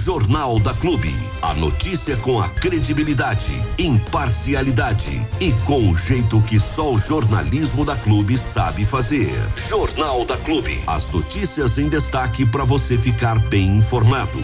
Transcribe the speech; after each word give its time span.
Jornal 0.00 0.58
da 0.58 0.72
Clube. 0.72 1.14
A 1.42 1.52
notícia 1.52 2.16
com 2.16 2.40
a 2.40 2.48
credibilidade, 2.48 3.52
imparcialidade 3.78 5.20
e 5.38 5.52
com 5.66 5.90
o 5.90 5.94
jeito 5.94 6.40
que 6.40 6.58
só 6.58 6.94
o 6.94 6.96
jornalismo 6.96 7.84
da 7.84 7.94
Clube 7.96 8.38
sabe 8.38 8.86
fazer. 8.86 9.30
Jornal 9.68 10.24
da 10.24 10.38
Clube. 10.38 10.80
As 10.86 11.10
notícias 11.10 11.76
em 11.76 11.90
destaque 11.90 12.46
para 12.46 12.64
você 12.64 12.96
ficar 12.96 13.38
bem 13.50 13.76
informado. 13.76 14.42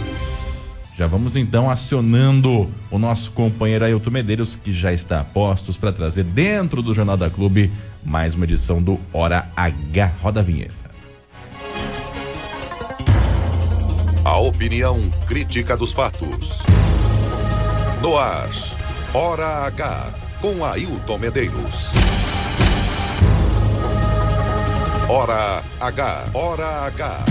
Já 0.95 1.06
vamos 1.06 1.37
então 1.37 1.71
acionando 1.71 2.71
o 2.91 2.99
nosso 2.99 3.33
companheiro 3.33 3.87
Ailton 3.87 4.11
Medeiros, 4.11 4.57
que 4.57 4.75
já 4.75 4.93
está 4.93 5.21
a 5.21 5.25
postos 5.25 5.79
para 5.79 5.91
trazer 5.91 6.25
dentro 6.25 6.83
do 6.83 6.93
Jornal 6.93 7.17
da 7.17 7.31
Clube 7.31 7.73
mais 8.04 8.35
uma 8.35 8.45
edição 8.45 8.83
do 8.83 9.01
Hora 9.11 9.49
H. 9.57 10.13
Roda 10.21 10.41
a 10.41 10.43
vinheta. 10.43 10.85
A 14.37 14.38
opinião 14.38 15.00
crítica 15.26 15.74
dos 15.74 15.92
fatos. 15.92 16.62
No 18.02 18.18
ar, 18.18 18.50
Hora 19.14 19.64
H, 19.64 20.12
com 20.42 20.62
Ailton 20.62 21.16
Medeiros. 21.16 21.90
Hora 25.08 25.64
H, 25.80 26.28
Hora 26.34 26.84
H. 26.84 27.24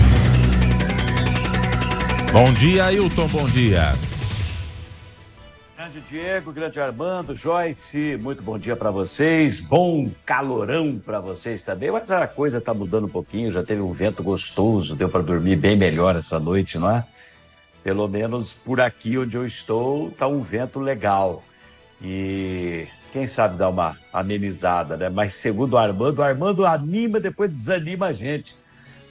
Bom 2.32 2.52
dia, 2.54 2.86
Ailton, 2.86 3.28
bom 3.28 3.46
dia. 3.50 3.94
Grande 5.86 6.00
Diego, 6.00 6.52
grande 6.52 6.80
Armando, 6.80 7.32
Joyce, 7.32 8.18
muito 8.20 8.42
bom 8.42 8.58
dia 8.58 8.74
para 8.74 8.90
vocês. 8.90 9.60
Bom 9.60 10.10
calorão 10.24 10.98
para 10.98 11.20
vocês 11.20 11.62
também. 11.62 11.92
Mas 11.92 12.10
a 12.10 12.26
coisa 12.26 12.60
tá 12.60 12.74
mudando 12.74 13.04
um 13.04 13.08
pouquinho, 13.08 13.52
já 13.52 13.62
teve 13.62 13.80
um 13.80 13.92
vento 13.92 14.20
gostoso, 14.20 14.96
deu 14.96 15.08
para 15.08 15.22
dormir 15.22 15.54
bem 15.54 15.76
melhor 15.76 16.16
essa 16.16 16.40
noite, 16.40 16.76
não 16.76 16.90
é? 16.90 17.06
Pelo 17.84 18.08
menos 18.08 18.52
por 18.52 18.80
aqui 18.80 19.16
onde 19.16 19.36
eu 19.36 19.46
estou, 19.46 20.10
tá 20.10 20.26
um 20.26 20.42
vento 20.42 20.80
legal. 20.80 21.44
E 22.02 22.88
quem 23.12 23.28
sabe 23.28 23.56
dar 23.56 23.68
uma 23.68 23.96
amenizada, 24.12 24.96
né? 24.96 25.08
Mas 25.08 25.34
segundo 25.34 25.74
o 25.74 25.78
Armando, 25.78 26.18
o 26.18 26.22
Armando 26.24 26.66
anima, 26.66 27.20
depois 27.20 27.48
desanima 27.48 28.06
a 28.06 28.12
gente. 28.12 28.56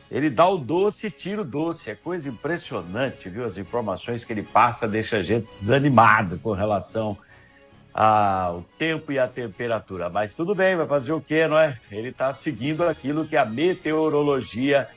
Ele 0.10 0.30
dá 0.30 0.48
o 0.48 0.58
doce 0.58 1.08
e 1.08 1.12
tira 1.12 1.42
o 1.42 1.46
doce. 1.46 1.90
É 1.90 1.96
coisa 1.96 2.30
impressionante, 2.30 3.30
viu? 3.30 3.44
As 3.44 3.58
informações 3.58 4.24
que 4.24 4.32
ele 4.32 4.44
passa 4.44 4.88
deixa 4.88 5.18
a 5.18 5.24
gente 5.24 5.48
desanimado 5.50 6.38
com 6.40 6.52
relação 6.52 7.18
ao 7.94 8.64
tempo 8.78 9.12
e 9.12 9.18
à 9.18 9.28
temperatura. 9.28 10.10
Mas 10.10 10.34
tudo 10.34 10.54
bem, 10.54 10.76
vai 10.76 10.88
fazer 10.88 11.14
o 11.14 11.22
quê, 11.22 11.48
não 11.48 11.58
é? 11.58 11.78
Ele 11.92 12.10
está 12.10 12.32
seguindo 12.34 12.84
aquilo 12.84 13.26
que 13.26 13.38
a 13.38 13.46
meteorologia 13.46 14.88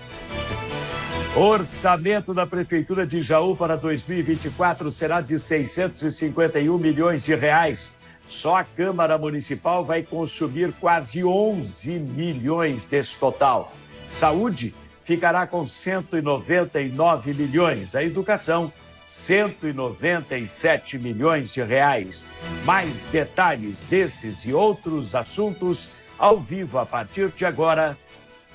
Orçamento 1.35 2.33
da 2.33 2.47
Prefeitura 2.47 3.05
de 3.05 3.21
Jaú 3.21 3.55
para 3.55 3.75
2024 3.75 4.89
será 4.89 5.19
de 5.19 5.37
651 5.37 6.77
milhões 6.77 7.25
de 7.25 7.35
reais. 7.35 8.01
Só 8.27 8.57
a 8.57 8.63
Câmara 8.63 9.17
Municipal 9.17 9.83
vai 9.83 10.01
consumir 10.01 10.73
quase 10.79 11.23
11 11.23 11.99
milhões 11.99 12.87
desse 12.87 13.17
total. 13.17 13.73
Saúde 14.07 14.73
ficará 15.01 15.45
com 15.45 15.67
199 15.67 17.33
milhões. 17.33 17.95
A 17.95 18.03
educação 18.03 18.71
197 19.05 20.97
milhões 20.97 21.53
de 21.53 21.61
reais. 21.61 22.25
Mais 22.63 23.05
detalhes 23.05 23.83
desses 23.83 24.45
e 24.45 24.53
outros 24.53 25.13
assuntos 25.13 25.89
ao 26.17 26.39
vivo 26.39 26.77
a 26.79 26.85
partir 26.85 27.29
de 27.29 27.45
agora 27.45 27.97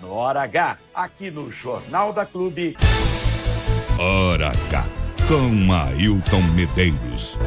no 0.01 0.13
Hora 0.13 0.43
H, 0.43 0.79
aqui 0.95 1.31
no 1.31 1.51
Jornal 1.51 2.13
da 2.13 2.25
Clube. 2.25 2.77
Hora 3.99 4.49
H, 4.49 4.87
com 5.29 5.73
Ailton 5.73 6.43
Medeiros. 6.55 7.39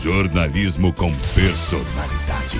Jornalismo 0.00 0.92
com 0.92 1.12
personalidade. 1.34 2.58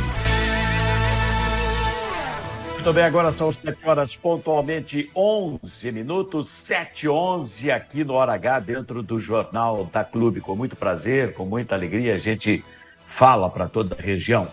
Muito 2.74 2.92
bem, 2.92 3.04
agora 3.04 3.32
são 3.32 3.50
7 3.50 3.88
horas 3.88 4.14
pontualmente 4.14 5.10
11 5.16 5.90
minutos, 5.90 6.48
7 6.48 7.08
11 7.08 7.70
aqui 7.72 8.04
no 8.04 8.14
Hora 8.14 8.34
H, 8.34 8.60
dentro 8.60 9.02
do 9.02 9.18
Jornal 9.18 9.86
da 9.86 10.04
Clube. 10.04 10.40
Com 10.40 10.54
muito 10.54 10.76
prazer, 10.76 11.34
com 11.34 11.44
muita 11.44 11.74
alegria, 11.74 12.14
a 12.14 12.18
gente 12.18 12.64
fala 13.04 13.50
para 13.50 13.66
toda 13.68 13.96
a 13.98 14.00
região. 14.00 14.46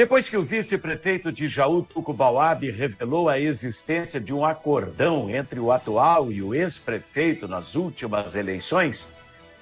Depois 0.00 0.30
que 0.30 0.36
o 0.38 0.42
vice-prefeito 0.42 1.30
de 1.30 1.46
Jaú, 1.46 1.82
Tuco 1.82 2.14
Bauab, 2.14 2.70
revelou 2.70 3.28
a 3.28 3.38
existência 3.38 4.18
de 4.18 4.32
um 4.32 4.46
acordão 4.46 5.28
entre 5.28 5.60
o 5.60 5.70
atual 5.70 6.32
e 6.32 6.42
o 6.42 6.54
ex-prefeito 6.54 7.46
nas 7.46 7.74
últimas 7.74 8.34
eleições, 8.34 9.14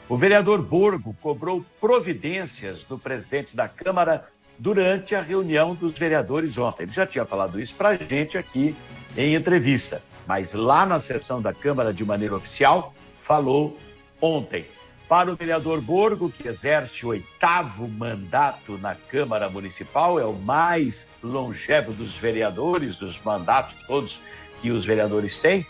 o 0.08 0.17
vereador 0.17 0.62
Borgo 0.62 1.12
cobrou 1.20 1.64
providências 1.81 2.85
do 2.85 2.96
presidente 2.96 3.56
da 3.56 3.67
Câmara 3.67 4.29
durante 4.56 5.17
a 5.17 5.20
reunião 5.20 5.75
dos 5.75 5.99
vereadores 5.99 6.56
ontem. 6.56 6.85
Ele 6.85 6.93
já 6.93 7.05
tinha 7.05 7.25
falado 7.25 7.61
isso 7.61 7.75
para 7.75 7.88
a 7.88 7.96
gente 7.96 8.38
aqui 8.38 8.76
em 9.17 9.35
entrevista, 9.35 10.00
mas 10.25 10.55
lá 10.55 10.87
na 10.87 11.00
sessão 11.00 11.43
da 11.43 11.52
Câmara 11.52 11.93
de 11.93 12.05
maneira 12.05 12.37
oficial, 12.37 12.94
falou 13.12 13.76
ontem. 14.23 14.67
Para 15.08 15.32
o 15.32 15.37
vereador 15.37 15.81
Borgo, 15.81 16.28
que 16.28 16.46
exerce 16.46 17.06
o 17.06 17.08
oitavo 17.08 17.88
mandato 17.88 18.76
na 18.76 18.94
Câmara 18.94 19.49
Municipal, 19.49 20.20
é 20.20 20.25
o 20.26 20.34
mais 20.34 21.08
longevo 21.22 21.94
dos 21.94 22.19
vereadores, 22.19 22.99
dos 22.99 23.19
mandatos 23.22 23.75
todos 23.87 24.20
que 24.60 24.70
os 24.70 24.84
vereadores 24.84 25.38
têm. 25.38 25.66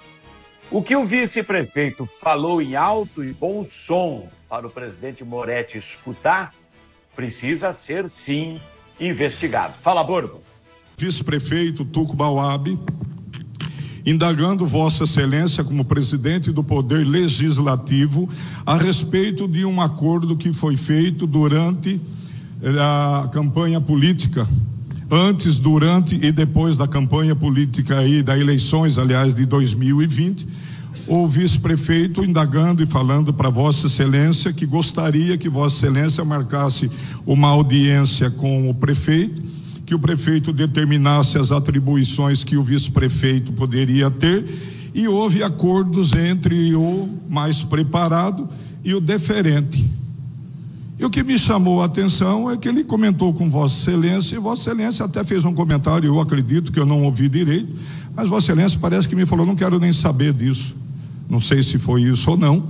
O 0.72 0.82
que 0.82 0.96
o 0.96 1.04
vice-prefeito 1.04 2.04
falou 2.04 2.60
em 2.60 2.74
alto 2.74 3.22
e 3.22 3.32
bom 3.32 3.62
som 3.62 4.28
para 4.48 4.66
o 4.66 4.70
presidente 4.70 5.24
Moretti 5.24 5.78
escutar 5.78 6.52
precisa 7.14 7.72
ser, 7.72 8.08
sim, 8.08 8.60
investigado. 8.98 9.74
Fala, 9.74 10.02
Borgo. 10.02 10.42
Vice-prefeito 10.96 11.84
Tuco 11.84 12.16
Bauab 12.16 12.76
indagando 14.08 14.64
Vossa 14.64 15.04
Excelência 15.04 15.62
como 15.62 15.84
presidente 15.84 16.50
do 16.50 16.64
Poder 16.64 17.06
Legislativo 17.06 18.26
a 18.64 18.74
respeito 18.74 19.46
de 19.46 19.66
um 19.66 19.82
acordo 19.82 20.34
que 20.34 20.50
foi 20.50 20.78
feito 20.78 21.26
durante 21.26 22.00
eh, 22.62 22.70
a 22.80 23.28
campanha 23.30 23.82
política, 23.82 24.48
antes, 25.10 25.58
durante 25.58 26.14
e 26.14 26.32
depois 26.32 26.74
da 26.74 26.88
campanha 26.88 27.36
política 27.36 27.98
aí, 27.98 28.22
das 28.22 28.40
eleições, 28.40 28.96
aliás, 28.96 29.34
de 29.34 29.44
2020. 29.44 30.48
O 31.06 31.28
vice-prefeito 31.28 32.24
indagando 32.24 32.82
e 32.82 32.86
falando 32.86 33.32
para 33.32 33.50
Vossa 33.50 33.88
Excelência 33.88 34.54
que 34.54 34.64
gostaria 34.64 35.36
que 35.36 35.50
Vossa 35.50 35.86
Excelência 35.86 36.24
marcasse 36.24 36.90
uma 37.26 37.48
audiência 37.48 38.30
com 38.30 38.70
o 38.70 38.74
prefeito 38.74 39.42
que 39.88 39.94
o 39.94 39.98
prefeito 39.98 40.52
determinasse 40.52 41.38
as 41.38 41.50
atribuições 41.50 42.44
que 42.44 42.58
o 42.58 42.62
vice-prefeito 42.62 43.54
poderia 43.54 44.10
ter 44.10 44.44
e 44.94 45.08
houve 45.08 45.42
acordos 45.42 46.12
entre 46.12 46.74
o 46.74 47.08
mais 47.26 47.62
preparado 47.62 48.46
e 48.84 48.92
o 48.92 49.00
deferente. 49.00 49.90
E 50.98 51.06
o 51.06 51.08
que 51.08 51.22
me 51.22 51.38
chamou 51.38 51.80
a 51.80 51.86
atenção 51.86 52.50
é 52.50 52.56
que 52.58 52.68
ele 52.68 52.84
comentou 52.84 53.32
com 53.32 53.48
Vossa 53.48 53.90
Excelência, 53.90 54.36
e 54.36 54.38
Vossa 54.38 54.60
Excelência 54.60 55.06
até 55.06 55.24
fez 55.24 55.46
um 55.46 55.54
comentário, 55.54 56.06
eu 56.06 56.20
acredito 56.20 56.70
que 56.70 56.78
eu 56.78 56.84
não 56.84 57.04
ouvi 57.04 57.26
direito, 57.26 57.74
mas 58.14 58.28
Vossa 58.28 58.52
Excelência 58.52 58.78
parece 58.78 59.08
que 59.08 59.16
me 59.16 59.24
falou, 59.24 59.46
não 59.46 59.56
quero 59.56 59.78
nem 59.78 59.94
saber 59.94 60.34
disso. 60.34 60.76
Não 61.30 61.40
sei 61.40 61.62
se 61.62 61.78
foi 61.78 62.02
isso 62.02 62.30
ou 62.30 62.36
não 62.36 62.66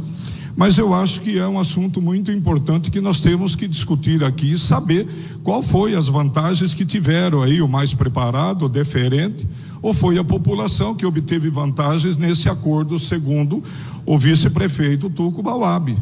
mas 0.58 0.76
eu 0.76 0.92
acho 0.92 1.20
que 1.20 1.38
é 1.38 1.46
um 1.46 1.56
assunto 1.56 2.02
muito 2.02 2.32
importante 2.32 2.90
que 2.90 3.00
nós 3.00 3.20
temos 3.20 3.54
que 3.54 3.68
discutir 3.68 4.24
aqui 4.24 4.54
e 4.54 4.58
saber 4.58 5.06
qual 5.44 5.62
foi 5.62 5.94
as 5.94 6.08
vantagens 6.08 6.74
que 6.74 6.84
tiveram 6.84 7.44
aí 7.44 7.62
o 7.62 7.68
mais 7.68 7.94
preparado, 7.94 8.64
o 8.64 8.68
deferente, 8.68 9.46
ou 9.80 9.94
foi 9.94 10.18
a 10.18 10.24
população 10.24 10.96
que 10.96 11.06
obteve 11.06 11.48
vantagens 11.48 12.16
nesse 12.16 12.48
acordo, 12.48 12.98
segundo 12.98 13.62
o 14.04 14.18
vice-prefeito 14.18 15.08
Tuco 15.08 15.44
Bauab. 15.44 15.96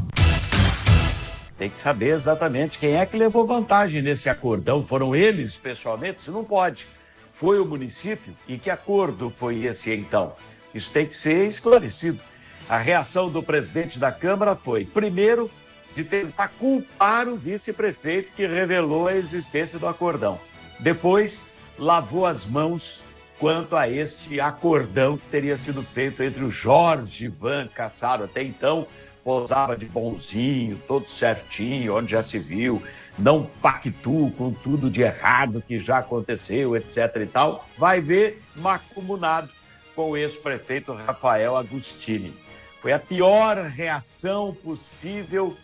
Tem 1.58 1.68
que 1.68 1.78
saber 1.78 2.14
exatamente 2.14 2.78
quem 2.78 2.94
é 2.94 3.04
que 3.04 3.14
levou 3.14 3.46
vantagem 3.46 4.00
nesse 4.00 4.30
acordão. 4.30 4.82
Foram 4.82 5.14
eles, 5.14 5.58
pessoalmente? 5.58 6.22
Se 6.22 6.30
não 6.30 6.44
pode. 6.44 6.86
Foi 7.30 7.60
o 7.60 7.66
município? 7.66 8.34
E 8.48 8.56
que 8.56 8.70
acordo 8.70 9.28
foi 9.28 9.66
esse 9.66 9.92
então? 9.92 10.32
Isso 10.74 10.90
tem 10.90 11.04
que 11.04 11.14
ser 11.14 11.46
esclarecido. 11.46 12.20
A 12.68 12.78
reação 12.78 13.30
do 13.30 13.44
presidente 13.44 13.96
da 13.96 14.10
Câmara 14.10 14.56
foi, 14.56 14.84
primeiro, 14.84 15.48
de 15.94 16.02
tentar 16.02 16.48
culpar 16.58 17.28
o 17.28 17.36
vice-prefeito 17.36 18.32
que 18.34 18.44
revelou 18.44 19.06
a 19.06 19.14
existência 19.14 19.78
do 19.78 19.86
acordão. 19.86 20.40
Depois, 20.80 21.52
lavou 21.78 22.26
as 22.26 22.44
mãos 22.44 23.00
quanto 23.38 23.76
a 23.76 23.88
este 23.88 24.40
acordão 24.40 25.16
que 25.16 25.26
teria 25.26 25.56
sido 25.56 25.80
feito 25.80 26.24
entre 26.24 26.42
o 26.42 26.50
Jorge 26.50 27.26
Ivan 27.26 27.68
Cassaro. 27.68 28.24
Até 28.24 28.42
então, 28.42 28.88
posava 29.22 29.76
de 29.76 29.86
bonzinho, 29.86 30.82
todo 30.88 31.06
certinho, 31.06 31.96
onde 31.96 32.10
já 32.10 32.22
se 32.22 32.38
viu, 32.38 32.82
não 33.16 33.44
pactua 33.62 34.28
com 34.32 34.52
tudo 34.52 34.90
de 34.90 35.02
errado 35.02 35.62
que 35.66 35.78
já 35.78 35.98
aconteceu, 35.98 36.76
etc 36.76 37.14
e 37.22 37.26
tal. 37.26 37.64
Vai 37.78 38.00
ver 38.00 38.42
macumunado 38.56 39.50
com 39.94 40.10
o 40.10 40.16
ex-prefeito 40.16 40.92
Rafael 40.92 41.56
Agostini. 41.56 42.45
Foi 42.86 42.92
a 42.92 43.00
pior 43.00 43.64
reação 43.64 44.54
possível 44.54 45.56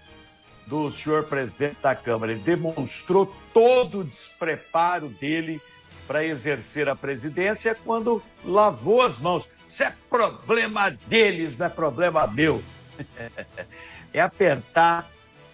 do 0.66 0.90
senhor 0.90 1.22
presidente 1.26 1.76
da 1.80 1.94
Câmara. 1.94 2.32
Ele 2.32 2.40
demonstrou 2.40 3.32
todo 3.54 4.00
o 4.00 4.04
despreparo 4.04 5.08
dele 5.08 5.62
para 6.04 6.24
exercer 6.24 6.88
a 6.88 6.96
presidência 6.96 7.76
quando 7.76 8.20
lavou 8.44 9.02
as 9.02 9.20
mãos. 9.20 9.48
Isso 9.64 9.84
é 9.84 9.94
problema 10.10 10.90
deles, 11.06 11.56
não 11.56 11.66
é 11.66 11.68
problema 11.68 12.26
meu. 12.26 12.60
é 14.12 14.20
apertar 14.20 15.08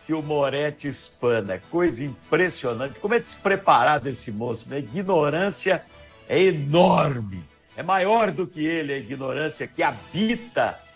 que 0.06 0.14
o 0.14 0.22
Moretti 0.22 0.88
espana. 0.88 1.62
Coisa 1.70 2.02
impressionante. 2.02 2.98
Como 2.98 3.12
é 3.12 3.18
despreparado 3.18 4.08
esse 4.08 4.32
moço. 4.32 4.70
Né? 4.70 4.76
A 4.76 4.78
ignorância 4.78 5.84
é 6.30 6.40
enorme. 6.44 7.44
É 7.76 7.82
maior 7.82 8.30
do 8.30 8.46
que 8.46 8.64
ele, 8.64 8.94
a 8.94 8.96
ignorância 8.96 9.66
que 9.66 9.82
habita 9.82 10.87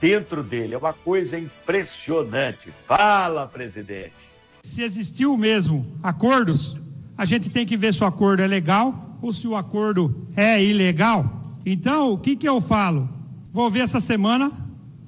dentro 0.00 0.42
dele. 0.42 0.74
É 0.74 0.78
uma 0.78 0.92
coisa 0.92 1.38
impressionante. 1.38 2.72
Fala, 2.84 3.46
presidente. 3.46 4.14
Se 4.62 4.82
existiu 4.82 5.36
mesmo 5.36 5.86
acordos, 6.02 6.76
a 7.16 7.24
gente 7.24 7.48
tem 7.48 7.64
que 7.64 7.76
ver 7.76 7.94
se 7.94 8.02
o 8.02 8.06
acordo 8.06 8.42
é 8.42 8.46
legal 8.46 9.18
ou 9.22 9.32
se 9.32 9.46
o 9.46 9.56
acordo 9.56 10.28
é 10.36 10.62
ilegal. 10.62 11.56
Então, 11.64 12.12
o 12.12 12.18
que, 12.18 12.36
que 12.36 12.48
eu 12.48 12.60
falo? 12.60 13.08
Vou 13.52 13.70
ver 13.70 13.80
essa 13.80 14.00
semana 14.00 14.52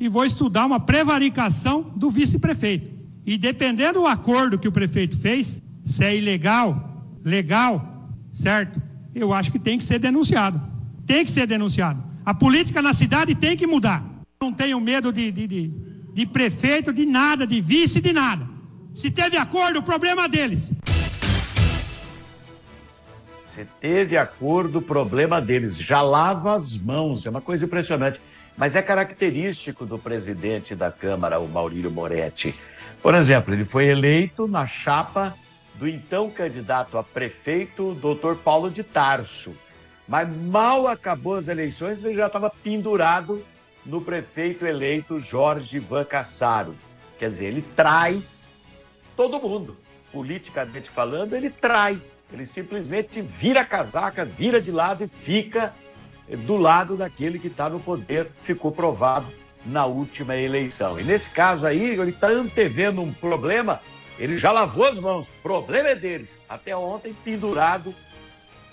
e 0.00 0.08
vou 0.08 0.24
estudar 0.24 0.64
uma 0.64 0.80
prevaricação 0.80 1.82
do 1.94 2.10
vice-prefeito. 2.10 2.96
E 3.26 3.36
dependendo 3.36 4.00
do 4.00 4.06
acordo 4.06 4.58
que 4.58 4.68
o 4.68 4.72
prefeito 4.72 5.18
fez, 5.18 5.60
se 5.84 6.04
é 6.04 6.16
ilegal, 6.16 7.04
legal, 7.24 8.08
certo? 8.32 8.80
Eu 9.14 9.32
acho 9.34 9.52
que 9.52 9.58
tem 9.58 9.76
que 9.76 9.84
ser 9.84 9.98
denunciado. 9.98 10.60
Tem 11.06 11.24
que 11.24 11.30
ser 11.30 11.46
denunciado. 11.46 12.02
A 12.24 12.32
política 12.32 12.80
na 12.80 12.94
cidade 12.94 13.34
tem 13.34 13.56
que 13.56 13.66
mudar. 13.66 14.17
Não 14.40 14.52
tenho 14.52 14.80
medo 14.80 15.12
de, 15.12 15.32
de, 15.32 15.48
de, 15.48 15.72
de 16.12 16.26
prefeito, 16.26 16.92
de 16.92 17.04
nada, 17.04 17.44
de 17.44 17.60
vice, 17.60 18.00
de 18.00 18.12
nada. 18.12 18.46
Se 18.92 19.10
teve 19.10 19.36
acordo, 19.36 19.80
o 19.80 19.82
problema 19.82 20.26
é 20.26 20.28
deles. 20.28 20.72
Se 23.42 23.64
teve 23.80 24.16
acordo, 24.16 24.78
o 24.78 24.82
problema 24.82 25.40
deles. 25.40 25.76
Já 25.76 26.02
lava 26.02 26.54
as 26.54 26.76
mãos, 26.76 27.26
é 27.26 27.30
uma 27.30 27.40
coisa 27.40 27.64
impressionante. 27.64 28.20
Mas 28.56 28.76
é 28.76 28.82
característico 28.82 29.84
do 29.84 29.98
presidente 29.98 30.72
da 30.76 30.92
Câmara, 30.92 31.40
o 31.40 31.48
Maurílio 31.48 31.90
Moretti. 31.90 32.54
Por 33.02 33.16
exemplo, 33.16 33.52
ele 33.52 33.64
foi 33.64 33.86
eleito 33.86 34.46
na 34.46 34.66
chapa 34.66 35.34
do 35.74 35.88
então 35.88 36.30
candidato 36.30 36.96
a 36.96 37.02
prefeito, 37.02 37.92
doutor 37.94 38.36
Paulo 38.36 38.70
de 38.70 38.84
Tarso. 38.84 39.52
Mas 40.06 40.28
mal 40.28 40.86
acabou 40.86 41.34
as 41.34 41.48
eleições, 41.48 42.04
ele 42.04 42.14
já 42.14 42.28
estava 42.28 42.48
pendurado 42.50 43.44
no 43.88 44.02
prefeito 44.02 44.66
eleito 44.66 45.18
Jorge 45.18 45.78
Ivan 45.78 46.04
Cassaro. 46.04 46.76
Quer 47.18 47.30
dizer, 47.30 47.46
ele 47.46 47.62
trai 47.74 48.22
todo 49.16 49.40
mundo. 49.40 49.78
Politicamente 50.12 50.90
falando, 50.90 51.34
ele 51.34 51.48
trai. 51.48 52.00
Ele 52.30 52.44
simplesmente 52.44 53.22
vira 53.22 53.62
a 53.62 53.64
casaca, 53.64 54.26
vira 54.26 54.60
de 54.60 54.70
lado 54.70 55.04
e 55.04 55.08
fica 55.08 55.74
do 56.46 56.58
lado 56.58 56.96
daquele 56.96 57.38
que 57.38 57.46
está 57.46 57.70
no 57.70 57.80
poder, 57.80 58.30
ficou 58.42 58.70
provado 58.70 59.26
na 59.64 59.86
última 59.86 60.36
eleição. 60.36 61.00
E 61.00 61.02
nesse 61.02 61.30
caso 61.30 61.66
aí, 61.66 61.98
ele 61.98 62.10
está 62.10 62.28
antevendo 62.28 63.00
um 63.00 63.10
problema, 63.10 63.80
ele 64.18 64.36
já 64.36 64.52
lavou 64.52 64.84
as 64.84 64.98
mãos, 64.98 65.28
o 65.28 65.42
problema 65.42 65.88
é 65.88 65.94
deles. 65.94 66.36
Até 66.46 66.76
ontem, 66.76 67.16
pendurado 67.24 67.94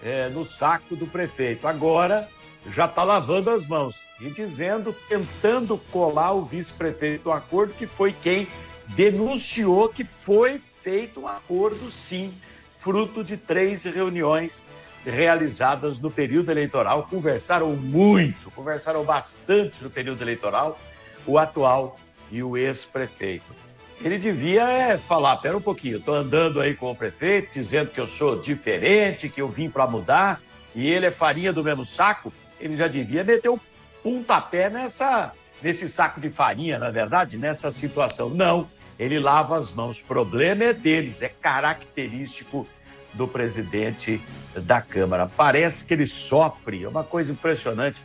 é, 0.04 0.28
no 0.28 0.44
saco 0.44 0.94
do 0.94 1.08
prefeito. 1.08 1.66
Agora, 1.66 2.28
já 2.70 2.84
está 2.84 3.06
lavando 3.06 3.50
as 3.50 3.66
mãos 3.66 4.05
e 4.20 4.30
dizendo, 4.30 4.96
tentando 5.10 5.78
colar 5.92 6.32
o 6.34 6.46
vice-prefeito 6.46 7.26
do 7.26 7.32
acordo, 7.32 7.74
que 7.74 7.86
foi 7.86 8.14
quem 8.14 8.48
denunciou 8.90 9.90
que 9.90 10.04
foi 10.04 10.60
feito 10.60 11.22
um 11.22 11.28
acordo, 11.28 11.90
sim, 11.90 12.34
fruto 12.76 13.24
de 13.24 13.36
três 13.36 13.84
reuniões 13.84 14.64
realizadas 15.04 16.00
no 16.00 16.10
período 16.10 16.52
eleitoral. 16.52 17.08
Conversaram 17.10 17.76
muito, 17.76 18.50
conversaram 18.52 19.04
bastante 19.04 19.84
no 19.84 19.90
período 19.90 20.22
eleitoral, 20.22 20.80
o 21.26 21.38
atual 21.38 22.00
e 22.32 22.42
o 22.42 22.58
ex-prefeito. 22.58 23.54
Ele 24.02 24.18
devia 24.18 24.64
é, 24.64 24.98
falar: 24.98 25.38
pera 25.38 25.58
um 25.58 25.62
pouquinho, 25.62 25.98
estou 25.98 26.16
andando 26.16 26.60
aí 26.60 26.76
com 26.76 26.92
o 26.92 26.96
prefeito, 26.96 27.54
dizendo 27.54 27.92
que 27.92 28.00
eu 28.00 28.08
sou 28.08 28.40
diferente, 28.40 29.30
que 29.30 29.42
eu 29.42 29.48
vim 29.48 29.70
para 29.70 29.88
mudar, 29.88 30.42
e 30.74 30.90
ele 30.90 31.06
é 31.06 31.12
farinha 31.12 31.54
do 31.54 31.64
mesmo 31.64 31.86
saco. 31.86 32.32
Ele 32.60 32.76
já 32.76 32.88
devia 32.88 33.24
meter 33.24 33.50
o 33.50 33.60
pontapé 34.06 34.70
nessa, 34.70 35.34
nesse 35.64 35.90
saco 35.90 36.22
de 36.22 36.30
farinha, 36.30 36.78
na 36.78 36.92
verdade, 36.92 37.40
nessa 37.40 37.72
situação. 37.72 38.30
Não, 38.30 38.70
ele 39.00 39.18
lava 39.18 39.58
as 39.58 39.74
mãos. 39.74 40.00
O 40.00 40.04
problema 40.04 40.66
é 40.66 40.74
deles, 40.74 41.24
é 41.24 41.30
característico 41.30 42.68
do 43.16 43.28
presidente 43.28 44.22
da 44.56 44.80
Câmara. 44.80 45.26
Parece 45.36 45.84
que 45.84 45.96
ele 45.96 46.06
sofre, 46.06 46.84
é 46.84 46.88
uma 46.88 47.04
coisa 47.04 47.32
impressionante, 47.32 48.00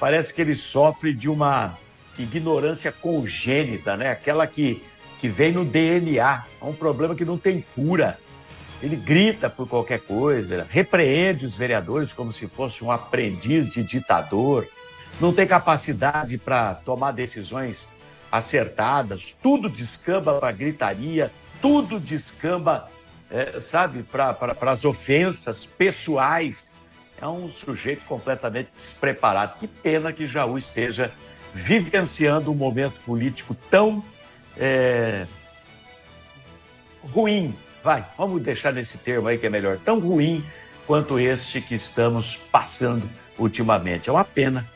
parece 0.00 0.34
que 0.34 0.40
ele 0.40 0.56
sofre 0.56 1.12
de 1.12 1.30
uma 1.30 1.78
ignorância 2.18 2.90
congênita, 2.90 3.96
né? 3.96 4.10
Aquela 4.10 4.48
que 4.48 4.82
que 5.18 5.28
vem 5.28 5.52
no 5.52 5.64
DNA. 5.64 6.44
É 6.60 6.64
um 6.64 6.72
problema 6.72 7.14
que 7.14 7.24
não 7.24 7.38
tem 7.38 7.64
cura. 7.74 8.18
Ele 8.82 8.96
grita 8.96 9.48
por 9.48 9.66
qualquer 9.66 10.00
coisa, 10.00 10.66
repreende 10.68 11.46
os 11.46 11.54
vereadores 11.54 12.12
como 12.12 12.32
se 12.32 12.46
fosse 12.46 12.84
um 12.84 12.90
aprendiz 12.90 13.70
de 13.70 13.82
ditador, 13.82 14.66
não 15.20 15.32
tem 15.32 15.46
capacidade 15.46 16.36
para 16.38 16.74
tomar 16.74 17.12
decisões 17.12 17.88
acertadas, 18.30 19.32
tudo 19.32 19.68
descamba 19.68 20.38
para 20.38 20.52
gritaria, 20.52 21.32
tudo 21.60 21.98
descamba, 21.98 22.90
é, 23.30 23.58
sabe, 23.58 24.02
para 24.02 24.36
as 24.60 24.84
ofensas 24.84 25.66
pessoais. 25.66 26.76
É 27.20 27.26
um 27.26 27.50
sujeito 27.50 28.04
completamente 28.04 28.68
despreparado. 28.76 29.56
Que 29.58 29.66
pena 29.66 30.12
que 30.12 30.26
Jaú 30.26 30.58
esteja 30.58 31.10
vivenciando 31.54 32.50
um 32.50 32.54
momento 32.54 33.00
político 33.06 33.56
tão 33.70 34.04
é, 34.58 35.26
ruim. 37.12 37.56
Vai, 37.82 38.04
vamos 38.18 38.42
deixar 38.42 38.72
nesse 38.72 38.98
termo 38.98 39.28
aí 39.28 39.38
que 39.38 39.46
é 39.46 39.50
melhor, 39.50 39.78
tão 39.78 39.98
ruim 39.98 40.44
quanto 40.86 41.18
este 41.18 41.60
que 41.60 41.74
estamos 41.74 42.36
passando 42.52 43.08
ultimamente. 43.38 44.10
É 44.10 44.12
uma 44.12 44.24
pena. 44.24 44.68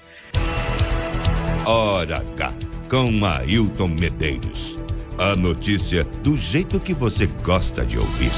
Hora 1.73 2.17
H, 2.17 2.53
com 2.89 3.25
Ailton 3.25 3.87
Medeiros. 3.87 4.77
A 5.17 5.37
notícia 5.37 6.03
do 6.21 6.37
jeito 6.37 6.81
que 6.81 6.93
você 6.93 7.29
gosta 7.45 7.87
de 7.87 7.97
ouvir. 7.97 8.33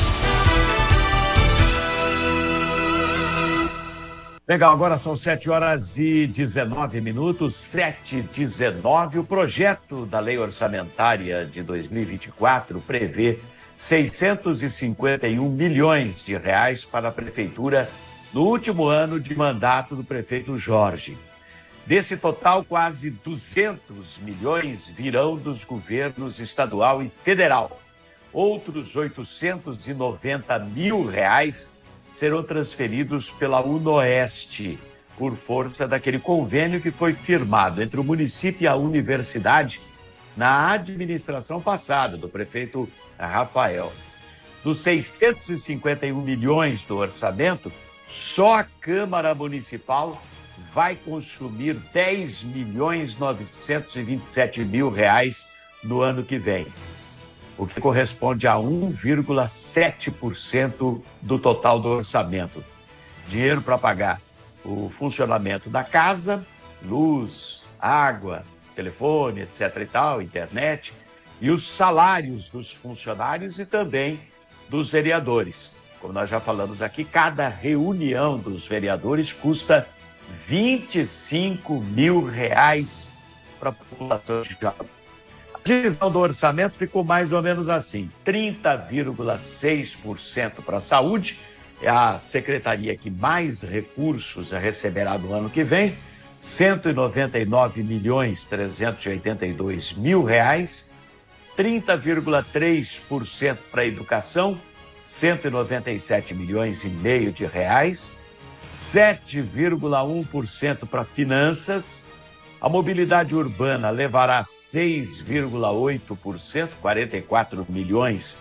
Legal, 4.46 4.74
agora 4.74 4.98
são 4.98 5.16
7 5.16 5.48
horas 5.48 5.96
e 5.96 6.26
19 6.26 7.00
minutos, 7.00 7.54
7 7.54 8.18
e 8.18 8.20
19. 8.20 9.20
O 9.20 9.24
projeto 9.24 10.04
da 10.04 10.20
lei 10.20 10.36
orçamentária 10.36 11.46
de 11.46 11.62
2024 11.62 12.82
prevê 12.82 13.38
651 13.74 15.48
milhões 15.48 16.22
de 16.22 16.36
reais 16.36 16.84
para 16.84 17.08
a 17.08 17.12
prefeitura 17.12 17.88
no 18.30 18.42
último 18.42 18.88
ano 18.88 19.18
de 19.18 19.34
mandato 19.34 19.96
do 19.96 20.04
prefeito 20.04 20.58
Jorge. 20.58 21.16
Desse 21.84 22.16
total, 22.16 22.64
quase 22.64 23.10
200 23.10 24.18
milhões 24.18 24.88
virão 24.88 25.36
dos 25.36 25.64
governos 25.64 26.38
estadual 26.38 27.02
e 27.02 27.10
federal. 27.22 27.80
Outros 28.32 28.94
890 28.94 30.58
mil 30.60 31.04
reais 31.04 31.82
serão 32.10 32.42
transferidos 32.42 33.30
pela 33.30 33.60
UNOeste, 33.60 34.78
por 35.18 35.34
força 35.34 35.86
daquele 35.86 36.18
convênio 36.18 36.80
que 36.80 36.90
foi 36.90 37.12
firmado 37.12 37.82
entre 37.82 37.98
o 37.98 38.04
município 38.04 38.64
e 38.64 38.68
a 38.68 38.76
universidade 38.76 39.80
na 40.36 40.70
administração 40.70 41.60
passada 41.60 42.16
do 42.16 42.28
prefeito 42.28 42.88
Rafael. 43.18 43.92
Dos 44.62 44.78
651 44.78 46.18
milhões 46.20 46.84
do 46.84 46.96
orçamento, 46.96 47.72
só 48.06 48.60
a 48.60 48.64
Câmara 48.64 49.34
Municipal 49.34 50.22
vai 50.72 50.96
consumir 50.96 51.74
10 51.92 52.44
milhões 52.44 53.16
927 53.16 54.64
mil 54.64 54.90
reais 54.90 55.48
no 55.82 56.00
ano 56.00 56.22
que 56.22 56.38
vem 56.38 56.66
o 57.62 57.66
que 57.66 57.80
corresponde 57.80 58.46
a 58.48 58.54
1,7% 58.54 61.00
do 61.20 61.38
total 61.38 61.78
do 61.78 61.88
orçamento. 61.88 62.64
Dinheiro 63.28 63.60
para 63.62 63.78
pagar 63.78 64.20
o 64.64 64.88
funcionamento 64.88 65.70
da 65.70 65.84
casa, 65.84 66.44
luz, 66.84 67.62
água, 67.78 68.42
telefone, 68.74 69.42
etc. 69.42 69.76
e 69.80 69.86
tal, 69.86 70.20
internet, 70.20 70.92
e 71.40 71.48
os 71.50 71.68
salários 71.68 72.50
dos 72.50 72.72
funcionários 72.72 73.60
e 73.60 73.66
também 73.66 74.18
dos 74.68 74.90
vereadores. 74.90 75.76
Como 76.00 76.12
nós 76.12 76.28
já 76.28 76.40
falamos 76.40 76.82
aqui, 76.82 77.04
cada 77.04 77.48
reunião 77.48 78.36
dos 78.38 78.66
vereadores 78.66 79.32
custa 79.32 79.86
25 80.32 81.80
mil 81.80 82.24
reais 82.24 83.10
para 83.58 83.70
a 83.70 83.72
população 83.72 84.42
de 84.42 84.56
Java 84.60 84.84
divisão 85.64 86.10
do 86.10 86.18
orçamento 86.18 86.76
ficou 86.76 87.04
mais 87.04 87.32
ou 87.32 87.40
menos 87.42 87.68
assim: 87.68 88.10
30,6% 88.24 90.62
para 90.64 90.78
a 90.78 90.80
saúde, 90.80 91.38
é 91.80 91.88
a 91.88 92.18
secretaria 92.18 92.96
que 92.96 93.08
mais 93.10 93.62
recursos 93.62 94.50
receberá 94.52 95.16
no 95.18 95.32
ano 95.32 95.48
que 95.50 95.64
vem, 95.64 95.96
199 96.38 97.82
milhões 97.82 98.46
382 98.46 99.94
mil 99.94 100.22
reais, 100.24 100.92
30,3% 101.56 103.58
para 103.70 103.82
a 103.82 103.86
educação, 103.86 104.58
197 105.02 106.34
milhões 106.34 106.84
e 106.84 106.88
meio 106.88 107.32
de 107.32 107.46
reais, 107.46 108.21
7,1% 108.72 110.88
para 110.88 111.04
finanças, 111.04 112.02
a 112.58 112.70
mobilidade 112.70 113.34
urbana 113.34 113.90
levará 113.90 114.40
6,8%, 114.40 116.70
44 116.80 117.66
milhões 117.68 118.38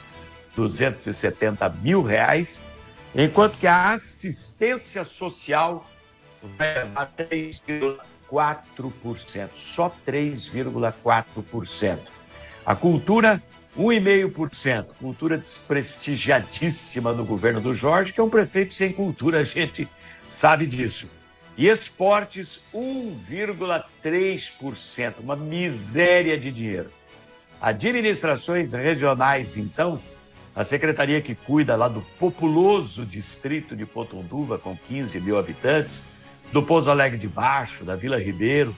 270 0.55 1.67
mil 1.81 2.01
reais, 2.01 2.65
enquanto 3.13 3.57
que 3.57 3.67
a 3.67 3.91
assistência 3.91 5.03
social 5.03 5.85
vai 6.57 6.75
levar 6.75 7.11
3,4%, 7.17 9.49
só 9.51 9.93
3,4%. 10.07 11.99
A 12.65 12.73
cultura, 12.73 13.43
1,5%. 13.77 14.85
Cultura 14.97 15.37
desprestigiadíssima 15.37 17.11
no 17.11 17.25
governo 17.25 17.59
do 17.59 17.75
Jorge, 17.75 18.13
que 18.13 18.21
é 18.21 18.23
um 18.23 18.29
prefeito 18.29 18.73
sem 18.73 18.93
cultura, 18.93 19.43
gente 19.51 19.89
sabe 20.31 20.65
disso. 20.65 21.07
E 21.57 21.67
esportes, 21.67 22.61
1,3%, 22.73 25.15
uma 25.19 25.35
miséria 25.35 26.39
de 26.39 26.49
dinheiro. 26.51 26.89
Administrações 27.59 28.71
regionais, 28.73 29.57
então, 29.57 29.99
a 30.55 30.63
secretaria 30.63 31.19
que 31.21 31.35
cuida 31.35 31.75
lá 31.75 31.89
do 31.89 32.01
populoso 32.17 33.05
distrito 33.05 33.75
de 33.75 33.85
Potunduva, 33.85 34.57
com 34.57 34.75
15 34.75 35.19
mil 35.19 35.37
habitantes, 35.37 36.13
do 36.51 36.63
Pouso 36.63 36.89
Alegre 36.89 37.19
de 37.19 37.27
Baixo, 37.27 37.83
da 37.83 37.95
Vila 37.95 38.17
Ribeiro, 38.17 38.75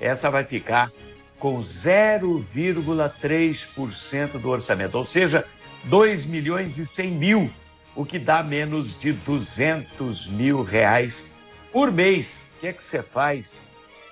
essa 0.00 0.30
vai 0.30 0.44
ficar 0.44 0.90
com 1.38 1.60
0,3% 1.60 4.38
do 4.38 4.48
orçamento, 4.48 4.96
ou 4.96 5.04
seja, 5.04 5.44
2 5.84 6.24
milhões 6.26 6.78
e 6.78 6.86
100 6.86 7.10
mil, 7.10 7.50
o 7.98 8.04
que 8.04 8.16
dá 8.16 8.44
menos 8.44 8.94
de 8.94 9.12
200 9.12 10.28
mil 10.28 10.62
reais 10.62 11.26
por 11.72 11.90
mês. 11.90 12.40
O 12.56 12.60
que 12.60 12.68
é 12.68 12.72
que 12.72 12.80
você 12.80 13.02
faz 13.02 13.60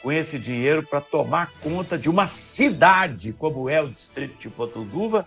com 0.02 0.11
esse 0.11 0.40
dinheiro 0.40 0.83
para 0.83 1.00
tomar 1.00 1.52
conta 1.61 1.97
de 1.97 2.11
uma 2.11 2.26
cidade 2.26 3.33
como 3.33 3.71
é 3.71 3.81
o 3.81 3.88
distrito 3.88 4.40
de 4.40 4.49
Potunduva, 4.50 5.25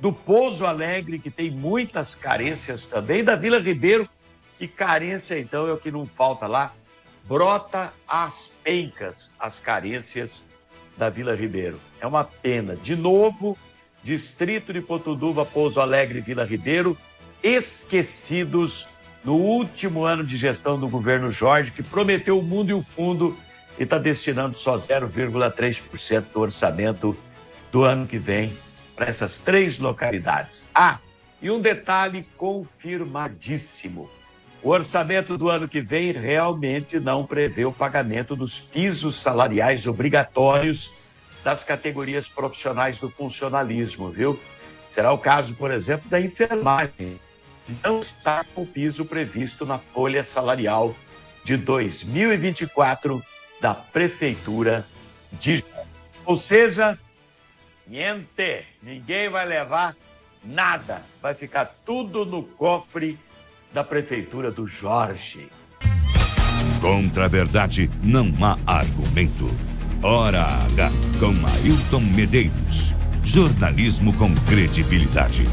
do 0.00 0.12
Pouso 0.12 0.66
Alegre, 0.66 1.20
que 1.20 1.30
tem 1.30 1.52
muitas 1.52 2.16
carências 2.16 2.84
também, 2.84 3.22
da 3.22 3.36
Vila 3.36 3.60
Ribeiro, 3.60 4.08
que 4.58 4.66
carência 4.66 5.38
então 5.38 5.68
é 5.68 5.72
o 5.72 5.78
que 5.78 5.92
não 5.92 6.04
falta 6.04 6.48
lá, 6.48 6.74
brota 7.28 7.92
às 8.08 8.58
pencas 8.64 9.36
as 9.38 9.60
carências 9.60 10.44
da 10.96 11.08
Vila 11.08 11.36
Ribeiro. 11.36 11.80
É 12.00 12.08
uma 12.08 12.24
pena. 12.24 12.74
De 12.74 12.96
novo, 12.96 13.56
distrito 14.02 14.72
de 14.72 14.80
Potunduva, 14.80 15.46
Pouso 15.46 15.80
Alegre 15.80 16.20
Vila 16.20 16.44
Ribeiro, 16.44 16.98
esquecidos 17.42 18.88
no 19.24 19.34
último 19.34 20.04
ano 20.04 20.24
de 20.24 20.36
gestão 20.36 20.78
do 20.78 20.88
governo 20.88 21.30
Jorge, 21.30 21.72
que 21.72 21.82
prometeu 21.82 22.38
o 22.38 22.42
mundo 22.42 22.70
e 22.70 22.74
o 22.74 22.82
fundo 22.82 23.36
e 23.78 23.82
está 23.82 23.98
destinando 23.98 24.56
só 24.58 24.74
0,3% 24.74 26.24
do 26.32 26.40
orçamento 26.40 27.16
do 27.70 27.84
ano 27.84 28.06
que 28.06 28.18
vem 28.18 28.56
para 28.94 29.06
essas 29.06 29.40
três 29.40 29.78
localidades. 29.78 30.68
Ah, 30.74 30.98
e 31.40 31.50
um 31.50 31.60
detalhe 31.60 32.26
confirmadíssimo: 32.36 34.10
o 34.62 34.68
orçamento 34.68 35.38
do 35.38 35.48
ano 35.48 35.66
que 35.66 35.80
vem 35.80 36.12
realmente 36.12 37.00
não 37.00 37.24
prevê 37.24 37.64
o 37.64 37.72
pagamento 37.72 38.36
dos 38.36 38.60
pisos 38.60 39.20
salariais 39.20 39.86
obrigatórios 39.86 40.92
das 41.42 41.64
categorias 41.64 42.28
profissionais 42.28 43.00
do 43.00 43.08
funcionalismo, 43.08 44.10
viu? 44.10 44.38
Será 44.86 45.12
o 45.12 45.18
caso, 45.18 45.54
por 45.54 45.70
exemplo, 45.70 46.10
da 46.10 46.20
enfermagem 46.20 47.18
não 47.82 48.00
está 48.00 48.44
com 48.54 48.62
o 48.62 48.66
piso 48.66 49.04
previsto 49.04 49.64
na 49.64 49.78
folha 49.78 50.22
salarial 50.22 50.94
de 51.44 51.56
2024 51.56 53.22
da 53.60 53.74
Prefeitura 53.74 54.86
de. 55.32 55.64
Ou 56.24 56.36
seja, 56.36 56.98
niente, 57.86 58.64
ninguém 58.82 59.28
vai 59.28 59.46
levar 59.46 59.96
nada, 60.44 61.02
vai 61.20 61.34
ficar 61.34 61.66
tudo 61.84 62.24
no 62.24 62.42
cofre 62.42 63.18
da 63.72 63.84
Prefeitura 63.84 64.50
do 64.50 64.66
Jorge. 64.66 65.48
Contra 66.80 67.26
a 67.26 67.28
verdade 67.28 67.90
não 68.02 68.26
há 68.42 68.56
argumento. 68.66 69.48
Hora 70.02 70.42
H 70.42 70.90
com 71.18 71.34
Ailton 71.46 72.00
Medeiros. 72.00 72.94
Jornalismo 73.22 74.14
com 74.14 74.34
credibilidade. 74.46 75.44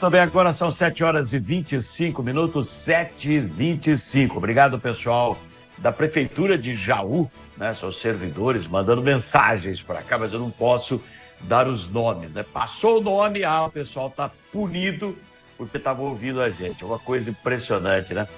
Também 0.00 0.20
agora 0.20 0.52
são 0.52 0.70
7 0.70 1.02
horas 1.02 1.32
e 1.32 1.40
25 1.40 2.22
minutos, 2.22 2.68
7 2.68 3.32
e 3.32 3.40
25. 3.40 4.38
Obrigado, 4.38 4.78
pessoal 4.78 5.36
da 5.76 5.90
Prefeitura 5.90 6.56
de 6.56 6.76
Jaú, 6.76 7.28
né? 7.56 7.74
Seus 7.74 8.00
servidores 8.00 8.68
mandando 8.68 9.02
mensagens 9.02 9.82
para 9.82 10.00
cá, 10.00 10.16
mas 10.16 10.32
eu 10.32 10.38
não 10.38 10.52
posso 10.52 11.02
dar 11.40 11.66
os 11.66 11.88
nomes, 11.88 12.32
né? 12.32 12.44
Passou 12.44 12.98
o 12.98 13.00
nome, 13.00 13.42
ah, 13.42 13.64
o 13.64 13.70
pessoal 13.70 14.06
está 14.06 14.30
punido 14.52 15.18
porque 15.56 15.78
estava 15.78 16.00
ouvindo 16.00 16.40
a 16.40 16.48
gente. 16.48 16.84
É 16.84 16.86
uma 16.86 17.00
coisa 17.00 17.30
impressionante, 17.30 18.14
né? 18.14 18.28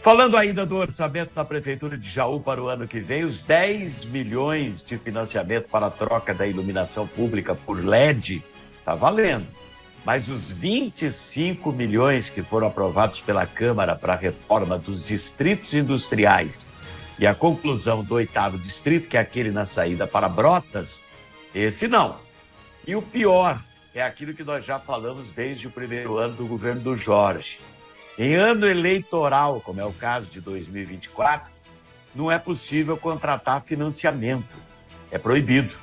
Falando 0.00 0.36
ainda 0.36 0.66
do 0.66 0.76
orçamento 0.76 1.32
da 1.32 1.44
Prefeitura 1.44 1.96
de 1.96 2.10
Jaú 2.10 2.40
para 2.40 2.60
o 2.60 2.66
ano 2.66 2.88
que 2.88 2.98
vem, 2.98 3.22
os 3.22 3.42
10 3.42 4.06
milhões 4.06 4.82
de 4.82 4.98
financiamento 4.98 5.68
para 5.68 5.86
a 5.86 5.90
troca 5.90 6.34
da 6.34 6.48
iluminação 6.48 7.06
pública 7.06 7.54
por 7.54 7.84
LED 7.84 8.42
está 8.80 8.96
valendo. 8.96 9.46
Mas 10.04 10.28
os 10.28 10.50
25 10.50 11.72
milhões 11.72 12.30
que 12.30 12.42
foram 12.42 12.66
aprovados 12.66 13.20
pela 13.20 13.46
Câmara 13.46 13.94
para 13.94 14.14
a 14.14 14.16
reforma 14.16 14.78
dos 14.78 15.06
distritos 15.06 15.74
industriais 15.74 16.72
e 17.18 17.26
a 17.26 17.34
conclusão 17.34 18.02
do 18.02 18.14
oitavo 18.14 18.58
distrito, 18.58 19.08
que 19.08 19.16
é 19.16 19.20
aquele 19.20 19.50
na 19.50 19.64
saída 19.64 20.06
para 20.06 20.28
Brotas, 20.28 21.04
esse 21.54 21.86
não. 21.86 22.16
E 22.86 22.96
o 22.96 23.02
pior 23.02 23.60
é 23.94 24.02
aquilo 24.02 24.32
que 24.32 24.42
nós 24.42 24.64
já 24.64 24.78
falamos 24.78 25.32
desde 25.32 25.66
o 25.66 25.70
primeiro 25.70 26.16
ano 26.16 26.34
do 26.34 26.46
governo 26.46 26.80
do 26.80 26.96
Jorge 26.96 27.58
em 28.20 28.34
ano 28.34 28.66
eleitoral, 28.66 29.62
como 29.62 29.80
é 29.80 29.84
o 29.84 29.94
caso 29.94 30.30
de 30.30 30.42
2024, 30.42 31.50
não 32.14 32.30
é 32.30 32.38
possível 32.38 32.94
contratar 32.94 33.62
financiamento. 33.62 34.54
É 35.10 35.16
proibido. 35.16 35.74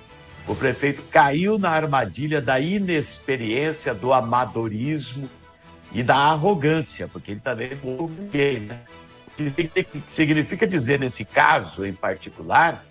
O 0.48 0.56
prefeito 0.56 1.04
caiu 1.12 1.60
na 1.60 1.72
armadilha 1.72 2.42
da 2.42 2.58
inexperiência, 2.58 3.94
do 3.94 4.14
amadorismo 4.14 5.30
e 5.92 6.02
da 6.02 6.16
arrogância, 6.16 7.08
porque 7.08 7.32
ele 7.32 7.42
também 7.42 7.72
é 7.72 7.76
novo 7.76 8.14
ninguém, 8.18 8.62
né? 8.62 8.80
Que 9.36 9.86
significa 10.08 10.66
dizer, 10.66 11.00
nesse 11.00 11.26
caso 11.26 11.86
em 11.86 11.94
particular, 11.94 12.86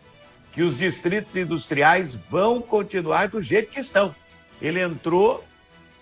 que 0.53 0.63
os 0.63 0.79
distritos 0.79 1.35
industriais 1.35 2.15
vão 2.15 2.61
continuar 2.61 3.29
do 3.29 3.41
jeito 3.41 3.71
que 3.71 3.81
estão. 3.81 4.15
Ele 4.61 4.81
entrou 4.81 5.43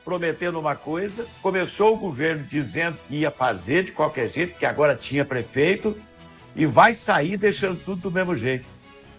prometendo 0.04 0.58
uma 0.58 0.74
coisa, 0.76 1.24
começou 1.40 1.94
o 1.94 1.96
governo 1.96 2.44
dizendo 2.44 2.98
que 3.08 3.16
ia 3.16 3.30
fazer 3.30 3.84
de 3.84 3.92
qualquer 3.92 4.28
jeito, 4.28 4.58
que 4.58 4.66
agora 4.66 4.94
tinha 4.94 5.24
prefeito, 5.24 5.96
e 6.54 6.66
vai 6.66 6.94
sair 6.94 7.36
deixando 7.36 7.82
tudo 7.82 8.02
do 8.02 8.10
mesmo 8.10 8.36
jeito. 8.36 8.66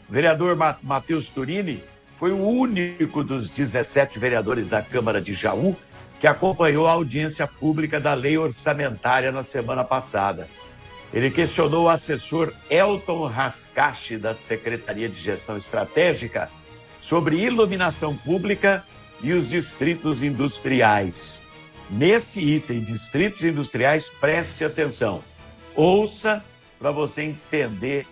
O 0.08 0.14
vereador 0.14 0.56
Matheus 0.84 1.28
Turini 1.28 1.84
foi 2.16 2.32
o 2.32 2.38
único 2.38 3.24
dos 3.24 3.50
17 3.50 4.18
vereadores 4.18 4.70
da 4.70 4.82
Câmara 4.82 5.22
de 5.22 5.34
Jaú 5.34 5.76
que 6.20 6.28
acompanhou 6.28 6.88
a 6.88 6.92
audiência 6.92 7.46
pública 7.46 8.00
da 8.00 8.14
lei 8.14 8.38
orçamentária 8.38 9.32
na 9.32 9.44
semana 9.44 9.84
passada. 9.84 10.48
Ele 11.14 11.30
questionou 11.30 11.86
o 11.86 11.90
assessor 11.90 12.54
Elton 12.70 13.28
Rascache, 13.28 14.18
da 14.18 14.34
Secretaria 14.34 15.10
de 15.10 15.20
Gestão 15.20 15.58
Estratégica, 15.58 16.50
sobre 17.00 17.38
iluminação 17.38 18.16
pública 18.16 18.84
e 19.22 19.34
os 19.34 19.50
distritos 19.50 20.24
industriais. 20.24 21.46
Nesse 21.90 22.40
item, 22.40 22.82
distritos 22.82 23.44
industriais, 23.44 24.10
preste 24.10 24.64
atenção. 24.64 25.22
Ouça 25.76 26.44
para 26.80 26.92
você 26.92 27.24
entender 27.24 28.08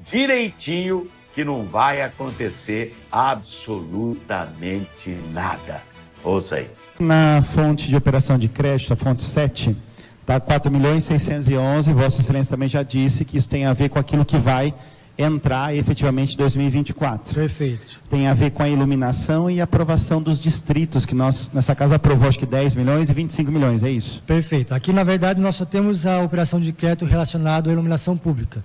direitinho 0.00 1.10
que 1.38 1.44
não 1.44 1.64
vai 1.64 2.02
acontecer 2.02 2.96
absolutamente 3.12 5.10
nada. 5.32 5.82
Ouça 6.24 6.56
aí. 6.56 6.68
Na 6.98 7.40
fonte 7.40 7.86
de 7.86 7.94
operação 7.94 8.36
de 8.36 8.48
crédito, 8.48 8.92
a 8.92 8.96
fonte 8.96 9.22
7, 9.22 9.76
está 10.20 10.40
4 10.40 10.68
milhões 10.68 11.04
611. 11.04 11.92
Vossa 11.92 12.20
Excelência 12.20 12.50
também 12.50 12.68
já 12.68 12.82
disse 12.82 13.24
que 13.24 13.36
isso 13.36 13.48
tem 13.48 13.66
a 13.66 13.72
ver 13.72 13.88
com 13.88 14.00
aquilo 14.00 14.24
que 14.24 14.36
vai 14.36 14.74
entrar 15.16 15.72
efetivamente 15.72 16.34
em 16.34 16.38
2024. 16.38 17.32
Perfeito. 17.32 18.00
Tem 18.10 18.26
a 18.26 18.34
ver 18.34 18.50
com 18.50 18.64
a 18.64 18.68
iluminação 18.68 19.48
e 19.48 19.60
aprovação 19.60 20.20
dos 20.20 20.40
distritos, 20.40 21.06
que 21.06 21.14
nós, 21.14 21.52
nessa 21.54 21.72
casa, 21.72 21.94
aprovou 21.94 22.28
acho 22.28 22.40
que 22.40 22.46
10 22.46 22.74
milhões 22.74 23.10
e 23.10 23.12
25 23.12 23.52
milhões, 23.52 23.84
é 23.84 23.90
isso? 23.90 24.20
Perfeito. 24.26 24.74
Aqui, 24.74 24.92
na 24.92 25.04
verdade, 25.04 25.40
nós 25.40 25.54
só 25.54 25.64
temos 25.64 26.04
a 26.04 26.18
operação 26.20 26.58
de 26.58 26.72
crédito 26.72 27.04
relacionada 27.04 27.70
à 27.70 27.72
iluminação 27.72 28.16
pública. 28.16 28.64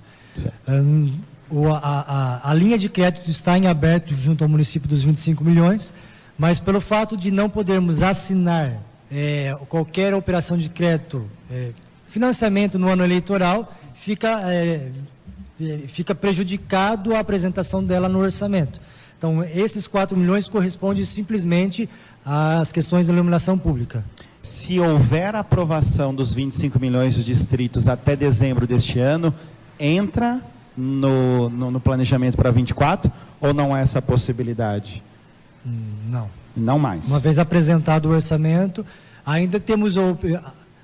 Um, 0.67 1.13
a, 1.71 1.77
a, 1.77 2.51
a, 2.51 2.53
linha 2.53 2.77
de 2.77 2.89
crédito 2.89 3.29
está 3.29 3.57
em 3.57 3.67
aberto 3.67 4.15
junto 4.15 4.43
ao 4.43 4.49
município 4.49 4.89
dos 4.89 5.03
25 5.03 5.43
milhões, 5.43 5.93
mas 6.37 6.59
pelo 6.59 6.81
fato 6.81 7.15
de 7.15 7.31
não 7.31 7.49
podermos 7.49 8.01
assinar 8.01 8.81
é, 9.11 9.55
qualquer 9.69 10.13
operação 10.13 10.57
de 10.57 10.69
crédito, 10.69 11.29
é, 11.51 11.71
financiamento 12.07 12.79
no 12.79 12.89
ano 12.89 13.03
eleitoral, 13.03 13.71
fica 13.93 14.41
é, 14.51 14.91
fica 15.87 16.15
prejudicado 16.15 17.15
a 17.15 17.19
apresentação 17.19 17.83
dela 17.83 18.09
no 18.09 18.19
orçamento. 18.19 18.81
Então, 19.17 19.43
esses 19.43 19.87
4 19.87 20.17
milhões 20.17 20.47
correspondem 20.47 21.05
simplesmente 21.05 21.87
às 22.25 22.71
questões 22.71 23.07
da 23.07 23.13
iluminação 23.13 23.57
pública. 23.57 24.03
Se 24.41 24.79
houver 24.79 25.35
aprovação 25.35 26.13
dos 26.13 26.33
25 26.33 26.77
milhões 26.79 27.15
dos 27.15 27.23
distritos 27.23 27.87
até 27.87 28.15
dezembro 28.15 28.67
deste 28.67 28.99
ano, 28.99 29.33
entra 29.79 30.41
no, 30.75 31.49
no, 31.49 31.71
no 31.71 31.79
planejamento 31.79 32.35
para 32.35 32.51
24 32.51 33.11
ou 33.39 33.53
não 33.53 33.73
há 33.73 33.79
essa 33.79 34.01
possibilidade? 34.01 35.03
Hum, 35.65 35.71
não. 36.09 36.29
Não 36.55 36.77
mais. 36.77 37.07
Uma 37.07 37.19
vez 37.19 37.39
apresentado 37.39 38.09
o 38.09 38.11
orçamento, 38.11 38.85
ainda 39.25 39.59
temos 39.59 39.97
o, 39.97 40.17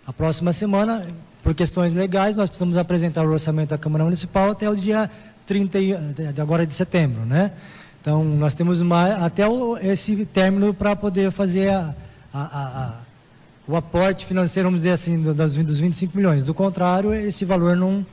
a 0.06 0.12
próxima 0.12 0.52
semana 0.52 1.08
por 1.43 1.54
questões 1.54 1.93
legais, 1.93 2.36
nós 2.36 2.49
precisamos 2.49 2.78
apresentar 2.78 3.25
o 3.25 3.30
orçamento 3.30 3.69
da 3.69 3.78
Câmara 3.78 4.04
Municipal 4.04 4.52
até 4.52 4.69
o 4.69 4.75
dia 4.75 5.10
30 5.45 5.80
de 6.34 6.41
agora 6.41 6.65
de 6.65 6.73
setembro, 6.73 7.25
né? 7.25 7.52
Então, 8.02 8.23
nós 8.23 8.54
temos 8.54 8.82
uma, 8.82 9.25
até 9.25 9.47
o, 9.47 9.78
esse 9.78 10.25
término 10.25 10.73
para 10.73 10.95
poder 10.95 11.32
fazer 11.32 11.69
a, 11.69 11.95
a, 12.34 12.41
a, 12.41 12.93
o 13.67 13.75
aporte 13.75 14.25
financeiro, 14.25 14.67
vamos 14.67 14.82
dizer 14.82 14.91
assim, 14.91 15.21
dos, 15.21 15.58
dos 15.58 15.80
25 15.80 16.15
milhões. 16.15 16.43
Do 16.43 16.54
contrário, 16.54 17.13
esse 17.13 17.45
valor 17.45 17.75
não, 17.75 18.06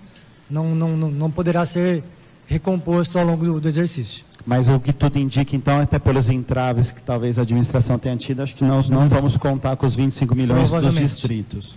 não, 0.49 0.75
não, 0.75 0.97
não 0.97 1.31
poderá 1.31 1.65
ser 1.65 2.03
recomposto 2.47 3.19
ao 3.19 3.25
longo 3.25 3.45
do, 3.45 3.61
do 3.61 3.69
exercício. 3.69 4.25
Mas 4.47 4.69
o 4.69 4.79
que 4.79 4.93
tudo 4.93 5.19
indica, 5.19 5.57
então, 5.57 5.81
até 5.81 5.99
pelos 5.99 6.29
entraves 6.29 6.93
que 6.93 7.03
talvez 7.03 7.37
a 7.39 7.43
administração 7.43 7.99
tenha 7.99 8.17
tido, 8.17 8.43
acho 8.43 8.55
que 8.55 8.65
nós 8.65 8.89
não 8.89 9.09
vamos 9.09 9.37
contar 9.37 9.75
com 9.77 9.85
os 9.85 9.97
25 9.97 10.37
milhões 10.37 10.71
dos 10.71 10.95
distritos. 10.95 11.77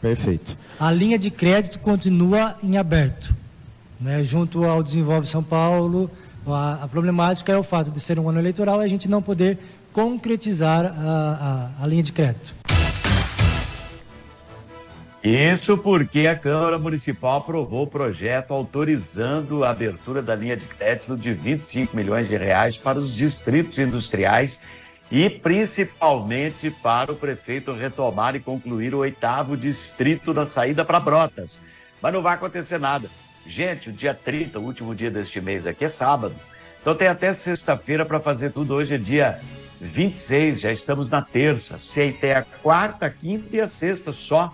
Perfeito. 0.00 0.56
A 0.78 0.92
linha 0.92 1.18
de 1.18 1.30
crédito 1.30 1.80
continua 1.80 2.56
em 2.62 2.76
aberto. 2.76 3.34
Né? 4.00 4.22
Junto 4.22 4.64
ao 4.64 4.82
Desenvolve 4.82 5.26
São 5.26 5.42
Paulo, 5.42 6.08
a, 6.46 6.84
a, 6.84 6.88
problemática 6.88 7.52
é 7.52 7.56
o 7.56 7.62
fato 7.62 7.90
de 7.90 7.98
ser 7.98 8.18
um 8.18 8.28
ano 8.28 8.38
eleitoral 8.38 8.82
e 8.82 8.84
a 8.84 8.88
gente 8.88 9.08
não 9.08 9.22
poder 9.22 9.58
concretizar 9.92 10.86
a, 10.86 11.72
a, 11.80 11.84
a 11.84 11.86
linha 11.86 12.02
de 12.02 12.12
crédito. 12.12 12.54
Isso 15.24 15.78
porque 15.78 16.26
a 16.26 16.36
Câmara 16.36 16.78
Municipal 16.78 17.38
aprovou 17.38 17.84
o 17.84 17.86
projeto 17.86 18.52
autorizando 18.52 19.64
a 19.64 19.70
abertura 19.70 20.20
da 20.20 20.34
linha 20.34 20.54
de 20.54 20.66
crédito 20.66 21.16
de 21.16 21.32
25 21.32 21.96
milhões 21.96 22.28
de 22.28 22.36
reais 22.36 22.76
para 22.76 22.98
os 22.98 23.16
distritos 23.16 23.78
industriais 23.78 24.60
e 25.10 25.30
principalmente 25.30 26.70
para 26.70 27.10
o 27.10 27.16
prefeito 27.16 27.72
retomar 27.72 28.36
e 28.36 28.40
concluir 28.40 28.94
o 28.94 28.98
oitavo 28.98 29.56
distrito 29.56 30.34
na 30.34 30.44
saída 30.44 30.84
para 30.84 31.00
Brotas. 31.00 31.58
Mas 32.02 32.12
não 32.12 32.20
vai 32.20 32.34
acontecer 32.34 32.78
nada. 32.78 33.08
Gente, 33.46 33.88
o 33.88 33.92
dia 33.94 34.12
30, 34.12 34.58
o 34.58 34.62
último 34.62 34.94
dia 34.94 35.10
deste 35.10 35.40
mês 35.40 35.66
aqui 35.66 35.86
é 35.86 35.88
sábado. 35.88 36.34
Então 36.82 36.94
tem 36.94 37.08
até 37.08 37.32
sexta-feira 37.32 38.04
para 38.04 38.20
fazer 38.20 38.50
tudo. 38.50 38.74
Hoje 38.74 38.96
é 38.96 38.98
dia 38.98 39.40
26, 39.80 40.60
já 40.60 40.70
estamos 40.70 41.08
na 41.08 41.22
terça. 41.22 41.78
Se 41.78 42.12
tem 42.12 42.32
a 42.32 42.42
quarta, 42.42 43.06
a 43.06 43.10
quinta 43.10 43.56
e 43.56 43.60
a 43.62 43.66
sexta 43.66 44.12
só. 44.12 44.52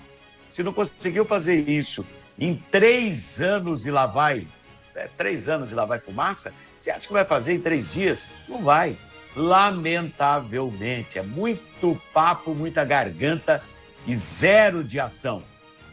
Se 0.50 0.62
não 0.62 0.72
conseguiu 0.72 1.24
fazer 1.24 1.56
isso 1.68 2.04
em 2.38 2.56
três 2.70 3.40
anos 3.40 3.86
e 3.86 3.90
lá 3.90 4.04
vai, 4.04 4.46
é, 4.94 5.08
três 5.16 5.48
anos 5.48 5.70
e 5.70 5.74
lá 5.74 5.84
vai 5.84 6.00
fumaça, 6.00 6.52
você 6.76 6.90
acha 6.90 7.06
que 7.06 7.12
vai 7.12 7.24
fazer 7.24 7.54
em 7.54 7.60
três 7.60 7.92
dias? 7.92 8.26
Não 8.48 8.62
vai 8.62 8.96
lamentavelmente. 9.36 11.18
É 11.18 11.22
muito 11.22 12.00
papo, 12.12 12.54
muita 12.54 12.84
garganta 12.84 13.62
e 14.06 14.14
zero 14.14 14.82
de 14.82 14.98
ação. 14.98 15.42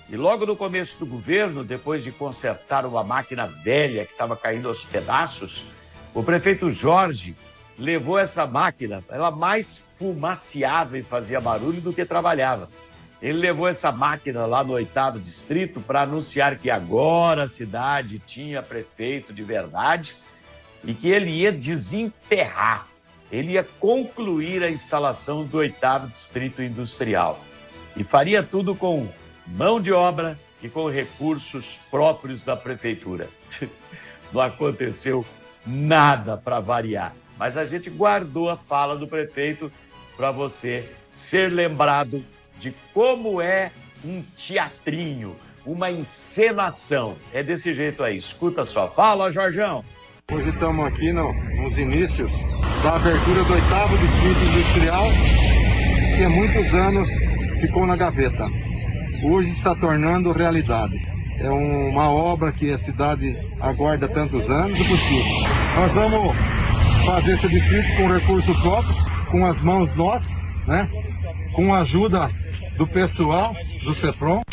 E 0.10 0.16
logo 0.16 0.46
no 0.46 0.56
começo 0.56 0.98
do 0.98 1.06
governo, 1.06 1.64
depois 1.64 2.04
de 2.04 2.12
consertar 2.12 2.86
uma 2.86 3.04
máquina 3.04 3.46
velha 3.46 4.06
que 4.06 4.14
estava 4.14 4.36
caindo 4.36 4.70
aos 4.70 4.84
pedaços, 4.84 5.66
o 6.14 6.24
prefeito 6.24 6.70
Jorge 6.70 7.36
levou 7.78 8.18
essa 8.18 8.48
máquina, 8.48 9.04
ela 9.10 9.30
mais 9.30 9.78
fumaciava 9.78 10.98
e 10.98 11.04
fazia 11.04 11.40
barulho 11.40 11.82
do 11.82 11.94
que 11.94 12.06
trabalhava. 12.06 12.70
Ele 13.22 13.40
levou 13.40 13.68
essa 13.68 13.92
máquina 13.92 14.46
lá 14.46 14.64
no 14.64 14.74
oitavo 14.74 15.20
distrito 15.20 15.82
para 15.82 16.02
anunciar 16.02 16.58
que 16.58 16.70
agora 16.70 17.44
a 17.44 17.48
cidade 17.48 18.20
tinha 18.20 18.62
prefeito 18.62 19.34
de 19.34 19.44
verdade 19.44 20.16
e 20.84 20.94
que 20.94 21.10
ele 21.10 21.32
ia 21.32 21.52
desemperrar 21.52 22.88
ele 23.32 23.54
ia 23.54 23.64
concluir 23.64 24.64
a 24.64 24.70
instalação 24.70 25.44
do 25.44 25.58
oitavo 25.58 26.08
distrito 26.08 26.62
industrial. 26.62 27.40
E 27.96 28.04
faria 28.04 28.42
tudo 28.42 28.76
com 28.76 29.08
mão 29.46 29.82
de 29.82 29.92
obra 29.92 30.40
e 30.62 30.70
com 30.70 30.90
recursos 30.90 31.80
próprios 31.92 32.44
da 32.44 32.56
prefeitura. 32.56 33.30
Não 34.32 34.42
aconteceu 34.42 35.26
nada 35.66 36.38
para 36.38 36.60
variar. 36.60 37.14
Mas 37.38 37.58
a 37.58 37.66
gente 37.66 37.90
guardou 37.90 38.50
a 38.50 38.58
fala 38.58 38.96
do 38.96 39.08
prefeito 39.08 39.72
para 40.16 40.32
você 40.32 40.90
ser 41.12 41.52
lembrado 41.52 42.24
de 42.60 42.74
como 42.94 43.42
é 43.42 43.72
um 44.04 44.24
teatrinho, 44.36 45.36
uma 45.66 45.92
encenação. 45.92 47.16
É 47.34 47.44
desse 47.44 47.74
jeito 47.74 48.04
aí. 48.04 48.18
Escuta 48.18 48.66
só. 48.66 48.88
Fala, 48.88 49.32
Jorjão. 49.32 49.84
Hoje 50.32 50.50
estamos 50.50 50.86
aqui 50.86 51.12
no, 51.14 51.32
nos 51.62 51.78
inícios 51.78 52.32
da 52.84 52.96
abertura 52.96 53.44
do 53.46 53.54
oitavo 53.54 53.98
distrito 53.98 54.40
industrial, 54.44 55.06
que 56.18 56.24
há 56.24 56.30
muitos 56.30 56.74
anos 56.74 57.10
ficou 57.62 57.86
na 57.88 57.96
gaveta. 57.96 58.50
Hoje 59.24 59.50
está 59.52 59.74
tornando 59.74 60.32
realidade. 60.32 60.96
É 61.40 61.50
um, 61.50 61.90
uma 61.90 62.12
obra 62.12 62.52
que 62.52 62.72
a 62.72 62.78
cidade 62.78 63.38
aguarda 63.60 64.08
tantos 64.08 64.50
anos. 64.50 64.78
Possível. 64.80 65.50
Nós 65.76 65.94
vamos 65.94 66.36
fazer 67.06 67.34
esse 67.34 67.48
distrito 67.48 67.96
com 67.96 68.08
recursos 68.08 68.58
próprios, 68.60 68.98
com 69.32 69.46
as 69.46 69.62
mãos 69.62 69.94
nossas, 69.96 70.36
né? 70.68 70.90
com 71.54 71.74
a 71.74 71.80
ajuda 71.80 72.30
do 72.78 72.86
pessoal 72.86 73.56
do 73.84 73.92
CEPROM. 73.92 74.44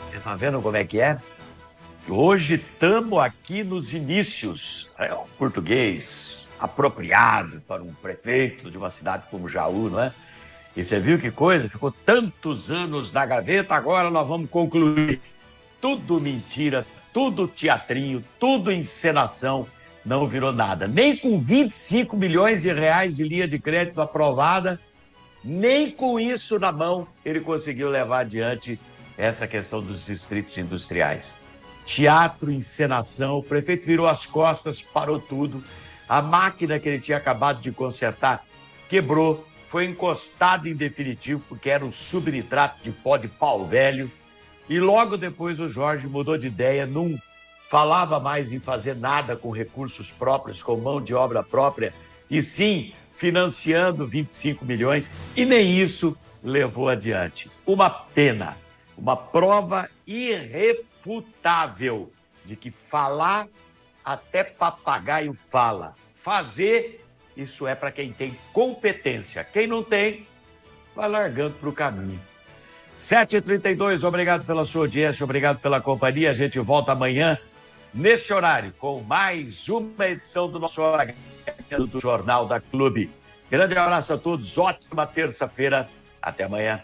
Você 0.00 0.16
está 0.16 0.36
vendo 0.36 0.62
como 0.62 0.76
é 0.76 0.84
que 0.84 1.00
é? 1.00 1.18
Hoje 2.08 2.54
estamos 2.54 3.18
aqui 3.18 3.64
nos 3.64 3.92
inícios. 3.92 4.88
É 4.96 5.12
um 5.12 5.26
português 5.36 6.46
apropriado 6.60 7.60
para 7.66 7.82
um 7.82 7.92
prefeito 7.92 8.70
de 8.70 8.78
uma 8.78 8.90
cidade 8.90 9.24
como 9.28 9.48
Jaú, 9.48 9.90
não 9.90 10.00
é? 10.00 10.12
E 10.76 10.84
você 10.84 11.00
viu 11.00 11.18
que 11.18 11.32
coisa? 11.32 11.68
Ficou 11.68 11.90
tantos 11.90 12.70
anos 12.70 13.10
na 13.10 13.26
gaveta, 13.26 13.74
agora 13.74 14.08
nós 14.08 14.26
vamos 14.26 14.48
concluir. 14.48 15.20
Tudo 15.80 16.20
mentira, 16.20 16.86
tudo 17.12 17.48
teatrinho, 17.48 18.22
tudo 18.38 18.70
encenação, 18.70 19.66
não 20.04 20.26
virou 20.26 20.52
nada. 20.52 20.86
Nem 20.86 21.16
com 21.16 21.40
25 21.40 22.16
milhões 22.16 22.62
de 22.62 22.72
reais 22.72 23.16
de 23.16 23.24
linha 23.24 23.46
de 23.46 23.58
crédito 23.58 24.00
aprovada, 24.00 24.80
nem 25.42 25.90
com 25.90 26.18
isso 26.18 26.58
na 26.58 26.70
mão, 26.70 27.06
ele 27.24 27.40
conseguiu 27.40 27.88
levar 27.88 28.20
adiante 28.20 28.78
essa 29.16 29.46
questão 29.46 29.82
dos 29.82 30.06
distritos 30.06 30.56
industriais. 30.56 31.36
Teatro, 31.84 32.50
encenação, 32.50 33.38
o 33.38 33.42
prefeito 33.42 33.86
virou 33.86 34.06
as 34.06 34.24
costas, 34.26 34.82
parou 34.82 35.18
tudo. 35.18 35.62
A 36.08 36.20
máquina 36.22 36.78
que 36.78 36.88
ele 36.88 37.00
tinha 37.00 37.18
acabado 37.18 37.60
de 37.60 37.72
consertar 37.72 38.44
quebrou, 38.88 39.46
foi 39.66 39.84
encostada 39.84 40.68
em 40.68 40.74
definitivo, 40.74 41.40
porque 41.48 41.70
era 41.70 41.84
um 41.84 41.92
subnitrato 41.92 42.82
de 42.82 42.90
pó 42.90 43.16
de 43.16 43.28
pau 43.28 43.64
velho. 43.64 44.10
E 44.68 44.80
logo 44.80 45.16
depois 45.16 45.60
o 45.60 45.68
Jorge 45.68 46.08
mudou 46.08 46.36
de 46.36 46.48
ideia, 46.48 46.86
não 46.86 47.16
falava 47.70 48.18
mais 48.18 48.52
em 48.52 48.58
fazer 48.58 48.96
nada 48.96 49.36
com 49.36 49.52
recursos 49.52 50.10
próprios, 50.10 50.60
com 50.60 50.76
mão 50.76 51.00
de 51.00 51.14
obra 51.14 51.40
própria, 51.40 51.94
e 52.28 52.42
sim 52.42 52.92
financiando 53.14 54.08
25 54.08 54.64
milhões, 54.64 55.08
e 55.36 55.44
nem 55.44 55.78
isso 55.78 56.18
levou 56.42 56.88
adiante. 56.88 57.48
Uma 57.64 57.88
pena, 57.88 58.56
uma 58.98 59.16
prova 59.16 59.88
irrefutável 60.04 62.10
de 62.44 62.56
que 62.56 62.72
falar 62.72 63.46
até 64.04 64.42
papagaio 64.42 65.32
fala. 65.32 65.94
Fazer, 66.12 67.06
isso 67.36 67.68
é 67.68 67.76
para 67.76 67.92
quem 67.92 68.12
tem 68.12 68.36
competência. 68.52 69.44
Quem 69.44 69.68
não 69.68 69.84
tem, 69.84 70.26
vai 70.96 71.08
largando 71.08 71.54
para 71.54 71.68
o 71.68 71.72
caminho. 71.72 72.20
7h32, 72.96 74.02
obrigado 74.02 74.44
pela 74.44 74.64
sua 74.64 74.82
audiência, 74.82 75.22
obrigado 75.22 75.60
pela 75.60 75.80
companhia. 75.80 76.30
A 76.30 76.34
gente 76.34 76.58
volta 76.58 76.90
amanhã, 76.90 77.38
nesse 77.92 78.32
horário, 78.32 78.72
com 78.78 79.02
mais 79.02 79.68
uma 79.68 80.08
edição 80.08 80.50
do 80.50 80.58
nosso 80.58 80.80
Hora 80.80 81.14
do 81.88 82.00
Jornal 82.00 82.46
da 82.46 82.60
Clube. 82.60 83.10
Grande 83.50 83.76
abraço 83.76 84.12
a 84.12 84.18
todos, 84.18 84.56
ótima 84.58 85.06
terça-feira. 85.06 85.88
Até 86.22 86.44
amanhã. 86.44 86.80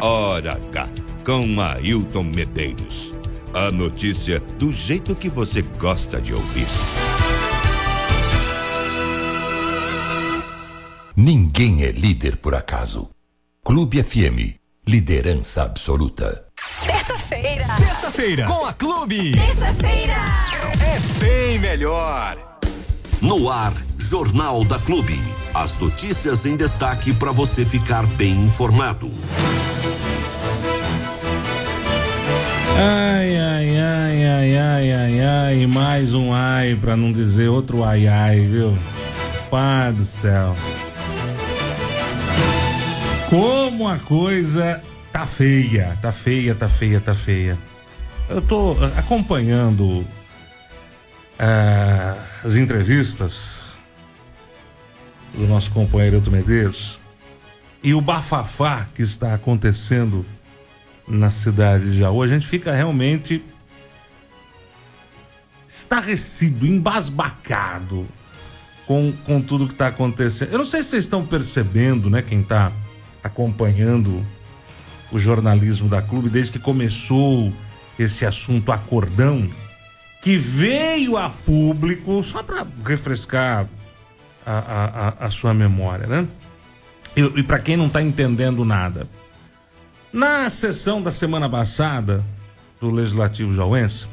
Hora 0.00 0.52
H, 0.52 0.88
com 1.24 1.60
Ailton 1.60 2.24
Medeiros. 2.24 3.14
A 3.54 3.70
notícia 3.70 4.40
do 4.58 4.72
jeito 4.72 5.14
que 5.14 5.28
você 5.28 5.62
gosta 5.62 6.20
de 6.20 6.32
ouvir. 6.32 6.66
Ninguém 11.16 11.84
é 11.84 11.90
líder 11.90 12.36
por 12.36 12.54
acaso. 12.54 13.10
Clube 13.64 14.02
FM, 14.02 14.58
liderança 14.86 15.62
absoluta. 15.62 16.49
Terça-feira. 16.84 17.66
Terça-feira. 17.76 18.44
Com 18.44 18.64
a 18.64 18.72
Clube. 18.72 19.32
Terça-feira. 19.32 20.14
É 20.80 20.98
bem 21.18 21.58
melhor. 21.58 22.36
No 23.20 23.50
ar, 23.50 23.72
Jornal 23.98 24.64
da 24.64 24.78
Clube. 24.78 25.18
As 25.54 25.76
notícias 25.78 26.46
em 26.46 26.56
destaque 26.56 27.12
para 27.12 27.32
você 27.32 27.64
ficar 27.64 28.06
bem 28.06 28.32
informado. 28.32 29.10
Ai, 32.76 33.36
ai, 33.36 33.78
ai, 33.78 34.24
ai, 34.24 34.56
ai, 34.56 34.92
ai, 34.92 35.20
ai, 35.20 35.66
mais 35.66 36.14
um 36.14 36.32
ai, 36.32 36.74
pra 36.80 36.96
não 36.96 37.12
dizer 37.12 37.48
outro 37.48 37.84
ai, 37.84 38.08
ai, 38.08 38.40
viu? 38.40 38.78
Pai 39.50 39.92
do 39.92 40.04
céu. 40.04 40.56
Como 43.28 43.86
a 43.86 43.98
coisa 43.98 44.82
tá 45.12 45.26
feia, 45.26 45.98
tá 46.00 46.12
feia, 46.12 46.54
tá 46.54 46.68
feia, 46.68 47.00
tá 47.00 47.14
feia. 47.14 47.58
Eu 48.28 48.40
tô 48.40 48.76
acompanhando 48.96 50.06
ah, 51.38 52.16
as 52.44 52.56
entrevistas 52.56 53.62
do 55.34 55.46
nosso 55.46 55.70
companheiro 55.70 56.16
Elton 56.16 56.30
Medeiros 56.30 57.00
e 57.82 57.94
o 57.94 58.00
bafafá 58.00 58.86
que 58.94 59.02
está 59.02 59.34
acontecendo 59.34 60.24
na 61.08 61.30
cidade 61.30 61.92
de 61.92 61.98
Jaú, 61.98 62.22
a 62.22 62.26
gente 62.26 62.46
fica 62.46 62.72
realmente 62.72 63.42
estarrecido, 65.66 66.66
embasbacado 66.66 68.06
com, 68.86 69.12
com 69.24 69.40
tudo 69.40 69.66
que 69.66 69.72
está 69.72 69.88
acontecendo. 69.88 70.52
Eu 70.52 70.58
não 70.58 70.64
sei 70.66 70.82
se 70.82 70.90
vocês 70.90 71.04
estão 71.04 71.26
percebendo, 71.26 72.10
né, 72.10 72.22
quem 72.22 72.42
está 72.42 72.70
acompanhando 73.22 74.24
o 75.12 75.18
jornalismo 75.18 75.88
da 75.88 76.00
clube 76.00 76.28
desde 76.28 76.52
que 76.52 76.58
começou 76.58 77.52
esse 77.98 78.24
assunto 78.24 78.72
acordão, 78.72 79.48
que 80.22 80.36
veio 80.36 81.16
a 81.16 81.28
público, 81.30 82.22
só 82.22 82.42
para 82.42 82.66
refrescar 82.84 83.68
a, 84.44 84.52
a, 84.52 85.26
a, 85.26 85.30
sua 85.30 85.52
memória, 85.52 86.06
né? 86.06 86.28
E, 87.16 87.20
e 87.20 87.42
para 87.42 87.58
quem 87.58 87.76
não 87.76 87.86
está 87.86 88.02
entendendo 88.02 88.64
nada, 88.64 89.08
na 90.12 90.48
sessão 90.50 91.02
da 91.02 91.10
semana 91.10 91.48
passada 91.48 92.24
do 92.80 92.90
Legislativo 92.90 93.52
Jauense, 93.52 94.06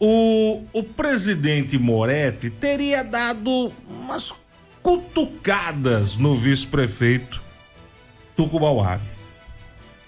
o, 0.00 0.64
o 0.72 0.82
presidente 0.82 1.78
Moretti 1.78 2.50
teria 2.50 3.02
dado 3.02 3.72
umas 3.88 4.34
cutucadas 4.82 6.16
no 6.16 6.36
vice-prefeito 6.36 7.42
Tucubauabe, 8.36 9.13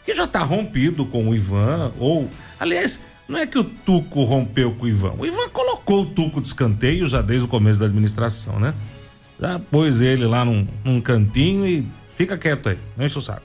que 0.06 0.14
já 0.14 0.24
está 0.24 0.40
rompido 0.44 1.04
com 1.04 1.28
o 1.28 1.34
Ivan, 1.34 1.92
ou, 1.98 2.30
aliás, 2.60 3.00
não 3.28 3.36
é 3.36 3.44
que 3.44 3.58
o 3.58 3.64
Tuco 3.64 4.22
rompeu 4.22 4.72
com 4.76 4.84
o 4.84 4.88
Ivan, 4.88 5.14
o 5.18 5.26
Ivan 5.26 5.48
colocou 5.48 6.02
o 6.02 6.06
Tuco 6.06 6.40
de 6.40 6.46
escanteio 6.46 7.08
já 7.08 7.20
desde 7.20 7.44
o 7.44 7.48
começo 7.48 7.80
da 7.80 7.86
administração, 7.86 8.60
né? 8.60 8.72
Já 9.38 9.58
pôs 9.58 10.00
ele 10.00 10.24
lá 10.24 10.44
num, 10.44 10.66
num 10.84 11.00
cantinho 11.00 11.66
e 11.66 11.84
fica 12.14 12.38
quieto 12.38 12.68
aí, 12.68 12.78
não 12.96 13.04
enche 13.04 13.18
o 13.18 13.20
saco. 13.20 13.42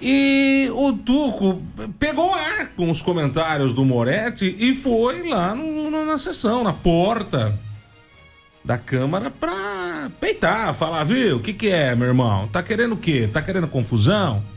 E 0.00 0.70
o 0.72 0.92
Tuco 0.92 1.60
pegou 1.98 2.32
ar 2.32 2.68
com 2.76 2.88
os 2.88 3.02
comentários 3.02 3.74
do 3.74 3.84
Moretti 3.84 4.54
e 4.58 4.76
foi 4.76 5.28
lá 5.28 5.56
no, 5.56 5.90
no, 5.90 6.06
na 6.06 6.18
sessão, 6.18 6.62
na 6.62 6.72
porta 6.72 7.58
da 8.64 8.78
Câmara 8.78 9.28
pra 9.28 10.10
peitar, 10.20 10.72
falar, 10.72 11.02
viu, 11.04 11.38
o 11.38 11.40
que 11.40 11.52
que 11.52 11.68
é, 11.68 11.96
meu 11.96 12.06
irmão? 12.06 12.46
Tá 12.48 12.62
querendo 12.62 12.92
o 12.92 12.96
quê? 12.96 13.28
Tá 13.32 13.42
querendo 13.42 13.66
confusão? 13.66 14.53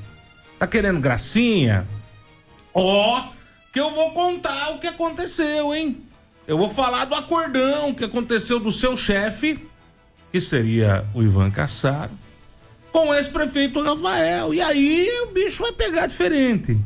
Tá 0.58 0.66
querendo 0.66 1.00
gracinha? 1.00 1.88
Ó, 2.74 3.20
oh, 3.20 3.24
que 3.72 3.80
eu 3.80 3.92
vou 3.92 4.12
contar 4.12 4.72
o 4.72 4.80
que 4.80 4.88
aconteceu, 4.88 5.74
hein? 5.74 6.04
Eu 6.48 6.58
vou 6.58 6.70
falar 6.70 7.06
do 7.06 7.14
acordão 7.14 7.94
que 7.94 8.04
aconteceu 8.04 8.60
do 8.60 8.72
seu 8.72 8.96
chefe, 8.96 9.60
que 10.32 10.42
seria 10.42 11.06
o 11.14 11.22
Ivan 11.22 11.52
Cassaro, 11.52 12.12
com 12.92 13.10
o 13.10 13.14
ex-prefeito 13.14 13.82
Rafael. 13.82 14.54
E 14.54 14.62
aí 14.62 15.08
o 15.24 15.32
bicho 15.32 15.62
vai 15.62 15.74
pegar 15.74 16.08
diferente. 16.08 16.78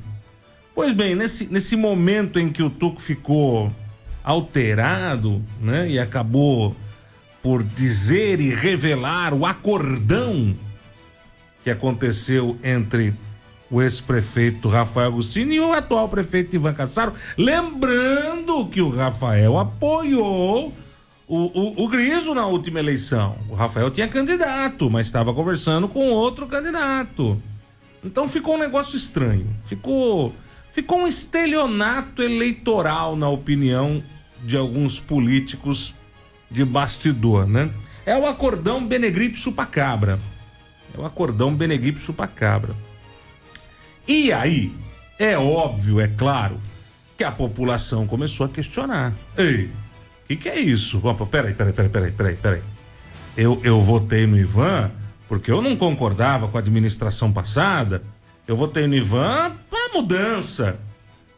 Pois 0.74 0.92
bem, 0.92 1.16
nesse, 1.16 1.46
nesse 1.48 1.76
momento 1.76 2.40
em 2.40 2.52
que 2.52 2.64
o 2.64 2.70
Tuco 2.70 3.00
ficou 3.00 3.72
alterado, 4.24 5.44
né? 5.60 5.90
E 5.90 6.00
acabou 6.00 6.76
por 7.42 7.64
dizer 7.64 8.40
e 8.40 8.54
revelar 8.54 9.34
o 9.34 9.46
acordão 9.46 10.56
que 11.64 11.70
aconteceu 11.70 12.58
entre 12.64 13.14
o 13.72 13.82
ex-prefeito 13.82 14.68
Rafael 14.68 15.08
Agostinho 15.08 15.54
e 15.54 15.60
o 15.60 15.72
atual 15.72 16.10
prefeito 16.10 16.56
Ivan 16.56 16.74
Cassaro. 16.74 17.14
Lembrando 17.38 18.68
que 18.68 18.82
o 18.82 18.90
Rafael 18.90 19.58
apoiou 19.58 20.74
o, 21.26 21.38
o, 21.38 21.86
o 21.86 21.88
Griso 21.88 22.36
na 22.36 22.46
última 22.46 22.80
eleição. 22.80 23.38
O 23.50 23.56
Rafael 23.56 23.90
tinha 23.90 24.10
candidato, 24.10 24.90
mas 24.90 25.08
estava 25.08 25.34
conversando 25.34 25.88
com 25.88 26.12
outro 26.12 26.46
candidato. 26.46 27.42
Então 28.04 28.28
ficou 28.28 28.56
um 28.56 28.60
negócio 28.60 28.98
estranho. 28.98 29.48
Ficou, 29.66 30.34
ficou 30.70 31.00
um 31.00 31.08
estelionato 31.08 32.22
eleitoral, 32.22 33.16
na 33.16 33.30
opinião 33.30 34.04
de 34.44 34.58
alguns 34.58 35.00
políticos 35.00 35.96
de 36.50 36.66
bastidor, 36.66 37.48
né? 37.48 37.72
É 38.06 38.18
o 38.18 38.26
acordão 38.26 38.86
Benegripe 38.86 39.38
Chupacabra. 39.38 40.20
É 40.94 41.00
o 41.00 41.06
acordão 41.06 41.56
Benegripe 41.56 42.00
Chupacabra. 42.00 42.76
E 44.08 44.32
aí, 44.32 44.74
é 45.20 45.38
óbvio, 45.38 46.00
é 46.00 46.08
claro, 46.08 46.60
que 47.18 47.24
a 47.24 47.32
população 47.32 48.08
começou 48.08 48.46
a 48.46 48.50
questionar. 48.50 49.14
Ei, 49.38 49.66
o 50.24 50.28
que, 50.28 50.36
que 50.36 50.50
é 50.50 50.60
isso? 50.60 51.00
Opa, 51.06 51.26
peraí, 51.26 51.54
peraí, 51.54 51.74
peraí, 51.74 51.90
peraí, 51.90 52.12
peraí, 52.12 52.36
peraí. 52.36 52.62
Eu, 53.38 53.62
eu 53.64 53.82
votei 53.82 54.26
no 54.26 54.38
Ivan 54.38 54.92
porque 55.28 55.52
eu 55.52 55.62
não 55.62 55.78
concordava 55.78 56.48
com 56.48 56.58
a 56.58 56.60
administração 56.60 57.32
passada. 57.32 58.04
Eu 58.48 58.56
votei 58.56 58.88
no 58.88 58.96
Ivan 58.96 59.56
para 59.70 59.94
mudança. 59.94 60.80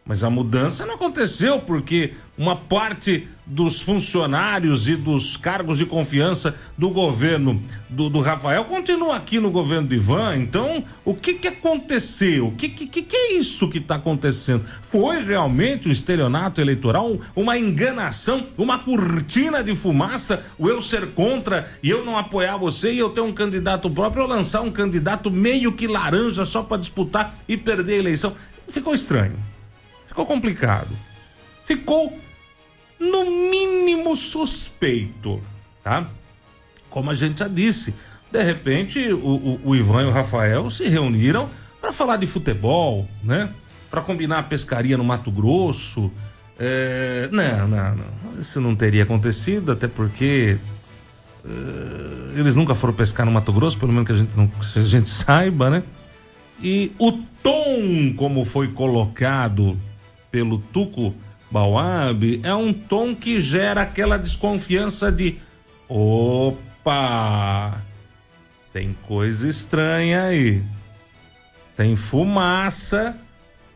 Mas 0.05 0.23
a 0.23 0.29
mudança 0.29 0.85
não 0.85 0.95
aconteceu 0.95 1.59
porque 1.59 2.13
uma 2.37 2.55
parte 2.55 3.27
dos 3.45 3.81
funcionários 3.81 4.87
e 4.87 4.95
dos 4.95 5.37
cargos 5.37 5.77
de 5.77 5.85
confiança 5.85 6.55
do 6.77 6.89
governo 6.89 7.61
do, 7.89 8.09
do 8.09 8.21
Rafael 8.21 8.65
continua 8.65 9.17
aqui 9.17 9.39
no 9.39 9.51
governo 9.51 9.87
do 9.87 9.93
Ivan. 9.95 10.37
Então, 10.37 10.83
o 11.03 11.13
que 11.13 11.35
que 11.35 11.47
aconteceu? 11.47 12.47
O 12.47 12.51
que 12.53 12.69
que, 12.69 12.87
que 12.87 13.15
é 13.15 13.33
isso 13.33 13.67
que 13.67 13.77
está 13.77 13.95
acontecendo? 13.95 14.65
Foi 14.81 15.23
realmente 15.23 15.87
um 15.87 15.91
estelionato 15.91 16.61
eleitoral, 16.61 17.19
uma 17.35 17.57
enganação, 17.57 18.47
uma 18.57 18.79
cortina 18.79 19.63
de 19.63 19.75
fumaça? 19.75 20.43
O 20.57 20.69
eu 20.69 20.81
ser 20.81 21.11
contra 21.11 21.69
e 21.83 21.89
eu 21.89 22.03
não 22.05 22.17
apoiar 22.17 22.57
você 22.57 22.93
e 22.93 22.99
eu 22.99 23.09
ter 23.09 23.21
um 23.21 23.33
candidato 23.33 23.89
próprio, 23.89 24.23
ou 24.23 24.29
lançar 24.29 24.61
um 24.61 24.71
candidato 24.71 25.29
meio 25.29 25.73
que 25.73 25.85
laranja 25.85 26.45
só 26.45 26.63
para 26.63 26.77
disputar 26.77 27.35
e 27.47 27.57
perder 27.57 27.95
a 27.95 27.97
eleição? 27.97 28.33
Ficou 28.67 28.93
estranho. 28.93 29.35
Ficou 30.05 30.25
complicado. 30.25 30.89
Ficou, 31.63 32.17
no 33.11 33.49
mínimo, 33.49 34.15
suspeito, 34.15 35.41
tá? 35.83 36.07
Como 36.89 37.09
a 37.09 37.13
gente 37.13 37.39
já 37.39 37.47
disse, 37.47 37.93
de 38.31 38.41
repente 38.43 38.99
o, 39.11 39.17
o, 39.27 39.61
o 39.63 39.75
Ivan 39.75 40.03
e 40.03 40.05
o 40.05 40.11
Rafael 40.11 40.69
se 40.69 40.87
reuniram 40.87 41.49
para 41.81 41.91
falar 41.91 42.17
de 42.17 42.25
futebol, 42.25 43.07
né? 43.23 43.49
Para 43.89 44.01
combinar 44.01 44.39
a 44.39 44.43
pescaria 44.43 44.97
no 44.97 45.03
Mato 45.03 45.31
Grosso. 45.31 46.11
É... 46.57 47.27
Não, 47.31 47.67
não, 47.67 47.95
não. 47.95 48.39
Isso 48.39 48.61
não 48.61 48.75
teria 48.75 49.03
acontecido, 49.03 49.71
até 49.71 49.87
porque 49.87 50.57
é... 51.45 52.39
eles 52.39 52.55
nunca 52.55 52.73
foram 52.73 52.93
pescar 52.93 53.25
no 53.25 53.31
Mato 53.31 53.51
Grosso, 53.51 53.77
pelo 53.77 53.91
menos 53.91 54.07
que 54.07 54.13
a 54.13 54.15
gente, 54.15 54.35
não, 54.35 54.47
que 54.47 54.79
a 54.79 54.83
gente 54.83 55.09
saiba, 55.09 55.69
né? 55.69 55.83
E 56.61 56.93
o 56.97 57.11
tom 57.11 58.13
como 58.15 58.45
foi 58.45 58.69
colocado 58.69 59.77
pelo 60.31 60.57
Tuco 60.57 61.13
Bauab 61.53 62.41
é 62.41 62.55
um 62.55 62.73
tom 62.73 63.15
que 63.15 63.39
gera 63.39 63.83
aquela 63.83 64.17
desconfiança 64.17 65.11
de 65.11 65.37
opa, 65.87 67.79
tem 68.73 68.97
coisa 69.03 69.47
estranha 69.47 70.23
aí. 70.23 70.63
Tem 71.77 71.95
fumaça 71.95 73.15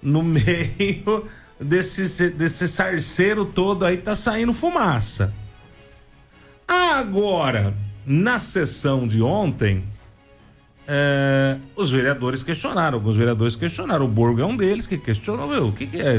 no 0.01 0.23
meio 0.25 1.27
desse, 1.61 2.31
desse 2.31 2.67
sarceiro 2.67 3.45
todo 3.45 3.85
aí, 3.85 3.97
tá 3.97 4.15
saindo 4.15 4.55
fumaça. 4.55 5.31
Agora, 6.67 7.75
na 8.03 8.39
sessão 8.39 9.07
de 9.07 9.21
ontem, 9.21 9.83
é, 10.87 11.57
os 11.75 11.91
vereadores 11.91 12.41
questionaram, 12.41 12.97
alguns 12.97 13.15
vereadores 13.15 13.55
questionaram. 13.55 14.05
O 14.05 14.07
Borgo 14.07 14.41
é 14.41 14.45
um 14.47 14.57
deles 14.57 14.87
que 14.87 14.97
questionou: 14.97 15.67
o 15.67 15.71
que, 15.71 15.85
que 15.85 16.01
é 16.01 16.15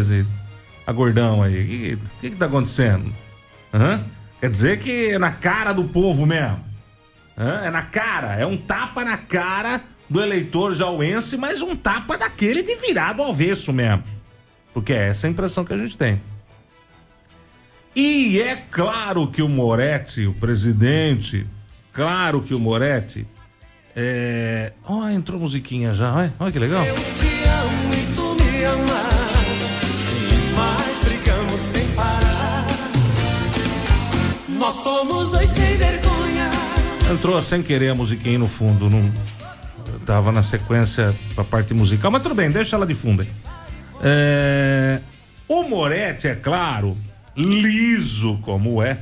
esse 0.89 0.91
agordão 0.91 1.43
aí? 1.43 1.63
O 1.63 1.67
que, 1.67 1.99
que, 2.21 2.31
que 2.31 2.37
tá 2.37 2.47
acontecendo? 2.47 3.13
Quer 4.41 4.51
dizer 4.51 4.79
que 4.79 5.11
é 5.11 5.19
na 5.19 5.33
cara 5.33 5.73
do 5.73 5.85
povo 5.85 6.27
mesmo. 6.27 6.61
É 7.37 7.71
na 7.71 7.83
cara, 7.83 8.35
é 8.35 8.47
um 8.47 8.57
tapa 8.57 9.05
na 9.05 9.17
cara 9.17 9.81
do 10.09 10.21
eleitor 10.21 10.75
jauense, 10.75 11.37
mas 11.37 11.63
um 11.63 11.77
tapa 11.77 12.17
daquele 12.17 12.63
de 12.63 12.75
virado 12.77 13.23
ao 13.23 13.31
avesso 13.31 13.73
mesmo. 13.73 14.03
Porque 14.73 14.93
é 14.93 15.09
essa 15.09 15.27
a 15.27 15.31
impressão 15.31 15.65
que 15.65 15.73
a 15.73 15.77
gente 15.77 15.97
tem. 15.97 16.21
E 17.95 18.41
é 18.41 18.57
claro 18.57 19.29
que 19.29 19.43
o 19.43 19.49
Moretti, 19.49 20.27
o 20.27 20.33
presidente, 20.33 21.47
claro 21.93 22.43
que 22.43 22.55
o 22.55 22.59
Moretti 22.59 23.27
é... 23.95 24.73
Oh, 24.87 25.07
entrou 25.09 25.41
musiquinha 25.41 25.95
já, 25.95 26.15
olha, 26.15 26.35
olha 26.39 26.53
que 26.53 26.59
legal. 26.59 26.85
Eu 26.85 26.95
te 26.95 27.27
amo 27.49 27.88
Nós 34.69 34.83
somos 34.83 35.31
dois 35.31 35.49
sem 35.49 35.79
vergonha. 35.79 36.51
Entrou 37.11 37.41
sem 37.41 37.63
querer 37.63 37.89
a 37.89 37.95
musiquinha 37.95 38.39
no 38.39 38.47
fundo, 38.47 38.91
não 38.91 39.11
tava 40.05 40.31
na 40.31 40.43
sequência 40.43 41.17
pra 41.35 41.43
parte 41.43 41.73
musical, 41.73 42.11
mas 42.11 42.23
tudo 42.23 42.35
bem, 42.35 42.51
deixa 42.51 42.77
ela 42.77 42.85
de 42.85 42.95
fundo 42.95 43.23
aí. 43.23 43.29
É... 44.03 45.01
O 45.49 45.63
Moretti, 45.63 46.29
é 46.29 46.35
claro, 46.35 46.95
liso 47.35 48.39
como 48.43 48.83
é, 48.83 48.99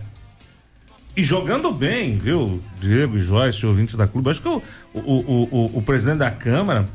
e 1.17 1.25
jogando 1.25 1.73
bem, 1.73 2.17
viu? 2.17 2.63
Diego 2.81 3.19
e 3.19 3.21
Joyce, 3.21 3.67
ouvintes 3.67 3.97
da 3.97 4.07
clube. 4.07 4.31
Acho 4.31 4.43
que 4.43 4.49
o, 4.49 4.63
o, 4.95 5.01
o, 5.01 5.49
o, 5.51 5.79
o 5.79 5.83
presidente 5.83 6.19
da 6.19 6.31
Câmara 6.31 6.89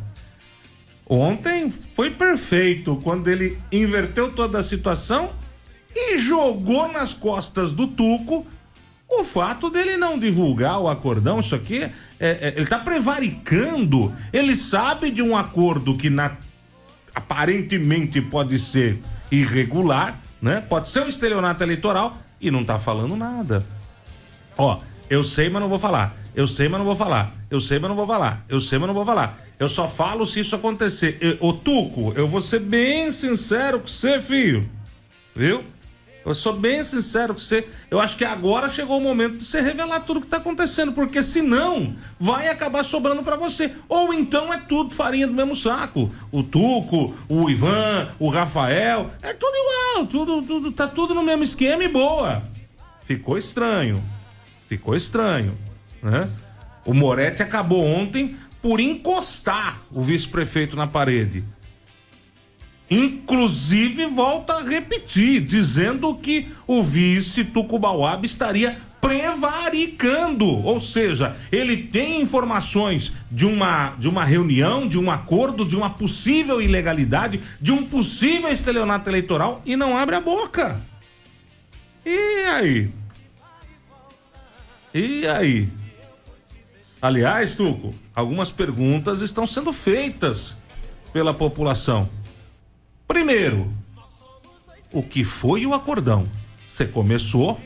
ontem 1.06 1.70
foi 1.94 2.10
perfeito 2.10 2.96
quando 3.04 3.28
ele 3.28 3.60
inverteu 3.70 4.32
toda 4.32 4.60
a 4.60 4.64
situação 4.64 5.34
e 5.94 6.18
jogou 6.18 6.90
nas 6.90 7.14
costas 7.14 7.74
do 7.74 7.86
Tuco 7.86 8.48
o 9.20 9.24
fato 9.24 9.70
dele 9.70 9.98
não 9.98 10.18
divulgar 10.18 10.80
o 10.80 10.88
acordão. 10.88 11.40
Isso 11.40 11.54
aqui, 11.54 11.84
é, 11.84 11.92
é, 12.20 12.54
ele 12.56 12.66
tá 12.66 12.80
prevaricando. 12.80 14.14
Ele 14.32 14.56
sabe 14.56 15.12
de 15.12 15.22
um 15.22 15.36
acordo 15.36 15.98
que 15.98 16.10
na, 16.10 16.38
aparentemente 17.14 18.22
pode 18.22 18.58
ser 18.58 19.00
irregular, 19.30 20.20
né? 20.42 20.62
Pode 20.62 20.88
ser 20.88 21.02
um 21.02 21.08
estelionato 21.08 21.62
eleitoral 21.64 22.18
e 22.40 22.50
não 22.50 22.64
tá 22.64 22.80
falando 22.80 23.16
nada. 23.16 23.66
Ó, 24.58 24.80
eu 25.10 25.24
sei, 25.24 25.50
mas 25.50 25.62
não 25.62 25.70
vou 25.70 25.80
falar. 25.80 26.16
Eu 26.34 26.48
sei, 26.48 26.70
mas 26.70 26.80
não 26.80 26.86
vou 26.86 26.96
falar. 26.96 27.34
Eu 27.50 27.60
sei, 27.60 27.80
mas 27.80 27.90
não 27.90 27.96
vou 27.96 28.08
falar. 28.08 28.46
Eu 28.48 28.62
sei, 28.62 28.80
mas 28.80 28.88
não 28.88 28.94
vou 28.94 29.06
falar. 29.06 29.40
Eu 29.60 29.68
só 29.68 29.88
falo 29.88 30.26
se 30.26 30.40
isso 30.40 30.56
acontecer. 30.56 31.38
Ô, 31.40 31.52
Tuco, 31.52 32.14
eu 32.16 32.28
vou 32.28 32.40
ser 32.40 32.60
bem 32.60 33.12
sincero 33.12 33.80
com 33.80 33.88
você, 33.88 34.20
filho. 34.22 34.68
Viu? 35.36 35.64
Eu 36.24 36.36
sou 36.36 36.54
bem 36.54 36.84
sincero 36.84 37.34
com 37.34 37.40
você. 37.40 37.68
Eu 37.90 38.00
acho 38.00 38.16
que 38.16 38.24
agora 38.24 38.70
chegou 38.70 39.00
o 39.00 39.02
momento 39.02 39.38
de 39.38 39.46
você 39.46 39.60
revelar 39.60 40.02
tudo 40.02 40.22
que 40.22 40.28
tá 40.28 40.38
acontecendo, 40.38 40.94
porque 40.94 41.22
senão 41.24 41.96
vai 42.20 42.48
acabar 42.48 42.84
sobrando 42.84 43.24
para 43.24 43.36
você. 43.36 43.74
Ou 43.90 44.14
então 44.14 44.54
é 44.54 44.58
tudo 44.58 44.94
farinha 44.94 45.26
do 45.26 45.34
mesmo 45.34 45.56
saco. 45.56 46.12
O 46.32 46.44
Tuco, 46.44 47.16
o 47.28 47.50
Ivan, 47.50 48.10
o 48.20 48.30
Rafael, 48.30 49.10
é 49.22 49.34
tudo 49.34 49.54
igual, 49.56 50.08
tudo, 50.08 50.42
tudo 50.44 50.72
tá 50.72 50.88
tudo 50.88 51.16
no 51.16 51.24
mesmo 51.24 51.44
esquema 51.44 51.84
e 51.84 51.88
boa. 51.88 52.44
Ficou 53.04 53.38
estranho. 53.38 54.04
Ficou 54.68 54.96
estranho, 54.96 55.58
né? 56.02 56.30
O 56.86 56.94
Moretti 56.94 57.44
acabou 57.44 57.84
ontem 57.84 58.38
por 58.62 58.80
encostar 58.80 59.82
o 59.92 60.02
vice-prefeito 60.02 60.76
na 60.76 60.88
parede. 60.88 61.44
Inclusive, 62.92 64.06
volta 64.08 64.56
a 64.56 64.64
repetir, 64.64 65.40
dizendo 65.40 66.14
que 66.14 66.50
o 66.68 66.84
vice 66.84 67.46
Tucubauab 67.46 68.26
estaria 68.26 68.78
prevaricando, 69.00 70.46
ou 70.46 70.80
seja, 70.82 71.38
ele 71.52 71.78
tem 71.78 72.22
informações 72.22 73.14
de 73.32 73.46
uma, 73.46 73.92
de 73.98 74.10
uma 74.10 74.26
reunião, 74.26 74.90
de 74.90 75.00
um 75.00 75.10
acordo, 75.10 75.64
de 75.64 75.76
uma 75.76 75.90
possível 75.90 76.62
ilegalidade, 76.62 77.40
de 77.62 77.72
um 77.72 77.86
possível 77.86 78.50
estelionato 78.50 79.10
eleitoral 79.10 79.62
e 79.66 79.78
não 79.78 79.98
abre 79.98 80.16
a 80.18 80.22
boca. 80.22 80.80
E 82.06 82.46
aí? 82.46 82.92
E 84.94 85.26
aí? 85.26 85.70
Aliás, 87.02 87.56
Tuco, 87.56 87.96
algumas 88.14 88.52
perguntas 88.52 89.22
estão 89.22 89.48
sendo 89.48 89.72
feitas 89.72 90.58
pela 91.14 91.34
população. 91.34 92.10
Primeiro, 93.12 93.68
o 94.94 95.04
que 95.04 95.26
foi 95.26 95.66
o 95.66 95.74
acordão? 95.74 96.26
Você 96.66 96.86
começou, 96.86 97.60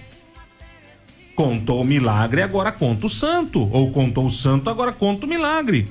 contou 1.35 1.81
o 1.81 1.85
milagre, 1.85 2.41
agora 2.41 2.71
conta 2.71 3.05
o 3.05 3.09
santo. 3.09 3.69
Ou 3.71 3.91
contou 3.91 4.25
o 4.25 4.31
santo, 4.31 4.71
agora 4.71 4.91
conta 4.91 5.27
o 5.27 5.29
milagre. 5.29 5.87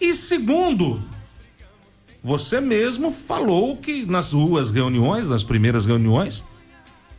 E 0.00 0.14
segundo, 0.14 1.02
você 2.24 2.58
mesmo 2.58 3.12
falou 3.12 3.76
que 3.76 4.06
nas 4.06 4.30
duas 4.30 4.70
reuniões, 4.70 5.28
nas 5.28 5.42
primeiras 5.42 5.84
reuniões, 5.84 6.42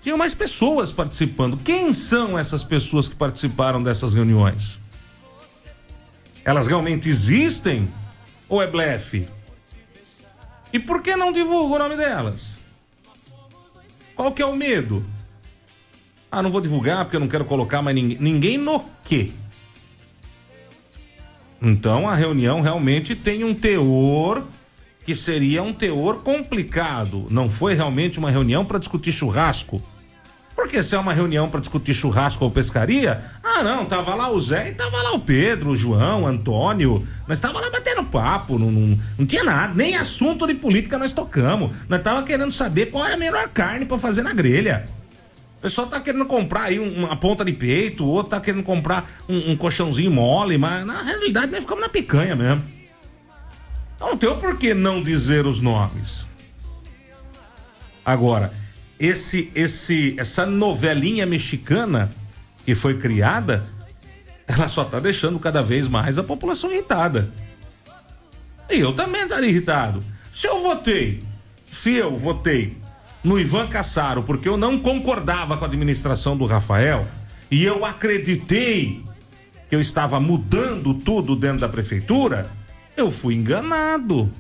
tinham 0.02 0.18
mais 0.18 0.34
pessoas 0.34 0.92
participando. 0.92 1.58
Quem 1.58 1.94
são 1.94 2.40
essas 2.40 2.64
pessoas 2.64 3.08
que 3.08 3.16
participaram 3.16 3.84
dessas 3.84 4.16
reuniões? 4.16 4.80
Elas 6.44 6.66
realmente 6.66 7.08
existem? 7.08 7.88
Ou 8.50 8.64
é 8.64 8.66
blefe? 8.66 9.28
E 10.74 10.80
por 10.80 11.02
que 11.02 11.16
não 11.16 11.34
divulga 11.34 11.76
o 11.76 11.80
nome 11.80 11.98
delas? 11.98 12.60
Qual 14.16 14.32
que 14.32 14.42
é 14.42 14.46
o 14.46 14.56
medo? 14.56 15.06
Ah, 16.32 16.42
não 16.42 16.50
vou 16.50 16.62
divulgar 16.62 17.04
porque 17.04 17.18
eu 17.18 17.20
não 17.20 17.28
quero 17.28 17.44
colocar 17.44 17.82
mais 17.82 17.96
ninguém. 17.96 18.18
Ninguém 18.20 18.58
no 18.58 18.84
quê? 19.04 19.32
Então 21.62 22.08
a 22.08 22.16
reunião 22.16 22.62
realmente 22.62 23.16
tem 23.16 23.44
um 23.44 23.54
teor 23.54 24.48
que 25.06 25.14
seria 25.14 25.62
um 25.62 25.74
teor 25.74 26.20
complicado. 26.20 27.28
Não 27.30 27.50
foi 27.50 27.74
realmente 27.74 28.18
uma 28.18 28.32
reunião 28.32 28.64
para 28.64 28.80
discutir 28.80 29.12
churrasco. 29.12 29.82
Porque 30.56 30.84
se 30.84 30.96
é 30.96 31.00
uma 31.00 31.14
reunião 31.14 31.50
para 31.50 31.60
discutir 31.60 31.94
churrasco 31.94 32.44
ou 32.44 32.52
pescaria, 32.52 33.24
ah 33.44 33.64
não, 33.64 33.86
tava 33.86 34.14
lá 34.14 34.30
o 34.30 34.40
Zé 34.40 34.70
e 34.70 34.74
tava 34.74 35.02
lá 35.02 35.14
o 35.14 35.20
Pedro, 35.20 35.72
o 35.72 35.76
João, 35.76 36.24
o 36.24 36.28
Antônio, 36.28 37.08
nós 37.28 37.40
tava 37.40 37.60
lá 37.60 37.70
batendo 37.70 38.04
papo, 38.04 38.60
não, 38.60 38.70
não, 38.72 39.00
não 39.18 39.26
tinha 39.26 39.44
nada, 39.44 39.74
nem 39.74 39.96
assunto 39.96 40.46
de 40.46 40.54
política 40.54 40.98
nós 40.98 41.14
tocamos. 41.14 41.76
Nós 41.88 42.04
tava 42.04 42.24
querendo 42.24 42.52
saber 42.52 42.88
qual 42.88 43.06
era 43.06 43.16
a 43.16 43.18
melhor 43.18 43.48
carne 43.50 43.86
para 43.86 43.98
fazer 43.98 44.22
na 44.22 44.34
grelha. 44.34 44.88
O 45.58 45.62
pessoal 45.62 45.88
tá 45.88 46.00
querendo 46.00 46.26
comprar 46.26 46.64
aí 46.64 46.80
uma 46.80 47.16
ponta 47.16 47.46
de 47.46 47.54
peito, 47.54 48.04
o 48.04 48.08
outro 48.08 48.32
tá 48.32 48.42
querendo 48.42 48.64
comprar 48.64 49.10
um, 49.30 49.52
um 49.52 49.56
colchãozinho 49.56 50.12
mole, 50.12 50.58
mas 50.58 50.86
na 50.86 51.04
realidade 51.04 51.52
nós 51.52 51.62
ficamos 51.62 51.84
na 51.84 51.90
picanha 51.90 52.36
mesmo. 52.36 52.64
Então 53.96 54.10
não 54.10 54.18
tem 54.18 54.28
o 54.28 54.36
porquê 54.38 54.74
não 54.74 55.04
dizer 55.04 55.46
os 55.46 55.62
nomes. 55.62 56.26
Agora, 58.04 58.52
esse, 59.02 59.52
esse, 59.56 60.14
essa 60.16 60.46
novelinha 60.46 61.26
mexicana 61.26 62.12
que 62.64 62.76
foi 62.76 63.00
criada, 63.00 63.66
ela 64.48 64.68
só 64.68 64.86
tá 64.86 65.00
deixando 65.00 65.40
cada 65.40 65.64
vez 65.64 65.88
mais 65.88 66.20
a 66.20 66.24
população 66.24 66.72
irritada. 66.72 67.34
E 68.70 68.80
eu 68.80 68.94
também 68.94 69.24
estaria 69.24 69.50
irritado. 69.50 70.06
Se 70.32 70.46
eu 70.46 70.62
votei, 70.62 71.24
se 71.66 71.96
eu 71.96 72.16
votei 72.16 72.78
no 73.24 73.40
Ivan 73.40 73.68
Cassaro 73.68 74.22
porque 74.22 74.48
eu 74.48 74.56
não 74.56 74.78
concordava 74.78 75.58
com 75.58 75.66
a 75.66 75.68
administração 75.68 76.38
do 76.38 76.46
Rafael 76.46 77.08
e 77.50 77.64
eu 77.64 77.84
acreditei 77.84 79.04
que 79.68 79.76
eu 79.76 79.82
estava 79.82 80.20
mudando 80.20 80.94
tudo 80.94 81.36
dentro 81.36 81.62
da 81.62 81.70
prefeitura, 81.70 82.52
eu 82.96 83.10
fui 83.10 83.34
enganado. 83.34 84.32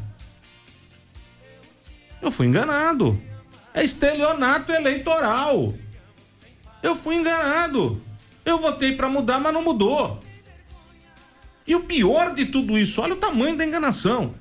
Eu 2.21 2.31
fui 2.31 2.45
enganado. 2.45 3.19
É 3.73 3.83
estelionato 3.83 4.71
eleitoral. 4.71 5.73
Eu 6.81 6.95
fui 6.95 7.15
enganado. 7.15 8.01
Eu 8.43 8.57
votei 8.57 8.95
para 8.95 9.07
mudar, 9.07 9.39
mas 9.39 9.53
não 9.53 9.63
mudou. 9.63 10.19
E 11.65 11.75
o 11.75 11.81
pior 11.81 12.33
de 12.33 12.45
tudo 12.45 12.77
isso, 12.77 13.01
olha 13.01 13.13
o 13.13 13.17
tamanho 13.17 13.55
da 13.55 13.65
enganação. 13.65 14.33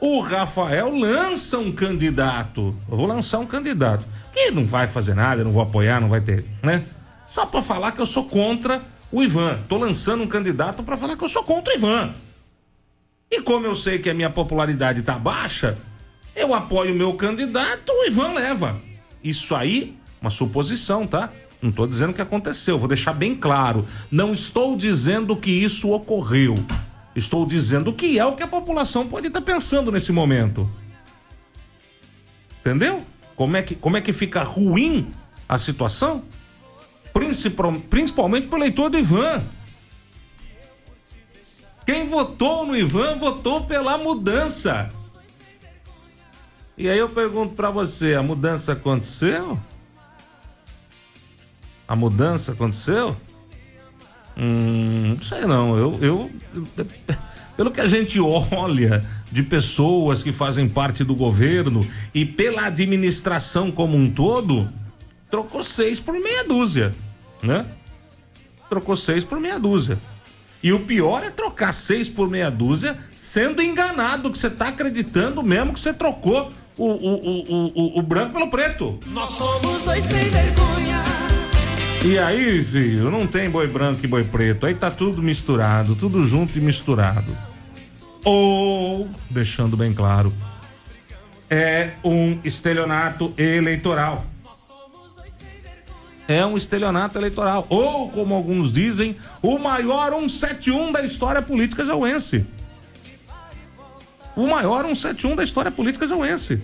O 0.00 0.20
Rafael 0.20 0.90
lança 0.90 1.58
um 1.58 1.72
candidato. 1.72 2.74
Eu 2.88 2.96
vou 2.96 3.06
lançar 3.06 3.38
um 3.40 3.46
candidato. 3.46 4.04
Que 4.32 4.50
não 4.50 4.64
vai 4.64 4.86
fazer 4.86 5.14
nada, 5.14 5.42
não 5.42 5.52
vou 5.52 5.62
apoiar, 5.62 6.00
não 6.00 6.08
vai 6.08 6.20
ter, 6.20 6.44
né? 6.62 6.84
Só 7.26 7.44
para 7.44 7.60
falar 7.62 7.92
que 7.92 8.00
eu 8.00 8.06
sou 8.06 8.24
contra 8.24 8.80
o 9.10 9.22
Ivan. 9.22 9.58
Tô 9.68 9.76
lançando 9.76 10.22
um 10.22 10.28
candidato 10.28 10.82
para 10.82 10.96
falar 10.96 11.16
que 11.16 11.24
eu 11.24 11.28
sou 11.28 11.42
contra 11.42 11.74
o 11.74 11.76
Ivan. 11.76 12.14
E 13.30 13.42
como 13.42 13.66
eu 13.66 13.74
sei 13.74 13.98
que 13.98 14.08
a 14.08 14.14
minha 14.14 14.30
popularidade 14.30 15.02
tá 15.02 15.18
baixa, 15.18 15.76
eu 16.38 16.54
apoio 16.54 16.94
o 16.94 16.96
meu 16.96 17.14
candidato, 17.14 17.90
o 17.90 18.06
Ivan 18.06 18.32
leva. 18.32 18.80
Isso 19.22 19.54
aí, 19.54 19.98
uma 20.20 20.30
suposição, 20.30 21.06
tá? 21.06 21.32
Não 21.60 21.70
estou 21.70 21.86
dizendo 21.86 22.14
que 22.14 22.22
aconteceu, 22.22 22.78
vou 22.78 22.86
deixar 22.86 23.12
bem 23.12 23.34
claro. 23.34 23.84
Não 24.10 24.32
estou 24.32 24.76
dizendo 24.76 25.36
que 25.36 25.50
isso 25.50 25.90
ocorreu. 25.90 26.54
Estou 27.16 27.44
dizendo 27.44 27.92
que 27.92 28.18
é 28.18 28.24
o 28.24 28.36
que 28.36 28.44
a 28.44 28.46
população 28.46 29.08
pode 29.08 29.26
estar 29.26 29.40
pensando 29.40 29.90
nesse 29.90 30.12
momento. 30.12 30.70
Entendeu? 32.60 33.02
Como 33.34 33.56
é 33.56 33.62
que, 33.62 33.74
como 33.74 33.96
é 33.96 34.00
que 34.00 34.12
fica 34.12 34.44
ruim 34.44 35.12
a 35.48 35.58
situação? 35.58 36.22
Principal, 37.12 37.72
principalmente 37.90 38.46
para 38.46 38.58
o 38.58 38.62
eleitor 38.62 38.88
do 38.88 38.98
Ivan. 38.98 39.44
Quem 41.84 42.06
votou 42.06 42.64
no 42.66 42.76
Ivan 42.76 43.16
votou 43.16 43.64
pela 43.64 43.98
mudança. 43.98 44.88
E 46.78 46.88
aí 46.88 46.96
eu 46.96 47.08
pergunto 47.08 47.56
para 47.56 47.70
você, 47.72 48.14
a 48.14 48.22
mudança 48.22 48.72
aconteceu? 48.72 49.58
A 51.88 51.96
mudança 51.96 52.52
aconteceu? 52.52 53.16
Hum, 54.36 55.14
não 55.14 55.20
sei 55.20 55.40
não. 55.40 55.76
Eu, 55.76 55.98
eu, 56.00 56.30
pelo 57.56 57.72
que 57.72 57.80
a 57.80 57.88
gente 57.88 58.20
olha 58.20 59.04
de 59.32 59.42
pessoas 59.42 60.22
que 60.22 60.30
fazem 60.30 60.68
parte 60.68 61.02
do 61.02 61.16
governo 61.16 61.84
e 62.14 62.24
pela 62.24 62.66
administração 62.66 63.72
como 63.72 63.96
um 63.96 64.08
todo, 64.08 64.72
trocou 65.28 65.64
seis 65.64 65.98
por 65.98 66.14
meia 66.14 66.44
dúzia, 66.44 66.94
né? 67.42 67.66
Trocou 68.68 68.94
seis 68.94 69.24
por 69.24 69.40
meia 69.40 69.58
dúzia. 69.58 69.98
E 70.62 70.72
o 70.72 70.78
pior 70.78 71.24
é 71.24 71.30
trocar 71.30 71.72
seis 71.72 72.08
por 72.08 72.30
meia 72.30 72.52
dúzia 72.52 72.96
sendo 73.16 73.60
enganado 73.60 74.30
que 74.30 74.38
você 74.38 74.48
tá 74.48 74.68
acreditando 74.68 75.42
mesmo 75.42 75.72
que 75.72 75.80
você 75.80 75.92
trocou 75.92 76.52
o, 76.78 76.84
o, 76.84 77.96
o, 77.96 77.98
o, 77.98 78.02
branco 78.02 78.32
pelo 78.34 78.48
preto. 78.48 78.98
Nós 79.08 79.30
somos 79.30 79.82
dois 79.82 80.04
sem 80.04 80.24
vergonha. 80.30 81.02
E 82.04 82.16
aí, 82.16 82.64
filho, 82.64 83.10
não 83.10 83.26
tem 83.26 83.50
boi 83.50 83.66
branco 83.66 84.00
e 84.04 84.06
boi 84.06 84.22
preto. 84.22 84.64
Aí 84.64 84.74
tá 84.74 84.90
tudo 84.90 85.20
misturado, 85.20 85.96
tudo 85.96 86.24
junto 86.24 86.56
e 86.56 86.60
misturado. 86.60 87.36
Ou, 88.24 89.08
deixando 89.28 89.76
bem 89.76 89.92
claro, 89.92 90.32
é 91.50 91.90
um 92.04 92.38
estelionato 92.44 93.34
eleitoral. 93.36 94.24
É 96.28 96.44
um 96.44 96.56
estelionato 96.56 97.18
eleitoral. 97.18 97.66
Ou, 97.68 98.10
como 98.10 98.34
alguns 98.34 98.70
dizem, 98.70 99.16
o 99.42 99.58
maior 99.58 100.12
171 100.12 100.92
da 100.92 101.02
história 101.02 101.42
política 101.42 101.84
jauense. 101.84 102.46
O 104.38 104.46
maior 104.46 104.84
171 104.84 105.34
da 105.34 105.42
história 105.42 105.68
política 105.68 106.06
jauense. 106.06 106.62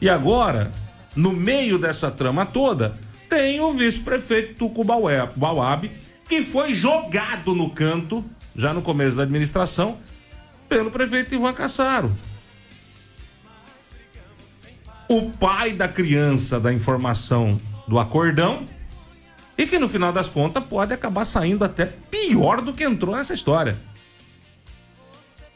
E 0.00 0.10
agora, 0.10 0.72
no 1.14 1.32
meio 1.32 1.78
dessa 1.78 2.10
trama 2.10 2.44
toda, 2.44 2.98
tem 3.30 3.60
o 3.60 3.72
vice-prefeito 3.72 4.54
Tuco 4.54 4.84
que 6.28 6.42
foi 6.42 6.74
jogado 6.74 7.54
no 7.54 7.70
canto, 7.70 8.24
já 8.56 8.74
no 8.74 8.82
começo 8.82 9.16
da 9.16 9.22
administração, 9.22 9.96
pelo 10.68 10.90
prefeito 10.90 11.32
Ivan 11.32 11.52
Cassaro. 11.52 12.10
O 15.08 15.30
pai 15.30 15.72
da 15.72 15.86
criança 15.86 16.58
da 16.58 16.72
informação 16.72 17.60
do 17.86 17.96
acordão 17.96 18.66
e 19.56 19.68
que 19.68 19.78
no 19.78 19.88
final 19.88 20.12
das 20.12 20.28
contas 20.28 20.64
pode 20.64 20.92
acabar 20.92 21.24
saindo 21.24 21.64
até 21.64 21.86
pior 21.86 22.60
do 22.60 22.72
que 22.72 22.82
entrou 22.82 23.14
nessa 23.14 23.34
história. 23.34 23.91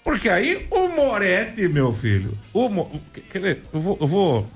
Porque 0.07 0.29
aí 0.29 0.69
o 0.71 0.88
Moretti, 0.90 1.66
meu 1.66 1.92
filho, 1.92 2.38
o 2.53 2.69
Mo... 2.69 3.03
eu 3.35 3.81
vou, 3.81 3.99
eu 4.01 4.07
vou 4.07 4.51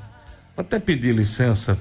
até 0.56 0.78
pedir 0.78 1.12
licença 1.12 1.76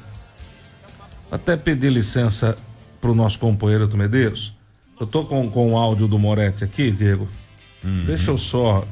até 1.32 1.56
pedir 1.56 1.92
licença 1.92 2.56
pro 3.00 3.14
nosso 3.14 3.38
companheiro 3.38 3.88
do 3.88 3.96
Medeiros. 3.96 4.56
Eu 5.00 5.06
tô 5.06 5.24
com, 5.24 5.48
com 5.52 5.74
o 5.74 5.78
áudio 5.78 6.08
do 6.08 6.18
Moretti 6.18 6.64
aqui, 6.64 6.90
Diego. 6.90 7.28
Uhum. 7.84 8.06
Deixa 8.06 8.32
eu 8.32 8.40
só. 8.40 8.88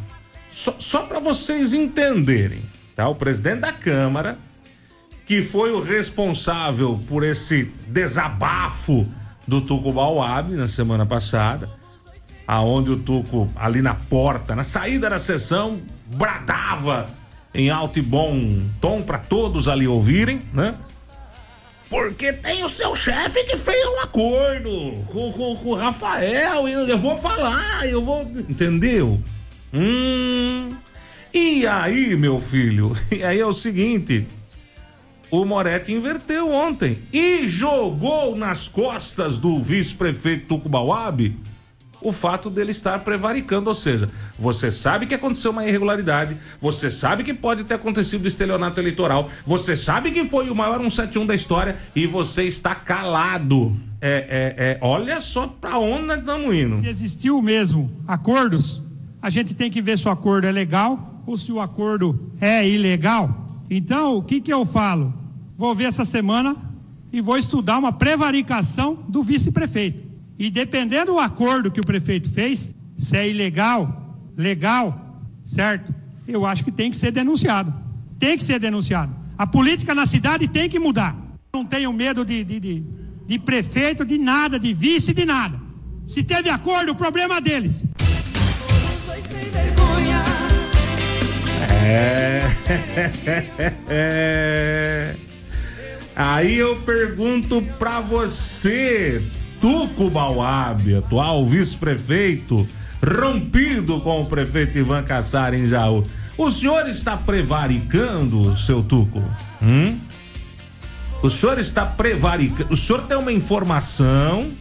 Só, 0.52 0.76
só 0.78 1.08
para 1.08 1.20
vocês 1.20 1.74
entenderem, 1.74 2.62
tá? 2.96 3.10
O 3.10 3.16
presidente 3.16 3.62
da 3.62 3.74
Câmara, 3.74 4.38
que 5.26 5.42
foi 5.42 5.72
o 5.72 5.82
responsável 5.82 7.00
por 7.08 7.24
esse 7.24 7.72
desabafo 7.88 9.08
do 9.48 9.60
Tuco 9.60 9.92
Bauab 9.92 10.54
na 10.54 10.68
semana 10.68 11.04
passada, 11.04 11.68
aonde 12.48 12.92
o 12.92 12.98
Tuco, 12.98 13.50
ali 13.56 13.82
na 13.82 13.94
porta, 13.94 14.56
na 14.56 14.64
saída 14.64 15.10
da 15.10 15.20
sessão, 15.20 15.82
bradava 16.16 17.08
em 17.54 17.70
alto 17.70 18.00
e 18.00 18.02
bom 18.02 18.64
tom 18.80 19.02
para 19.02 19.18
todos 19.18 19.68
ali 19.68 19.86
ouvirem, 19.88 20.42
né? 20.54 20.76
Porque 21.90 22.32
tem 22.34 22.64
o 22.64 22.70
seu 22.70 22.96
chefe 22.96 23.44
que 23.44 23.58
fez 23.58 23.88
um 23.88 24.00
acordo 24.02 24.70
com, 25.08 25.32
com, 25.32 25.56
com, 25.56 25.70
o 25.70 25.76
Rafael. 25.76 26.68
E 26.68 26.74
eu 26.74 26.98
vou 26.98 27.18
falar, 27.18 27.88
eu 27.88 28.04
vou. 28.04 28.24
Entendeu? 28.50 29.22
Hum. 29.74 30.70
E 31.34 31.66
aí, 31.66 32.16
meu 32.16 32.40
filho? 32.40 32.96
E 33.10 33.24
aí 33.24 33.40
é 33.40 33.46
o 33.46 33.54
seguinte: 33.54 34.28
o 35.32 35.46
Moretti 35.46 35.94
inverteu 35.94 36.52
ontem 36.52 37.00
e 37.12 37.48
jogou 37.48 38.36
nas 38.36 38.68
costas 38.68 39.38
do 39.38 39.62
vice-prefeito 39.64 40.48
Tucubauabe 40.48 41.38
o 42.02 42.12
fato 42.12 42.50
dele 42.50 42.72
estar 42.72 43.00
prevaricando, 43.00 43.70
ou 43.70 43.76
seja, 43.76 44.10
você 44.38 44.72
sabe 44.72 45.06
que 45.06 45.16
aconteceu 45.16 45.52
uma 45.52 45.66
irregularidade, 45.66 46.38
você 46.62 46.90
sabe 46.90 47.24
que 47.24 47.34
pode 47.34 47.64
ter 47.64 47.76
acontecido 47.76 48.28
estelionato 48.28 48.80
eleitoral, 48.80 49.30
você 49.46 49.76
sabe 49.76 50.12
que 50.12 50.26
foi 50.26 50.50
o 50.50 50.56
maior 50.56 50.80
171 50.80 51.26
da 51.26 51.36
história 51.36 51.78
e 51.96 52.06
você 52.06 52.44
está 52.44 52.76
calado. 52.76 53.78
É, 54.00 54.56
é, 54.58 54.64
é, 54.64 54.78
olha 54.82 55.22
só 55.22 55.48
pra 55.48 55.80
onde 55.80 56.14
estamos 56.14 56.54
indo. 56.54 56.80
Se 56.82 56.88
existiu 56.88 57.42
mesmo 57.42 57.92
acordos, 58.08 58.84
a 59.22 59.30
gente 59.30 59.56
tem 59.56 59.72
que 59.72 59.82
ver 59.82 59.98
se 59.98 60.08
o 60.08 60.12
acordo 60.12 60.46
é 60.46 60.52
legal 60.52 61.24
ou 61.26 61.36
se 61.36 61.52
o 61.52 61.60
acordo 61.60 62.32
é 62.40 62.68
ilegal. 62.68 63.46
Então, 63.70 64.18
o 64.18 64.24
que, 64.24 64.40
que 64.40 64.54
eu 64.54 64.66
falo? 64.66 65.14
Vou 65.58 65.74
ver 65.74 65.86
essa 65.86 66.06
semana 66.06 66.56
e 67.12 67.20
vou 67.20 67.38
estudar 67.38 67.80
uma 67.80 67.92
prevaricação 67.92 69.04
do 69.08 69.24
vice-prefeito. 69.24 70.07
E 70.40 70.50
dependendo 70.50 71.14
do 71.14 71.20
acordo 71.20 71.72
que 71.72 71.80
o 71.80 71.86
prefeito 71.86 72.30
fez, 72.30 72.74
se 72.96 73.18
é 73.18 73.28
ilegal, 73.30 74.16
legal, 74.36 75.22
certo? 75.44 75.94
Eu 76.28 76.46
acho 76.46 76.64
que 76.64 76.72
tem 76.72 76.92
que 76.92 76.98
ser 76.98 77.12
denunciado. 77.12 77.74
Tem 78.20 78.38
que 78.38 78.44
ser 78.44 78.60
denunciado. 78.60 79.16
A 79.38 79.48
política 79.48 79.96
na 79.96 80.06
cidade 80.06 80.48
tem 80.48 80.70
que 80.70 80.80
mudar. 80.80 81.16
Não 81.54 81.66
tenho 81.66 81.92
medo 81.94 82.26
de, 82.26 82.44
de, 82.44 82.60
de, 82.60 82.84
de 83.26 83.40
prefeito, 83.40 84.06
de 84.06 84.18
nada, 84.18 84.60
de 84.60 84.74
vice, 84.74 85.14
de 85.14 85.26
nada. 85.26 85.60
Se 86.06 86.24
teve 86.24 86.50
acordo, 86.50 86.92
o 86.92 86.96
problema 86.96 87.38
é 87.38 87.42
deles. 87.42 87.86
É. 93.90 95.16
Aí 96.16 96.56
eu 96.56 96.78
pergunto 96.78 97.62
pra 97.78 98.00
você, 98.00 99.22
Tuco 99.62 100.10
Bauab, 100.10 100.96
atual 100.96 101.46
vice-prefeito, 101.46 102.68
rompido 103.04 104.00
com 104.02 104.22
o 104.22 104.26
prefeito 104.26 104.78
Ivan 104.78 105.04
Cassar 105.04 105.54
em 105.54 105.66
Jaú. 105.66 106.04
O 106.38 106.52
senhor 106.52 106.88
está 106.88 107.18
prevaricando, 107.18 108.56
seu 108.56 108.84
Tuco? 108.84 109.24
Hum? 109.62 110.00
O 111.24 111.30
senhor 111.30 111.58
está 111.58 111.86
prevaricando. 111.86 112.74
O 112.74 112.78
senhor 112.78 113.04
tem 113.04 113.18
uma 113.18 113.32
informação 113.32 114.52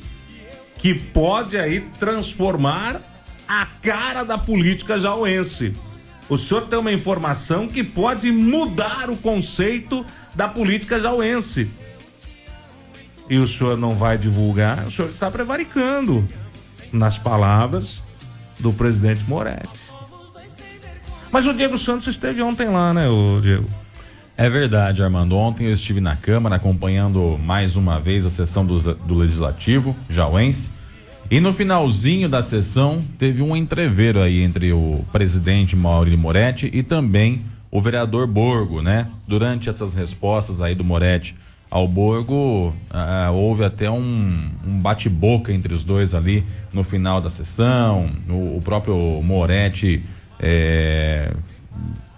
que 0.79 0.95
pode 0.95 1.59
aí 1.59 1.81
transformar 2.01 3.01
a 3.47 3.67
cara 3.83 4.25
da 4.25 4.39
política 4.39 4.99
jauense. 4.99 5.75
O 6.29 6.39
senhor 6.39 6.63
tem 6.63 6.79
uma 6.79 6.93
informação 6.93 7.69
que 7.69 7.85
pode 7.85 8.33
mudar 8.33 9.11
o 9.11 9.17
conceito 9.17 10.05
da 10.35 10.49
política 10.49 10.99
jauense 10.99 11.71
e 13.29 13.39
o 13.39 13.47
senhor 13.47 13.77
não 13.77 13.95
vai 13.95 14.17
divulgar, 14.17 14.85
o 14.85 14.91
senhor 14.91 15.09
está 15.09 15.31
prevaricando, 15.31 16.27
nas 16.93 17.19
palavras 17.19 18.03
do 18.59 18.73
presidente 18.73 19.25
Moretti. 19.29 19.87
Mas 21.31 21.47
o 21.47 21.53
Diego 21.53 21.79
Santos 21.79 22.07
esteve 22.07 22.41
ontem 22.41 22.69
lá, 22.69 22.95
né, 22.95 23.09
o 23.09 23.41
Diego? 23.41 23.69
É 24.37 24.51
verdade, 24.51 25.03
Armando. 25.03 25.35
Ontem 25.35 25.67
eu 25.67 25.73
estive 25.73 26.01
na 26.01 26.15
Câmara 26.15 26.57
acompanhando 26.57 27.39
mais 27.43 27.75
uma 27.75 27.99
vez 27.99 28.25
a 28.25 28.31
sessão 28.31 28.67
do, 28.67 28.79
do 28.95 29.15
Legislativo, 29.15 29.97
Jauense. 30.11 30.71
E 31.31 31.41
no 31.41 31.53
finalzinho 31.53 32.29
da 32.29 32.43
sessão 32.43 33.03
teve 33.19 33.43
um 33.43 33.57
entreveiro 33.57 34.21
aí 34.21 34.43
entre 34.43 34.73
o 34.73 35.05
presidente 35.11 35.75
Maurício 35.75 36.19
Moretti 36.19 36.71
e 36.73 36.83
também 36.83 37.43
o 37.71 37.81
vereador 37.81 38.27
Borgo, 38.27 38.81
né? 38.81 39.09
Durante 39.27 39.69
essas 39.69 39.95
respostas 39.95 40.61
aí 40.61 40.75
do 40.75 40.85
Moretti 40.85 41.35
ao 41.71 41.87
Borgo, 41.89 42.69
uh, 42.91 43.33
houve 43.33 43.65
até 43.65 43.91
um, 43.91 44.51
um 44.67 44.79
bate-boca 44.81 45.53
entre 45.53 45.75
os 45.75 45.83
dois 45.83 46.15
ali 46.15 46.45
no 46.73 46.85
final 46.85 47.21
da 47.21 47.31
sessão. 47.31 48.11
O, 48.29 48.57
o 48.57 48.61
próprio 48.63 48.95
Moretti 49.23 50.03
é, 50.39 51.33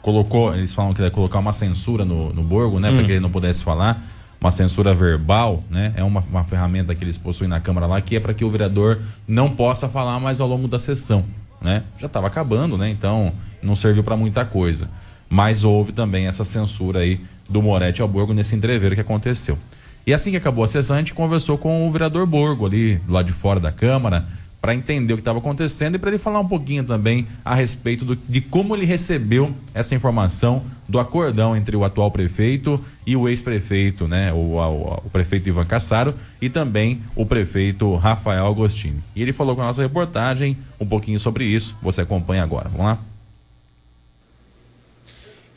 colocou, 0.03 0.55
eles 0.55 0.74
falam 0.74 0.92
que 0.92 1.03
ia 1.03 1.11
colocar 1.11 1.38
uma 1.38 1.53
censura 1.53 2.05
no, 2.05 2.32
no 2.32 2.42
Borgo, 2.42 2.78
né, 2.78 2.90
hum. 2.90 2.96
para 2.96 3.05
que 3.05 3.12
ele 3.12 3.20
não 3.20 3.30
pudesse 3.30 3.64
falar. 3.64 4.05
Uma 4.40 4.53
censura 4.53 4.94
verbal, 4.94 5.64
né? 5.68 5.92
É 5.96 6.05
uma, 6.05 6.20
uma 6.20 6.44
ferramenta 6.44 6.94
que 6.94 7.03
eles 7.03 7.18
possuem 7.18 7.51
na 7.51 7.59
Câmara 7.59 7.88
lá, 7.88 8.01
que 8.01 8.14
é 8.14 8.20
para 8.20 8.32
que 8.32 8.44
o 8.44 8.51
vereador 8.51 9.01
não 9.26 9.51
possa 9.51 9.88
falar 9.88 10.20
mais 10.20 10.40
ao 10.40 10.46
longo 10.46 10.68
da 10.68 10.78
sessão, 10.78 11.24
né? 11.61 11.82
Já 11.99 12.07
estava 12.07 12.28
acabando, 12.28 12.78
né? 12.78 12.88
Então 12.88 13.32
não 13.61 13.74
serviu 13.74 14.05
para 14.05 14.16
muita 14.16 14.44
coisa. 14.44 14.88
Mas 15.28 15.64
houve 15.64 15.90
também 15.90 16.28
essa 16.28 16.44
censura 16.44 17.01
aí 17.01 17.20
do 17.49 17.62
Moretti 17.62 18.03
ao 18.03 18.09
Borgo 18.09 18.34
nesse 18.34 18.55
entreveiro 18.55 18.94
que 18.94 19.01
aconteceu. 19.01 19.59
E 20.07 20.14
assim 20.14 20.30
que 20.30 20.36
acabou 20.36 20.64
a 20.64 20.68
sessão, 20.68 20.96
a 20.96 20.99
gente 20.99 21.14
conversou 21.14 21.59
com 21.59 21.86
o 21.86 21.92
vereador 21.92 22.26
Borgo 22.26 22.66
ali, 22.66 22.96
do 22.96 23.12
lado 23.12 23.26
de 23.26 23.32
fora 23.32 23.61
da 23.61 23.70
Câmara, 23.70 24.26
para 24.61 24.74
entender 24.74 25.12
o 25.12 25.16
que 25.16 25.20
estava 25.20 25.38
acontecendo 25.38 25.94
e 25.94 25.99
para 25.99 26.11
ele 26.11 26.18
falar 26.18 26.40
um 26.40 26.49
pouquinho 26.49 26.82
também 26.82 27.26
a 27.44 27.55
respeito 27.55 28.05
do, 28.05 28.16
de 28.16 28.40
como 28.40 28.74
ele 28.74 28.84
recebeu 28.84 29.55
essa 29.72 29.94
informação 29.94 30.62
do 30.88 30.99
acordão 30.99 31.57
entre 31.57 31.76
o 31.76 31.84
atual 31.84 32.11
prefeito 32.11 32.82
e 33.07 33.14
o 33.14 33.28
ex-prefeito, 33.28 34.09
né, 34.09 34.32
o, 34.32 34.57
o, 34.57 35.03
o, 35.05 35.11
prefeito 35.11 35.49
Ivan 35.49 35.64
Cassaro 35.64 36.14
e 36.40 36.49
também 36.49 37.01
o 37.14 37.24
prefeito 37.24 37.94
Rafael 37.96 38.46
Agostini. 38.46 39.03
E 39.14 39.22
ele 39.22 39.32
falou 39.32 39.55
com 39.55 39.62
a 39.62 39.66
nossa 39.66 39.82
reportagem 39.82 40.57
um 40.80 40.86
pouquinho 40.86 41.20
sobre 41.20 41.44
isso. 41.44 41.76
Você 41.82 42.01
acompanha 42.01 42.42
agora. 42.42 42.68
Vamos 42.68 42.86
lá? 42.86 42.99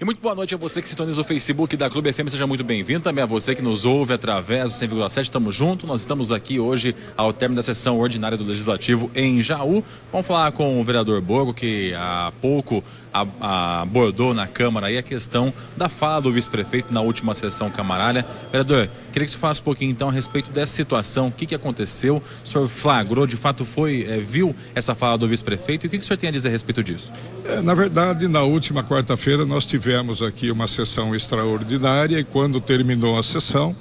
E 0.01 0.03
muito 0.03 0.19
boa 0.19 0.33
noite 0.33 0.55
a 0.55 0.57
você 0.57 0.81
que 0.81 0.89
sintoniza 0.89 1.21
o 1.21 1.23
Facebook 1.23 1.77
da 1.77 1.87
Clube 1.87 2.11
FM, 2.11 2.27
seja 2.27 2.47
muito 2.47 2.63
bem-vindo. 2.63 3.01
Também 3.01 3.23
a 3.23 3.27
você 3.27 3.53
que 3.53 3.61
nos 3.61 3.85
ouve 3.85 4.13
através 4.13 4.71
do 4.71 4.87
100,7, 4.87 5.21
estamos 5.21 5.55
juntos. 5.55 5.87
Nós 5.87 5.99
estamos 5.99 6.31
aqui 6.31 6.59
hoje 6.59 6.95
ao 7.15 7.31
término 7.31 7.57
da 7.57 7.61
sessão 7.61 7.99
ordinária 7.99 8.35
do 8.35 8.43
Legislativo 8.43 9.11
em 9.13 9.39
Jaú. 9.41 9.83
Vamos 10.11 10.25
falar 10.25 10.51
com 10.53 10.81
o 10.81 10.83
vereador 10.83 11.21
Borgo, 11.21 11.53
que 11.53 11.93
há 11.93 12.33
pouco 12.41 12.83
abordou 13.13 14.33
na 14.33 14.47
Câmara 14.47 14.87
a 14.87 15.03
questão 15.03 15.53
da 15.77 15.87
fala 15.87 16.21
do 16.21 16.31
vice-prefeito 16.31 16.91
na 16.91 17.01
última 17.01 17.35
sessão 17.35 17.69
camaralha. 17.69 18.25
Vereador, 18.51 18.89
queria 19.11 19.25
que 19.25 19.31
você 19.31 19.37
falasse 19.37 19.61
um 19.61 19.63
pouquinho 19.63 19.91
então 19.91 20.09
a 20.09 20.11
respeito 20.11 20.51
dessa 20.51 20.73
situação, 20.73 21.27
o 21.27 21.31
que, 21.31 21.45
que 21.45 21.55
aconteceu, 21.55 22.21
o 22.43 22.47
senhor 22.47 22.67
flagrou, 22.67 23.27
de 23.27 23.37
fato 23.37 23.65
foi, 23.65 24.05
é, 24.09 24.17
viu 24.17 24.55
essa 24.73 24.95
fala 24.95 25.17
do 25.17 25.27
vice-prefeito? 25.27 25.85
E 25.85 25.87
o 25.87 25.89
que, 25.89 25.97
que 25.97 26.03
o 26.03 26.07
senhor 26.07 26.17
tem 26.17 26.29
a 26.29 26.31
dizer 26.31 26.49
a 26.49 26.51
respeito 26.51 26.83
disso? 26.83 27.11
É, 27.45 27.61
na 27.61 27.73
verdade, 27.73 28.27
na 28.27 28.41
última 28.41 28.83
quarta-feira 28.83 29.45
nós 29.45 29.65
tivemos 29.65 30.21
aqui 30.21 30.49
uma 30.49 30.67
sessão 30.67 31.15
extraordinária 31.15 32.19
e 32.19 32.23
quando 32.23 32.59
terminou 32.59 33.17
a 33.17 33.23
sessão, 33.23 33.75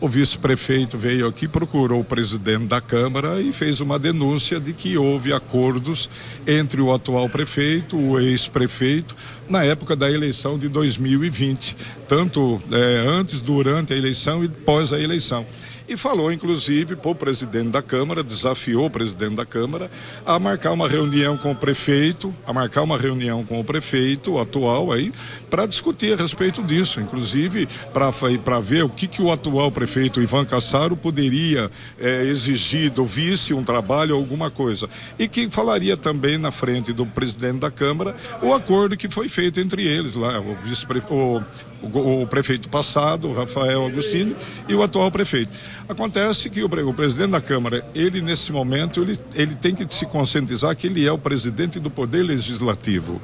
o 0.00 0.08
vice-prefeito 0.08 0.96
veio 0.96 1.26
aqui, 1.26 1.46
procurou 1.46 2.00
o 2.00 2.04
presidente 2.04 2.64
da 2.64 2.80
Câmara 2.80 3.40
e 3.40 3.52
fez 3.52 3.80
uma 3.80 3.98
denúncia 3.98 4.58
de 4.58 4.72
que 4.72 4.96
houve 4.96 5.32
acordos 5.32 6.08
entre 6.46 6.80
o 6.80 6.92
atual 6.92 7.28
prefeito, 7.28 7.98
o 7.98 8.18
ex-prefeito, 8.18 9.14
na 9.48 9.62
época 9.62 9.94
da 9.94 10.10
eleição 10.10 10.58
de 10.58 10.68
2020, 10.68 11.76
tanto 12.08 12.60
é, 12.72 13.04
antes, 13.06 13.42
durante 13.42 13.92
a 13.92 13.96
eleição 13.96 14.42
e 14.42 14.48
pós 14.48 14.92
a 14.92 14.98
eleição 14.98 15.46
e 15.90 15.96
falou, 15.96 16.32
inclusive, 16.32 16.94
para 16.94 17.10
o 17.10 17.14
presidente 17.16 17.70
da 17.70 17.82
Câmara, 17.82 18.22
desafiou 18.22 18.86
o 18.86 18.90
presidente 18.90 19.34
da 19.34 19.44
Câmara 19.44 19.90
a 20.24 20.38
marcar 20.38 20.70
uma 20.70 20.88
reunião 20.88 21.36
com 21.36 21.50
o 21.50 21.56
prefeito, 21.56 22.32
a 22.46 22.52
marcar 22.52 22.82
uma 22.82 22.96
reunião 22.96 23.44
com 23.44 23.58
o 23.58 23.64
prefeito 23.64 24.38
atual 24.38 24.92
aí, 24.92 25.12
para 25.50 25.66
discutir 25.66 26.12
a 26.12 26.16
respeito 26.16 26.62
disso, 26.62 27.00
inclusive 27.00 27.68
para 27.92 28.60
ver 28.60 28.84
o 28.84 28.88
que, 28.88 29.08
que 29.08 29.20
o 29.20 29.32
atual 29.32 29.72
prefeito 29.72 30.22
Ivan 30.22 30.44
Cassaro 30.44 30.96
poderia 30.96 31.68
eh, 31.98 32.22
exigir 32.26 32.92
do 32.92 33.04
vice 33.04 33.52
um 33.52 33.64
trabalho, 33.64 34.14
alguma 34.14 34.48
coisa. 34.48 34.88
E 35.18 35.26
que 35.26 35.50
falaria 35.50 35.96
também 35.96 36.38
na 36.38 36.52
frente 36.52 36.92
do 36.92 37.04
presidente 37.04 37.58
da 37.58 37.70
Câmara 37.70 38.14
o 38.40 38.54
acordo 38.54 38.96
que 38.96 39.08
foi 39.08 39.28
feito 39.28 39.58
entre 39.58 39.84
eles 39.84 40.14
lá, 40.14 40.38
o 40.38 40.54
vice 40.62 40.86
o, 41.10 41.42
o, 41.82 42.22
o, 42.22 42.26
prefeito 42.26 42.68
passado, 42.68 43.32
Rafael 43.32 43.86
Agostinho, 43.86 44.36
e 44.68 44.74
o 44.74 44.82
atual 44.82 45.10
prefeito. 45.10 45.50
Acontece 45.88 46.48
que 46.48 46.62
o, 46.62 46.66
o, 46.66 46.94
presidente 46.94 47.30
da 47.30 47.40
Câmara, 47.40 47.84
ele 47.94 48.20
nesse 48.20 48.52
momento, 48.52 49.02
ele, 49.02 49.18
ele 49.34 49.54
tem 49.54 49.74
que 49.74 49.92
se 49.94 50.06
conscientizar 50.06 50.76
que 50.76 50.86
ele 50.86 51.06
é 51.06 51.12
o 51.12 51.18
presidente 51.18 51.78
do 51.80 51.90
Poder 51.90 52.22
Legislativo. 52.22 53.20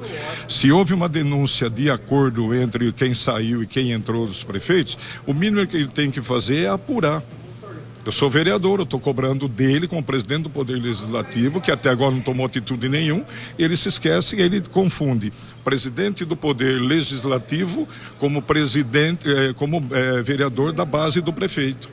Se 0.47 0.71
houve 0.71 0.93
uma 0.93 1.09
denúncia 1.09 1.69
de 1.69 1.89
acordo 1.89 2.53
entre 2.53 2.91
quem 2.91 3.13
saiu 3.13 3.63
e 3.63 3.67
quem 3.67 3.91
entrou 3.91 4.27
dos 4.27 4.43
prefeitos, 4.43 4.97
o 5.25 5.33
mínimo 5.33 5.65
que 5.67 5.77
ele 5.77 5.87
tem 5.87 6.11
que 6.11 6.21
fazer 6.21 6.63
é 6.63 6.69
apurar. 6.69 7.23
Eu 8.07 8.11
sou 8.13 8.29
vereador, 8.29 8.79
eu 8.79 8.85
estou 8.85 9.01
cobrando 9.01 9.49
dele 9.49 9.85
como 9.85 10.01
presidente 10.01 10.43
do 10.43 10.49
Poder 10.49 10.75
Legislativo, 10.75 11.59
que 11.59 11.69
até 11.69 11.89
agora 11.89 12.15
não 12.15 12.21
tomou 12.21 12.45
atitude 12.45 12.87
nenhum. 12.87 13.21
Ele 13.59 13.75
se 13.75 13.89
esquece 13.89 14.37
e 14.37 14.41
ele 14.41 14.61
confunde 14.61 15.33
presidente 15.61 16.23
do 16.23 16.33
Poder 16.33 16.79
Legislativo 16.81 17.85
como 18.17 18.41
presidente, 18.41 19.29
eh, 19.29 19.51
como 19.57 19.85
eh, 19.91 20.21
vereador 20.21 20.71
da 20.71 20.85
base 20.85 21.19
do 21.19 21.33
prefeito. 21.33 21.89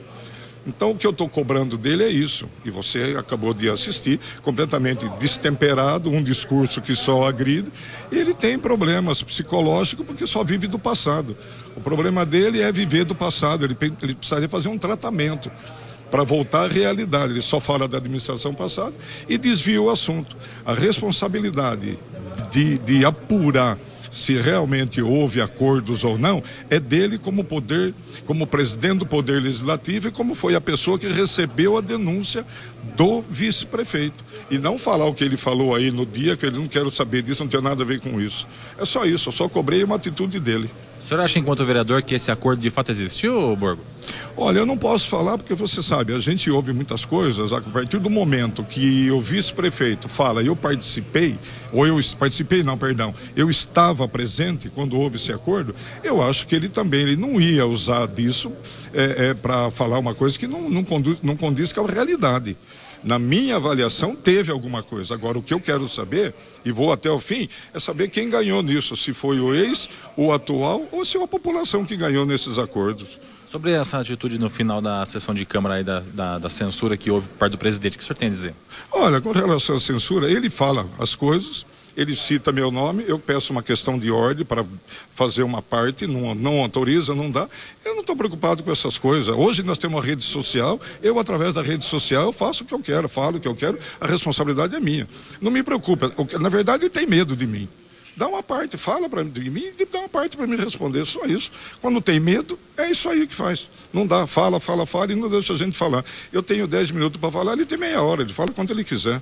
Então 0.65 0.93
o 0.93 0.97
que 0.97 1.05
eu 1.05 1.11
estou 1.11 1.29
cobrando 1.29 1.77
dele 1.77 2.05
é 2.05 2.09
isso. 2.11 2.49
E 2.65 2.71
você 2.71 3.17
acabou 3.19 3.53
de 3.53 3.69
assistir, 3.69 4.21
completamente 4.41 5.09
destemperado, 5.19 6.11
um 6.11 6.23
discurso 6.23 6.81
que 6.81 6.95
só 6.95 7.27
agride. 7.27 7.73
Ele 8.13 8.33
tem 8.33 8.57
problemas 8.57 9.21
psicológicos 9.21 10.07
porque 10.07 10.29
só 10.29 10.45
vive 10.45 10.69
do 10.69 10.79
passado. 10.79 11.37
O 11.75 11.81
problema 11.81 12.25
dele 12.25 12.61
é 12.61 12.71
viver 12.71 13.05
do 13.05 13.17
passado. 13.17 13.65
Ele, 13.65 13.77
ele 14.01 14.15
precisaria 14.15 14.49
fazer 14.49 14.69
um 14.69 14.79
tratamento 14.79 15.51
para 16.11 16.25
voltar 16.25 16.65
à 16.65 16.69
realidade. 16.69 17.33
Ele 17.33 17.43
só 17.43 17.61
fala 17.61 17.89
da 17.89 17.99
administração 17.99 18.55
passada 18.55 18.95
e 19.29 19.37
desvia 19.37 19.81
o 19.81 19.91
assunto. 19.91 20.37
A 20.65 20.75
responsabilidade 20.75 21.99
de, 22.51 22.79
de 22.79 23.05
apurar 23.05 23.79
se 24.15 24.41
realmente 24.41 25.03
houve 25.03 25.41
acordos 25.41 26.05
ou 26.05 26.17
não, 26.17 26.43
é 26.71 26.79
dele 26.79 27.19
como 27.19 27.43
poder, 27.43 27.93
como 28.25 28.47
presidente 28.47 28.99
do 28.99 29.07
Poder 29.07 29.43
Legislativo 29.43 30.09
e 30.09 30.13
como 30.13 30.35
foi 30.37 30.55
a 30.55 30.61
pessoa 30.61 30.99
que 30.99 31.09
recebeu 31.09 31.77
a 31.77 31.81
denúncia 31.81 32.47
do 32.97 33.23
vice-prefeito. 33.23 34.25
E 34.49 34.57
não 34.57 34.79
falar 34.79 35.07
o 35.07 35.15
que 35.15 35.25
ele 35.25 35.37
falou 35.37 35.75
aí 35.75 35.91
no 35.91 36.07
dia, 36.07 36.37
que 36.37 36.47
ele 36.47 36.59
não 36.59 36.69
quero 36.69 36.91
saber 36.93 37.23
disso, 37.23 37.43
não 37.43 37.51
tem 37.51 37.61
nada 37.61 37.83
a 37.83 37.87
ver 37.87 38.01
com 38.01 38.21
isso. 38.21 38.47
É 38.79 38.85
só 38.85 39.05
isso, 39.05 39.29
eu 39.29 39.33
só 39.33 39.49
cobrei 39.49 39.83
uma 39.83 39.97
atitude 39.97 40.39
dele. 40.39 40.71
O 41.05 41.07
senhor 41.07 41.21
acha, 41.21 41.39
enquanto 41.39 41.63
vereador, 41.67 42.01
que 42.01 42.15
esse 42.15 42.31
acordo 42.31 42.63
de 42.63 42.71
fato 42.71 42.91
existiu, 42.91 43.55
Borgo? 43.57 43.83
Olha, 44.35 44.61
eu 44.61 44.65
não 44.65 44.79
posso 44.79 45.07
falar 45.07 45.37
porque 45.37 45.53
você 45.53 45.83
sabe, 45.83 46.15
a 46.15 46.19
gente 46.19 46.51
ouve 46.51 46.73
muitas 46.73 47.05
coisas. 47.05 47.53
A 47.53 47.61
partir 47.61 47.99
do 47.99 48.09
momento 48.09 48.65
que 48.65 49.11
o 49.11 49.21
vice-prefeito 49.21 50.09
fala, 50.09 50.43
eu 50.43 50.57
participei, 50.57 51.37
ou 51.71 51.87
eu 51.87 52.01
participei, 52.19 52.63
não, 52.63 52.79
perdão, 52.79 53.15
eu 53.37 53.51
estava 53.51 54.09
presente 54.09 54.71
quando 54.71 54.99
houve 54.99 55.17
esse 55.17 55.31
acordo, 55.31 55.77
eu 56.03 56.23
acho 56.23 56.47
que 56.47 56.55
ele 56.55 56.71
também 56.71 57.03
ele 57.03 57.17
não 57.17 57.39
ia 57.39 57.67
usar 57.67 58.09
disso 58.09 58.51
é, 58.95 59.27
é, 59.27 59.35
para 59.35 59.71
falar 59.71 59.99
uma 59.99 60.15
coisa 60.15 60.39
que 60.39 60.47
não, 60.47 60.71
não, 60.71 60.83
conduz, 60.83 61.19
não 61.23 61.37
condiz 61.37 61.71
com 61.71 61.85
a 61.87 61.87
realidade 61.87 62.57
na 63.05 63.19
minha 63.19 63.57
avaliação, 63.57 64.17
teve 64.17 64.51
alguma 64.51 64.83
coisa. 64.83 65.15
Agora, 65.15 65.39
o 65.39 65.43
que 65.43 65.53
eu 65.53 65.61
quero 65.61 65.89
saber, 65.89 66.35
e 66.65 66.73
vou 66.73 66.91
até 66.91 67.11
o 67.11 67.21
fim, 67.21 67.49
é 67.73 67.79
saber 67.79 68.09
quem 68.09 68.31
ganhou 68.31 68.63
nisso, 68.63 68.97
se 68.97 69.13
foi 69.13 69.39
o 69.39 69.55
ex, 69.55 69.89
o 70.17 70.33
atual, 70.33 70.89
ou 70.91 71.05
se 71.05 71.13
foi 71.13 71.25
a 71.25 71.29
população 71.29 71.85
que 71.85 71.97
ganhou 71.97 72.25
nesses 72.25 72.59
acordos. 72.59 73.21
Sobre 73.47 73.71
essa 73.73 73.99
atitude 73.99 74.39
no 74.39 74.51
final 74.51 74.81
da 74.81 75.05
sessão 75.07 75.35
de 75.35 75.45
Câmara 75.45 75.77
aí 75.77 75.85
da, 75.85 76.01
da, 76.01 76.39
da, 76.39 76.51
censura 76.51 76.97
que 76.97 77.11
houve 77.11 77.29
por 77.29 77.37
parte 77.37 77.53
do 77.53 77.59
presidente, 77.59 77.95
o 77.95 77.99
que 77.99 78.03
o 78.03 78.07
senhor 78.07 78.17
tem 78.17 78.29
a 78.29 78.31
dizer? 78.31 78.55
Olha, 78.91 79.21
com 79.21 79.31
relação 79.31 79.77
à 79.77 79.81
censura, 79.81 80.29
ele 80.29 80.51
fala 80.51 80.89
as 80.99 81.15
coisas, 81.15 81.65
ele 81.97 82.15
cita 82.15 82.51
meu 82.51 82.71
nome, 82.71 83.05
eu 83.07 83.19
peço 83.19 83.53
uma 83.53 83.63
questão 83.63 83.99
de 83.99 84.11
ordem 84.11 84.45
para 84.45 84.65
fazer 85.15 85.43
uma 85.43 85.63
parte, 85.63 86.07
não, 86.07 86.35
não 86.35 86.61
autoriza, 86.61 87.15
não 87.15 87.31
dá. 87.31 87.49
Eu 87.85 87.95
não 87.95 88.01
estou 88.01 88.17
preocupado 88.17 88.63
com 88.63 88.71
essas 88.71 88.99
coisas. 88.99 89.35
Hoje 89.35 89.63
nós 89.63 89.79
temos 89.79 89.99
uma 89.99 90.05
rede 90.05 90.23
social, 90.23 90.81
eu 91.03 91.19
através 91.19 91.55
da 91.55 91.63
rede 91.63 91.85
social 91.85 92.33
faço 92.33 92.65
o 92.65 92.67
que 92.67 92.75
eu 92.75 92.81
quero, 92.81 93.09
falo 93.09 93.39
o 93.39 93.41
que 93.41 93.49
eu 93.49 93.55
quero, 93.55 93.79
a 94.01 94.07
responsabilidade 94.07 94.75
é 94.75 94.81
minha. 94.81 95.07
Não 95.41 95.51
me 95.51 95.63
preocupa, 95.63 96.13
na 96.41 96.49
verdade 96.49 96.85
ele 96.85 96.91
tem 96.91 97.07
medo 97.07 97.37
de 97.37 97.47
mim. 97.47 97.69
Dá 98.17 98.29
uma 98.29 98.43
parte, 98.43 98.77
fala 98.77 99.09
para 99.09 99.25
mim 99.25 99.73
dá 99.91 99.99
uma 99.99 100.09
parte 100.09 100.37
para 100.37 100.47
me 100.47 100.57
responder, 100.57 101.05
só 101.05 101.25
isso. 101.25 101.51
Quando 101.81 102.01
tem 102.01 102.21
medo, 102.21 102.57
é 102.77 102.89
isso 102.89 103.09
aí 103.09 103.27
que 103.27 103.35
faz. 103.35 103.69
Não 103.93 104.07
dá, 104.07 104.27
fala, 104.27 104.61
fala, 104.61 104.87
fala 104.87 105.13
e 105.13 105.17
não 105.17 105.29
deixa 105.29 105.53
a 105.53 105.57
gente 105.57 105.77
falar. 105.77 106.05
Eu 106.33 106.43
tenho 106.43 106.67
10 106.67 106.93
minutos 106.93 107.21
para 107.21 107.31
falar, 107.31 107.55
ele 107.55 107.67
tem 107.67 107.77
meia 107.77 108.01
hora, 108.03 108.23
ele 108.23 108.33
fala 108.33 108.53
quanto 108.53 108.73
ele 108.73 108.85
quiser. 108.85 109.21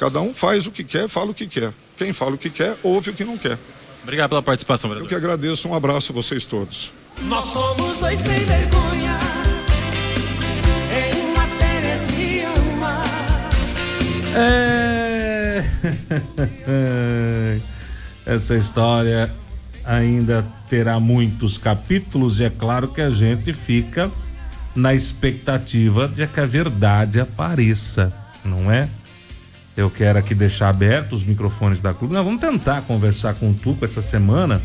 Cada 0.00 0.18
um 0.18 0.32
faz 0.32 0.66
o 0.66 0.70
que 0.70 0.82
quer, 0.82 1.10
fala 1.10 1.30
o 1.32 1.34
que 1.34 1.46
quer. 1.46 1.74
Quem 1.94 2.10
fala 2.10 2.34
o 2.34 2.38
que 2.38 2.48
quer, 2.48 2.74
ouve 2.82 3.10
o 3.10 3.12
que 3.12 3.22
não 3.22 3.36
quer. 3.36 3.58
Obrigado 4.02 4.30
pela 4.30 4.42
participação, 4.42 4.88
vereador. 4.88 5.04
Eu 5.04 5.08
que 5.10 5.14
agradeço, 5.14 5.68
um 5.68 5.74
abraço 5.74 6.10
a 6.10 6.14
vocês 6.14 6.46
todos. 6.46 6.90
Nós 7.24 7.44
somos 7.44 7.98
dois 7.98 8.18
sem 8.18 8.38
vergonha 8.46 9.18
em 10.90 11.36
matéria 11.36 11.98
de 12.06 12.40
amar. 12.46 13.50
É... 14.36 15.64
Essa 18.24 18.56
história 18.56 19.30
ainda 19.84 20.46
terá 20.70 20.98
muitos 20.98 21.58
capítulos 21.58 22.40
e 22.40 22.44
é 22.44 22.50
claro 22.50 22.88
que 22.88 23.02
a 23.02 23.10
gente 23.10 23.52
fica 23.52 24.10
na 24.74 24.94
expectativa 24.94 26.08
de 26.08 26.26
que 26.26 26.40
a 26.40 26.46
verdade 26.46 27.20
apareça, 27.20 28.10
não 28.42 28.72
é? 28.72 28.88
Eu 29.76 29.90
quero 29.90 30.18
aqui 30.18 30.34
deixar 30.34 30.68
abertos 30.68 31.22
os 31.22 31.26
microfones 31.26 31.80
da 31.80 31.94
clube. 31.94 32.14
Nós 32.14 32.24
vamos 32.24 32.40
tentar 32.40 32.82
conversar 32.82 33.34
com 33.34 33.50
o 33.50 33.54
Tuco 33.54 33.84
essa 33.84 34.02
semana 34.02 34.60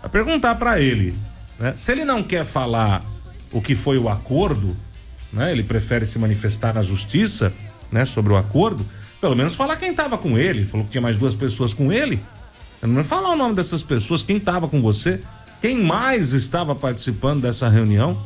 para 0.00 0.10
perguntar 0.10 0.54
para 0.56 0.80
ele, 0.80 1.14
né? 1.58 1.72
Se 1.76 1.90
ele 1.92 2.04
não 2.04 2.22
quer 2.22 2.44
falar 2.44 3.02
o 3.50 3.60
que 3.60 3.74
foi 3.74 3.98
o 3.98 4.08
acordo, 4.08 4.76
né? 5.32 5.50
Ele 5.52 5.62
prefere 5.62 6.04
se 6.06 6.18
manifestar 6.18 6.74
na 6.74 6.82
justiça, 6.82 7.52
né? 7.90 8.04
Sobre 8.04 8.32
o 8.32 8.36
acordo. 8.36 8.86
Pelo 9.20 9.34
menos 9.34 9.54
falar 9.54 9.76
quem 9.76 9.90
estava 9.90 10.18
com 10.18 10.38
ele. 10.38 10.64
Falou 10.64 10.84
que 10.84 10.92
tinha 10.92 11.02
mais 11.02 11.16
duas 11.16 11.34
pessoas 11.34 11.72
com 11.72 11.90
ele. 11.90 12.20
Não 12.82 13.02
falar 13.02 13.32
o 13.32 13.36
nome 13.36 13.54
dessas 13.54 13.82
pessoas, 13.82 14.22
quem 14.22 14.36
estava 14.36 14.68
com 14.68 14.80
você, 14.80 15.20
quem 15.60 15.82
mais 15.82 16.32
estava 16.32 16.74
participando 16.74 17.40
dessa 17.40 17.68
reunião, 17.68 18.16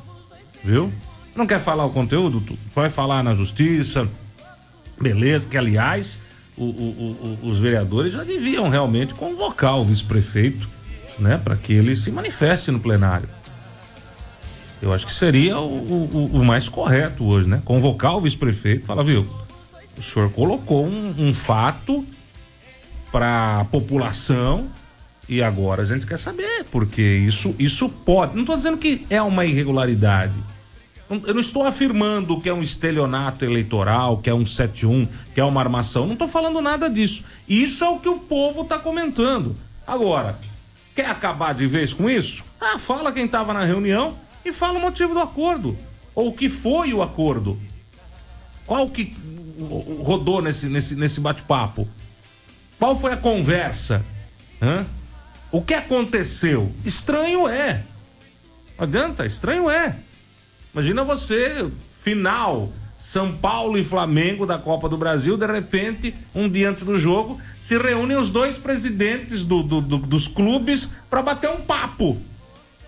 viu? 0.62 0.92
Não 1.34 1.46
quer 1.46 1.60
falar 1.60 1.86
o 1.86 1.90
conteúdo? 1.90 2.42
Vai 2.74 2.90
falar 2.90 3.22
na 3.22 3.32
justiça, 3.32 4.06
Beleza, 5.00 5.48
que 5.48 5.56
aliás, 5.56 6.18
o, 6.56 6.64
o, 6.64 7.38
o, 7.42 7.48
os 7.48 7.58
vereadores 7.58 8.12
já 8.12 8.22
deviam 8.22 8.68
realmente 8.68 9.14
convocar 9.14 9.78
o 9.78 9.84
vice-prefeito, 9.84 10.68
né, 11.18 11.40
para 11.42 11.56
que 11.56 11.72
ele 11.72 11.96
se 11.96 12.10
manifeste 12.10 12.70
no 12.70 12.80
plenário. 12.80 13.28
Eu 14.82 14.92
acho 14.92 15.06
que 15.06 15.12
seria 15.12 15.58
o, 15.58 16.42
mais 16.44 16.68
correto 16.68 17.24
hoje, 17.24 17.46
né? 17.46 17.60
Convocar 17.66 18.16
o 18.16 18.20
vice-prefeito, 18.22 18.86
falar, 18.86 19.02
viu, 19.02 19.28
o 19.98 20.02
senhor 20.02 20.30
colocou 20.30 20.86
um, 20.86 21.14
um 21.18 21.34
fato 21.34 22.04
para 23.12 23.60
a 23.60 23.64
população 23.66 24.68
e 25.28 25.42
agora 25.42 25.82
a 25.82 25.84
gente 25.84 26.06
quer 26.06 26.18
saber, 26.18 26.64
porque 26.70 27.02
isso, 27.02 27.54
isso 27.58 27.90
pode. 27.90 28.34
Não 28.34 28.40
estou 28.40 28.56
dizendo 28.56 28.78
que 28.78 29.06
é 29.10 29.20
uma 29.20 29.44
irregularidade 29.44 30.40
eu 31.10 31.34
não 31.34 31.40
estou 31.40 31.66
afirmando 31.66 32.40
que 32.40 32.48
é 32.48 32.54
um 32.54 32.62
estelionato 32.62 33.44
eleitoral, 33.44 34.18
que 34.18 34.30
é 34.30 34.34
um 34.34 34.46
71, 34.46 35.08
que 35.34 35.40
é 35.40 35.44
uma 35.44 35.60
armação. 35.60 36.06
Não 36.06 36.12
estou 36.12 36.28
falando 36.28 36.60
nada 36.60 36.88
disso. 36.88 37.24
Isso 37.48 37.82
é 37.82 37.88
o 37.88 37.98
que 37.98 38.08
o 38.08 38.20
povo 38.20 38.62
está 38.62 38.78
comentando. 38.78 39.56
Agora, 39.84 40.38
quer 40.94 41.06
acabar 41.06 41.52
de 41.52 41.66
vez 41.66 41.92
com 41.92 42.08
isso? 42.08 42.44
Ah, 42.60 42.78
fala 42.78 43.10
quem 43.10 43.24
estava 43.24 43.52
na 43.52 43.64
reunião 43.64 44.16
e 44.44 44.52
fala 44.52 44.78
o 44.78 44.80
motivo 44.80 45.12
do 45.12 45.18
acordo. 45.18 45.76
Ou 46.14 46.28
o 46.28 46.32
que 46.32 46.48
foi 46.48 46.94
o 46.94 47.02
acordo. 47.02 47.58
Qual 48.64 48.88
que 48.88 49.12
rodou 50.00 50.40
nesse, 50.40 50.68
nesse, 50.68 50.94
nesse 50.94 51.18
bate-papo? 51.18 51.88
Qual 52.78 52.94
foi 52.94 53.12
a 53.12 53.16
conversa? 53.16 54.04
Hã? 54.62 54.86
O 55.50 55.60
que 55.60 55.74
aconteceu? 55.74 56.72
Estranho 56.84 57.48
é. 57.48 57.82
Não 58.78 58.84
adianta, 58.84 59.26
estranho 59.26 59.68
é. 59.68 59.96
Imagina 60.72 61.02
você, 61.02 61.68
final, 62.02 62.72
São 62.98 63.36
Paulo 63.36 63.76
e 63.76 63.84
Flamengo 63.84 64.46
da 64.46 64.56
Copa 64.56 64.88
do 64.88 64.96
Brasil, 64.96 65.36
de 65.36 65.46
repente, 65.46 66.14
um 66.34 66.48
dia 66.48 66.70
antes 66.70 66.84
do 66.84 66.98
jogo, 66.98 67.40
se 67.58 67.76
reúnem 67.76 68.16
os 68.16 68.30
dois 68.30 68.56
presidentes 68.56 69.44
do, 69.44 69.62
do, 69.62 69.80
do, 69.80 69.98
dos 69.98 70.28
clubes 70.28 70.88
para 71.08 71.22
bater 71.22 71.50
um 71.50 71.60
papo. 71.60 72.20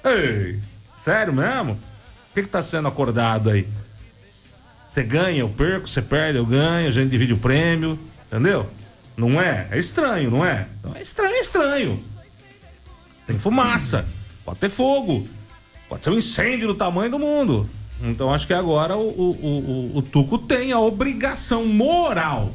Ei, 0.05 0.61
sério 0.97 1.33
mesmo? 1.33 1.73
O 1.73 2.35
que 2.35 2.41
está 2.41 2.63
sendo 2.63 2.89
acordado 2.89 3.51
aí? 3.51 3.67
Você 4.89 5.03
ganha, 5.03 5.41
eu 5.41 5.49
perco, 5.49 5.89
você 5.89 6.03
perde, 6.03 6.39
eu 6.39 6.47
ganho, 6.47 6.87
a 6.87 6.91
gente 6.91 7.11
divide 7.11 7.33
o 7.33 7.39
prêmio, 7.39 7.99
entendeu? 8.27 8.69
Não 9.17 9.41
é? 9.41 9.67
É 9.71 9.79
estranho, 9.79 10.31
não 10.31 10.45
é? 10.45 10.67
Então 10.79 10.95
é 10.95 11.03
estranho, 11.03 11.35
é 11.35 11.41
estranho. 11.41 12.05
Tem 13.27 13.39
fumaça, 13.39 14.07
pode 14.45 14.59
ter 14.59 14.69
fogo, 14.69 15.27
Pode 15.93 16.05
ser 16.05 16.11
um 16.11 16.17
incêndio 16.17 16.69
do 16.69 16.75
tamanho 16.75 17.11
do 17.11 17.19
mundo. 17.19 17.69
Então 18.01 18.33
acho 18.33 18.47
que 18.47 18.55
agora 18.55 18.97
o, 18.97 19.09
o, 19.09 19.93
o, 19.95 19.99
o 19.99 20.03
Tuco 20.03 20.39
tem 20.39 20.73
a 20.73 20.81
obrigação 20.81 21.67
moral. 21.67 22.55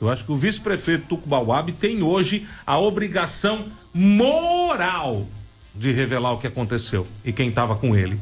Eu 0.00 0.08
acho 0.08 0.24
que 0.24 0.32
o 0.32 0.36
vice-prefeito 0.36 1.04
Tuco 1.06 1.28
Bauab 1.28 1.70
tem 1.72 2.02
hoje 2.02 2.48
a 2.66 2.78
obrigação 2.78 3.66
moral 3.92 5.26
de 5.74 5.92
revelar 5.92 6.32
o 6.32 6.38
que 6.38 6.46
aconteceu 6.46 7.06
e 7.22 7.30
quem 7.30 7.50
estava 7.50 7.76
com 7.76 7.94
ele. 7.94 8.18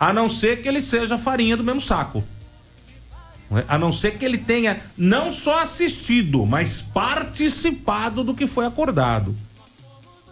A 0.00 0.12
não 0.12 0.28
ser 0.28 0.60
que 0.60 0.66
ele 0.66 0.82
seja 0.82 1.16
farinha 1.16 1.56
do 1.56 1.62
mesmo 1.62 1.80
saco. 1.80 2.24
É? 3.52 3.64
A 3.68 3.78
não 3.78 3.92
ser 3.92 4.18
que 4.18 4.24
ele 4.24 4.38
tenha 4.38 4.80
não 4.96 5.30
só 5.30 5.62
assistido, 5.62 6.44
mas 6.44 6.82
participado 6.82 8.24
do 8.24 8.34
que 8.34 8.48
foi 8.48 8.66
acordado. 8.66 9.36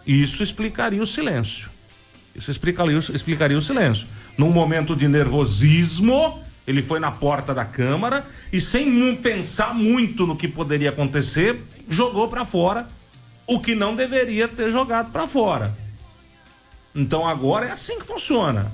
Isso 0.05 0.43
explicaria 0.43 1.01
o 1.01 1.07
silêncio. 1.07 1.73
Isso 2.35 2.51
explicaria, 2.51 2.97
explicaria 2.97 3.57
o 3.57 3.61
silêncio. 3.61 4.07
Num 4.37 4.51
momento 4.51 4.95
de 4.95 5.07
nervosismo, 5.07 6.41
ele 6.67 6.81
foi 6.81 6.99
na 6.99 7.11
porta 7.11 7.53
da 7.53 7.63
Câmara 7.63 8.25
e, 8.51 8.59
sem 8.59 9.15
pensar 9.15 9.73
muito 9.73 10.27
no 10.27 10.35
que 10.35 10.47
poderia 10.47 10.89
acontecer, 10.89 11.59
jogou 11.89 12.27
para 12.27 12.43
fora 12.43 12.87
o 13.47 13.59
que 13.59 13.75
não 13.75 13.95
deveria 13.95 14.47
ter 14.47 14.71
jogado 14.71 15.11
para 15.11 15.27
fora. 15.27 15.73
Então 16.93 17.27
agora 17.27 17.67
é 17.67 17.71
assim 17.71 17.99
que 17.99 18.05
funciona. 18.05 18.71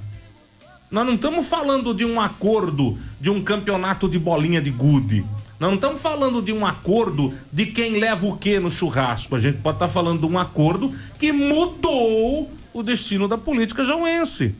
Nós 0.89 1.05
não 1.05 1.15
estamos 1.15 1.47
falando 1.47 1.93
de 1.93 2.05
um 2.05 2.19
acordo 2.19 2.97
de 3.19 3.29
um 3.29 3.41
campeonato 3.43 4.09
de 4.09 4.17
bolinha 4.19 4.61
de 4.61 4.71
gude. 4.71 5.25
Nós 5.59 5.69
não 5.69 5.75
estamos 5.75 6.01
falando 6.01 6.41
de 6.41 6.51
um 6.51 6.65
acordo 6.65 7.33
de 7.51 7.67
quem 7.67 7.99
leva 7.99 8.25
o 8.25 8.37
que 8.37 8.59
no 8.59 8.71
churrasco. 8.71 9.35
A 9.35 9.39
gente 9.39 9.59
pode 9.59 9.75
estar 9.75 9.87
falando 9.87 10.19
de 10.19 10.25
um 10.25 10.37
acordo 10.37 10.93
que 11.19 11.31
mudou 11.31 12.49
o 12.73 12.83
destino 12.83 13.27
da 13.27 13.37
política 13.37 13.83
jauense. 13.83 14.55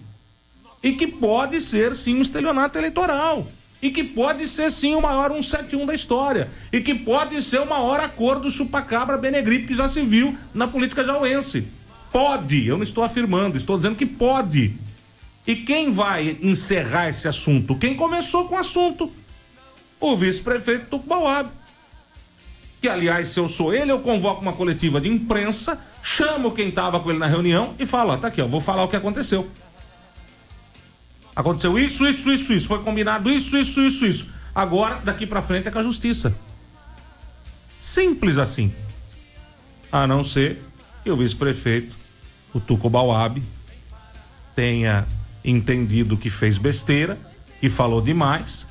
E 0.84 0.93
que 0.93 1.07
pode 1.07 1.62
ser 1.62 1.95
sim 1.95 2.16
um 2.16 2.22
estelionato 2.22 2.78
eleitoral. 2.78 3.47
E 3.82 3.89
que 3.89 4.03
pode 4.03 4.47
ser 4.47 4.72
sim 4.72 4.93
o 4.93 5.01
maior 5.01 5.32
171 5.32 5.86
da 5.86 5.93
história. 5.93 6.49
E 6.72 6.82
que 6.82 6.93
pode 6.93 7.41
ser 7.41 7.59
o 7.59 7.70
maior 7.70 7.99
acordo 7.99 8.51
chupacabra 8.51 9.18
Benegripe 9.18 9.68
que 9.68 9.76
já 9.76 9.89
se 9.89 10.01
viu 10.01 10.38
na 10.53 10.68
política 10.68 11.03
jauense. 11.03 11.68
Pode, 12.12 12.68
eu 12.68 12.78
não 12.78 12.84
estou 12.84 13.03
afirmando, 13.03 13.57
estou 13.57 13.78
dizendo 13.78 13.95
que 13.95 14.05
pode. 14.05 14.74
E 15.47 15.55
quem 15.55 15.91
vai 15.91 16.38
encerrar 16.41 17.09
esse 17.09 17.28
assunto? 17.28 17.76
Quem 17.76 17.95
começou 17.95 18.47
com 18.47 18.55
o 18.55 18.59
assunto? 18.59 19.12
O 19.99 20.16
vice-prefeito 20.16 20.88
Tucubauab. 20.88 21.49
Que, 22.82 22.88
aliás, 22.88 23.30
se 23.30 23.39
eu 23.39 23.47
sou 23.47 23.74
ele, 23.74 23.91
eu 23.91 23.99
convoco 23.99 24.41
uma 24.41 24.53
coletiva 24.53 24.99
de 24.99 25.07
imprensa, 25.07 25.80
chamo 26.04 26.52
quem 26.52 26.70
estava 26.70 26.99
com 26.99 27.10
ele 27.10 27.20
na 27.20 27.28
reunião 27.28 27.76
e 27.80 27.86
falo: 27.86 28.14
ó, 28.14 28.18
tá 28.18 28.28
aqui, 28.28 28.41
ó, 28.41 28.47
vou 28.47 28.62
falar 28.62 28.84
o 28.84 28.88
que 28.88 28.95
aconteceu. 28.95 29.49
Aconteceu 31.36 31.80
isso, 31.80 32.06
isso, 32.06 32.30
isso, 32.30 32.54
isso. 32.54 32.68
Foi 32.68 32.80
combinado 32.84 33.30
isso, 33.30 33.58
isso, 33.58 33.82
isso, 33.82 34.06
isso. 34.06 34.34
Agora, 34.54 34.99
daqui 35.04 35.26
para 35.26 35.41
frente 35.41 35.68
é 35.68 35.72
com 35.72 35.80
a 35.80 35.84
justiça. 35.84 36.36
Simples 37.82 38.38
assim. 38.38 38.74
A 39.91 40.06
não 40.06 40.24
ser 40.24 40.62
que 41.04 41.12
o 41.12 41.16
vice-prefeito, 41.16 41.95
o 42.54 42.60
Tuco 42.60 42.89
Bauab, 42.89 43.41
tenha 44.56 45.08
entendido 45.43 46.18
que 46.18 46.30
fez 46.30 46.58
besteira, 46.58 47.18
que 47.60 47.70
falou 47.70 48.02
demais 48.02 48.68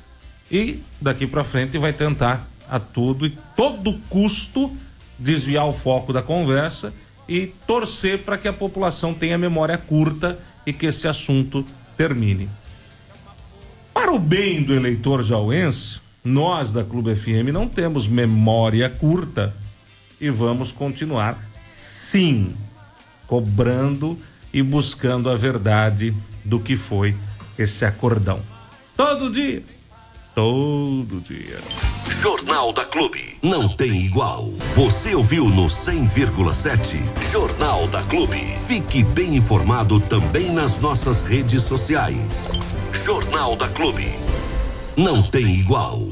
e 0.50 0.82
daqui 1.00 1.26
para 1.26 1.44
frente 1.44 1.78
vai 1.78 1.92
tentar 1.92 2.46
a 2.68 2.78
tudo 2.78 3.26
e 3.26 3.36
todo 3.56 3.98
custo 4.08 4.74
desviar 5.18 5.66
o 5.66 5.72
foco 5.72 6.12
da 6.12 6.22
conversa 6.22 6.92
e 7.30 7.46
torcer 7.46 8.24
para 8.24 8.36
que 8.36 8.48
a 8.48 8.52
população 8.52 9.14
tenha 9.14 9.38
memória 9.38 9.78
curta 9.78 10.36
e 10.66 10.72
que 10.72 10.86
esse 10.86 11.06
assunto 11.06 11.64
termine. 11.96 12.50
Para 13.94 14.12
o 14.12 14.18
bem 14.18 14.64
do 14.64 14.74
eleitor 14.74 15.22
jauense, 15.22 16.00
nós 16.24 16.72
da 16.72 16.82
Clube 16.82 17.14
FM 17.14 17.52
não 17.52 17.68
temos 17.68 18.08
memória 18.08 18.90
curta 18.90 19.54
e 20.20 20.28
vamos 20.28 20.72
continuar, 20.72 21.38
sim, 21.64 22.52
cobrando 23.28 24.18
e 24.52 24.60
buscando 24.60 25.30
a 25.30 25.36
verdade 25.36 26.12
do 26.44 26.58
que 26.58 26.76
foi 26.76 27.14
esse 27.56 27.84
acordão. 27.84 28.42
Todo 28.96 29.30
dia. 29.30 29.62
Todo 30.34 31.20
dia. 31.20 31.58
Jornal 32.20 32.72
da 32.72 32.84
Clube. 32.84 33.29
Não 33.42 33.66
tem 33.66 34.04
igual. 34.04 34.50
Você 34.74 35.14
ouviu 35.14 35.46
no 35.46 35.64
100,7 35.64 37.00
Jornal 37.32 37.88
da 37.88 38.02
Clube. 38.02 38.36
Fique 38.68 39.02
bem 39.02 39.34
informado 39.36 39.98
também 39.98 40.52
nas 40.52 40.78
nossas 40.78 41.22
redes 41.22 41.62
sociais. 41.62 42.52
Jornal 42.92 43.56
da 43.56 43.66
Clube. 43.66 44.12
Não 44.94 45.22
tem 45.22 45.54
igual. 45.54 46.09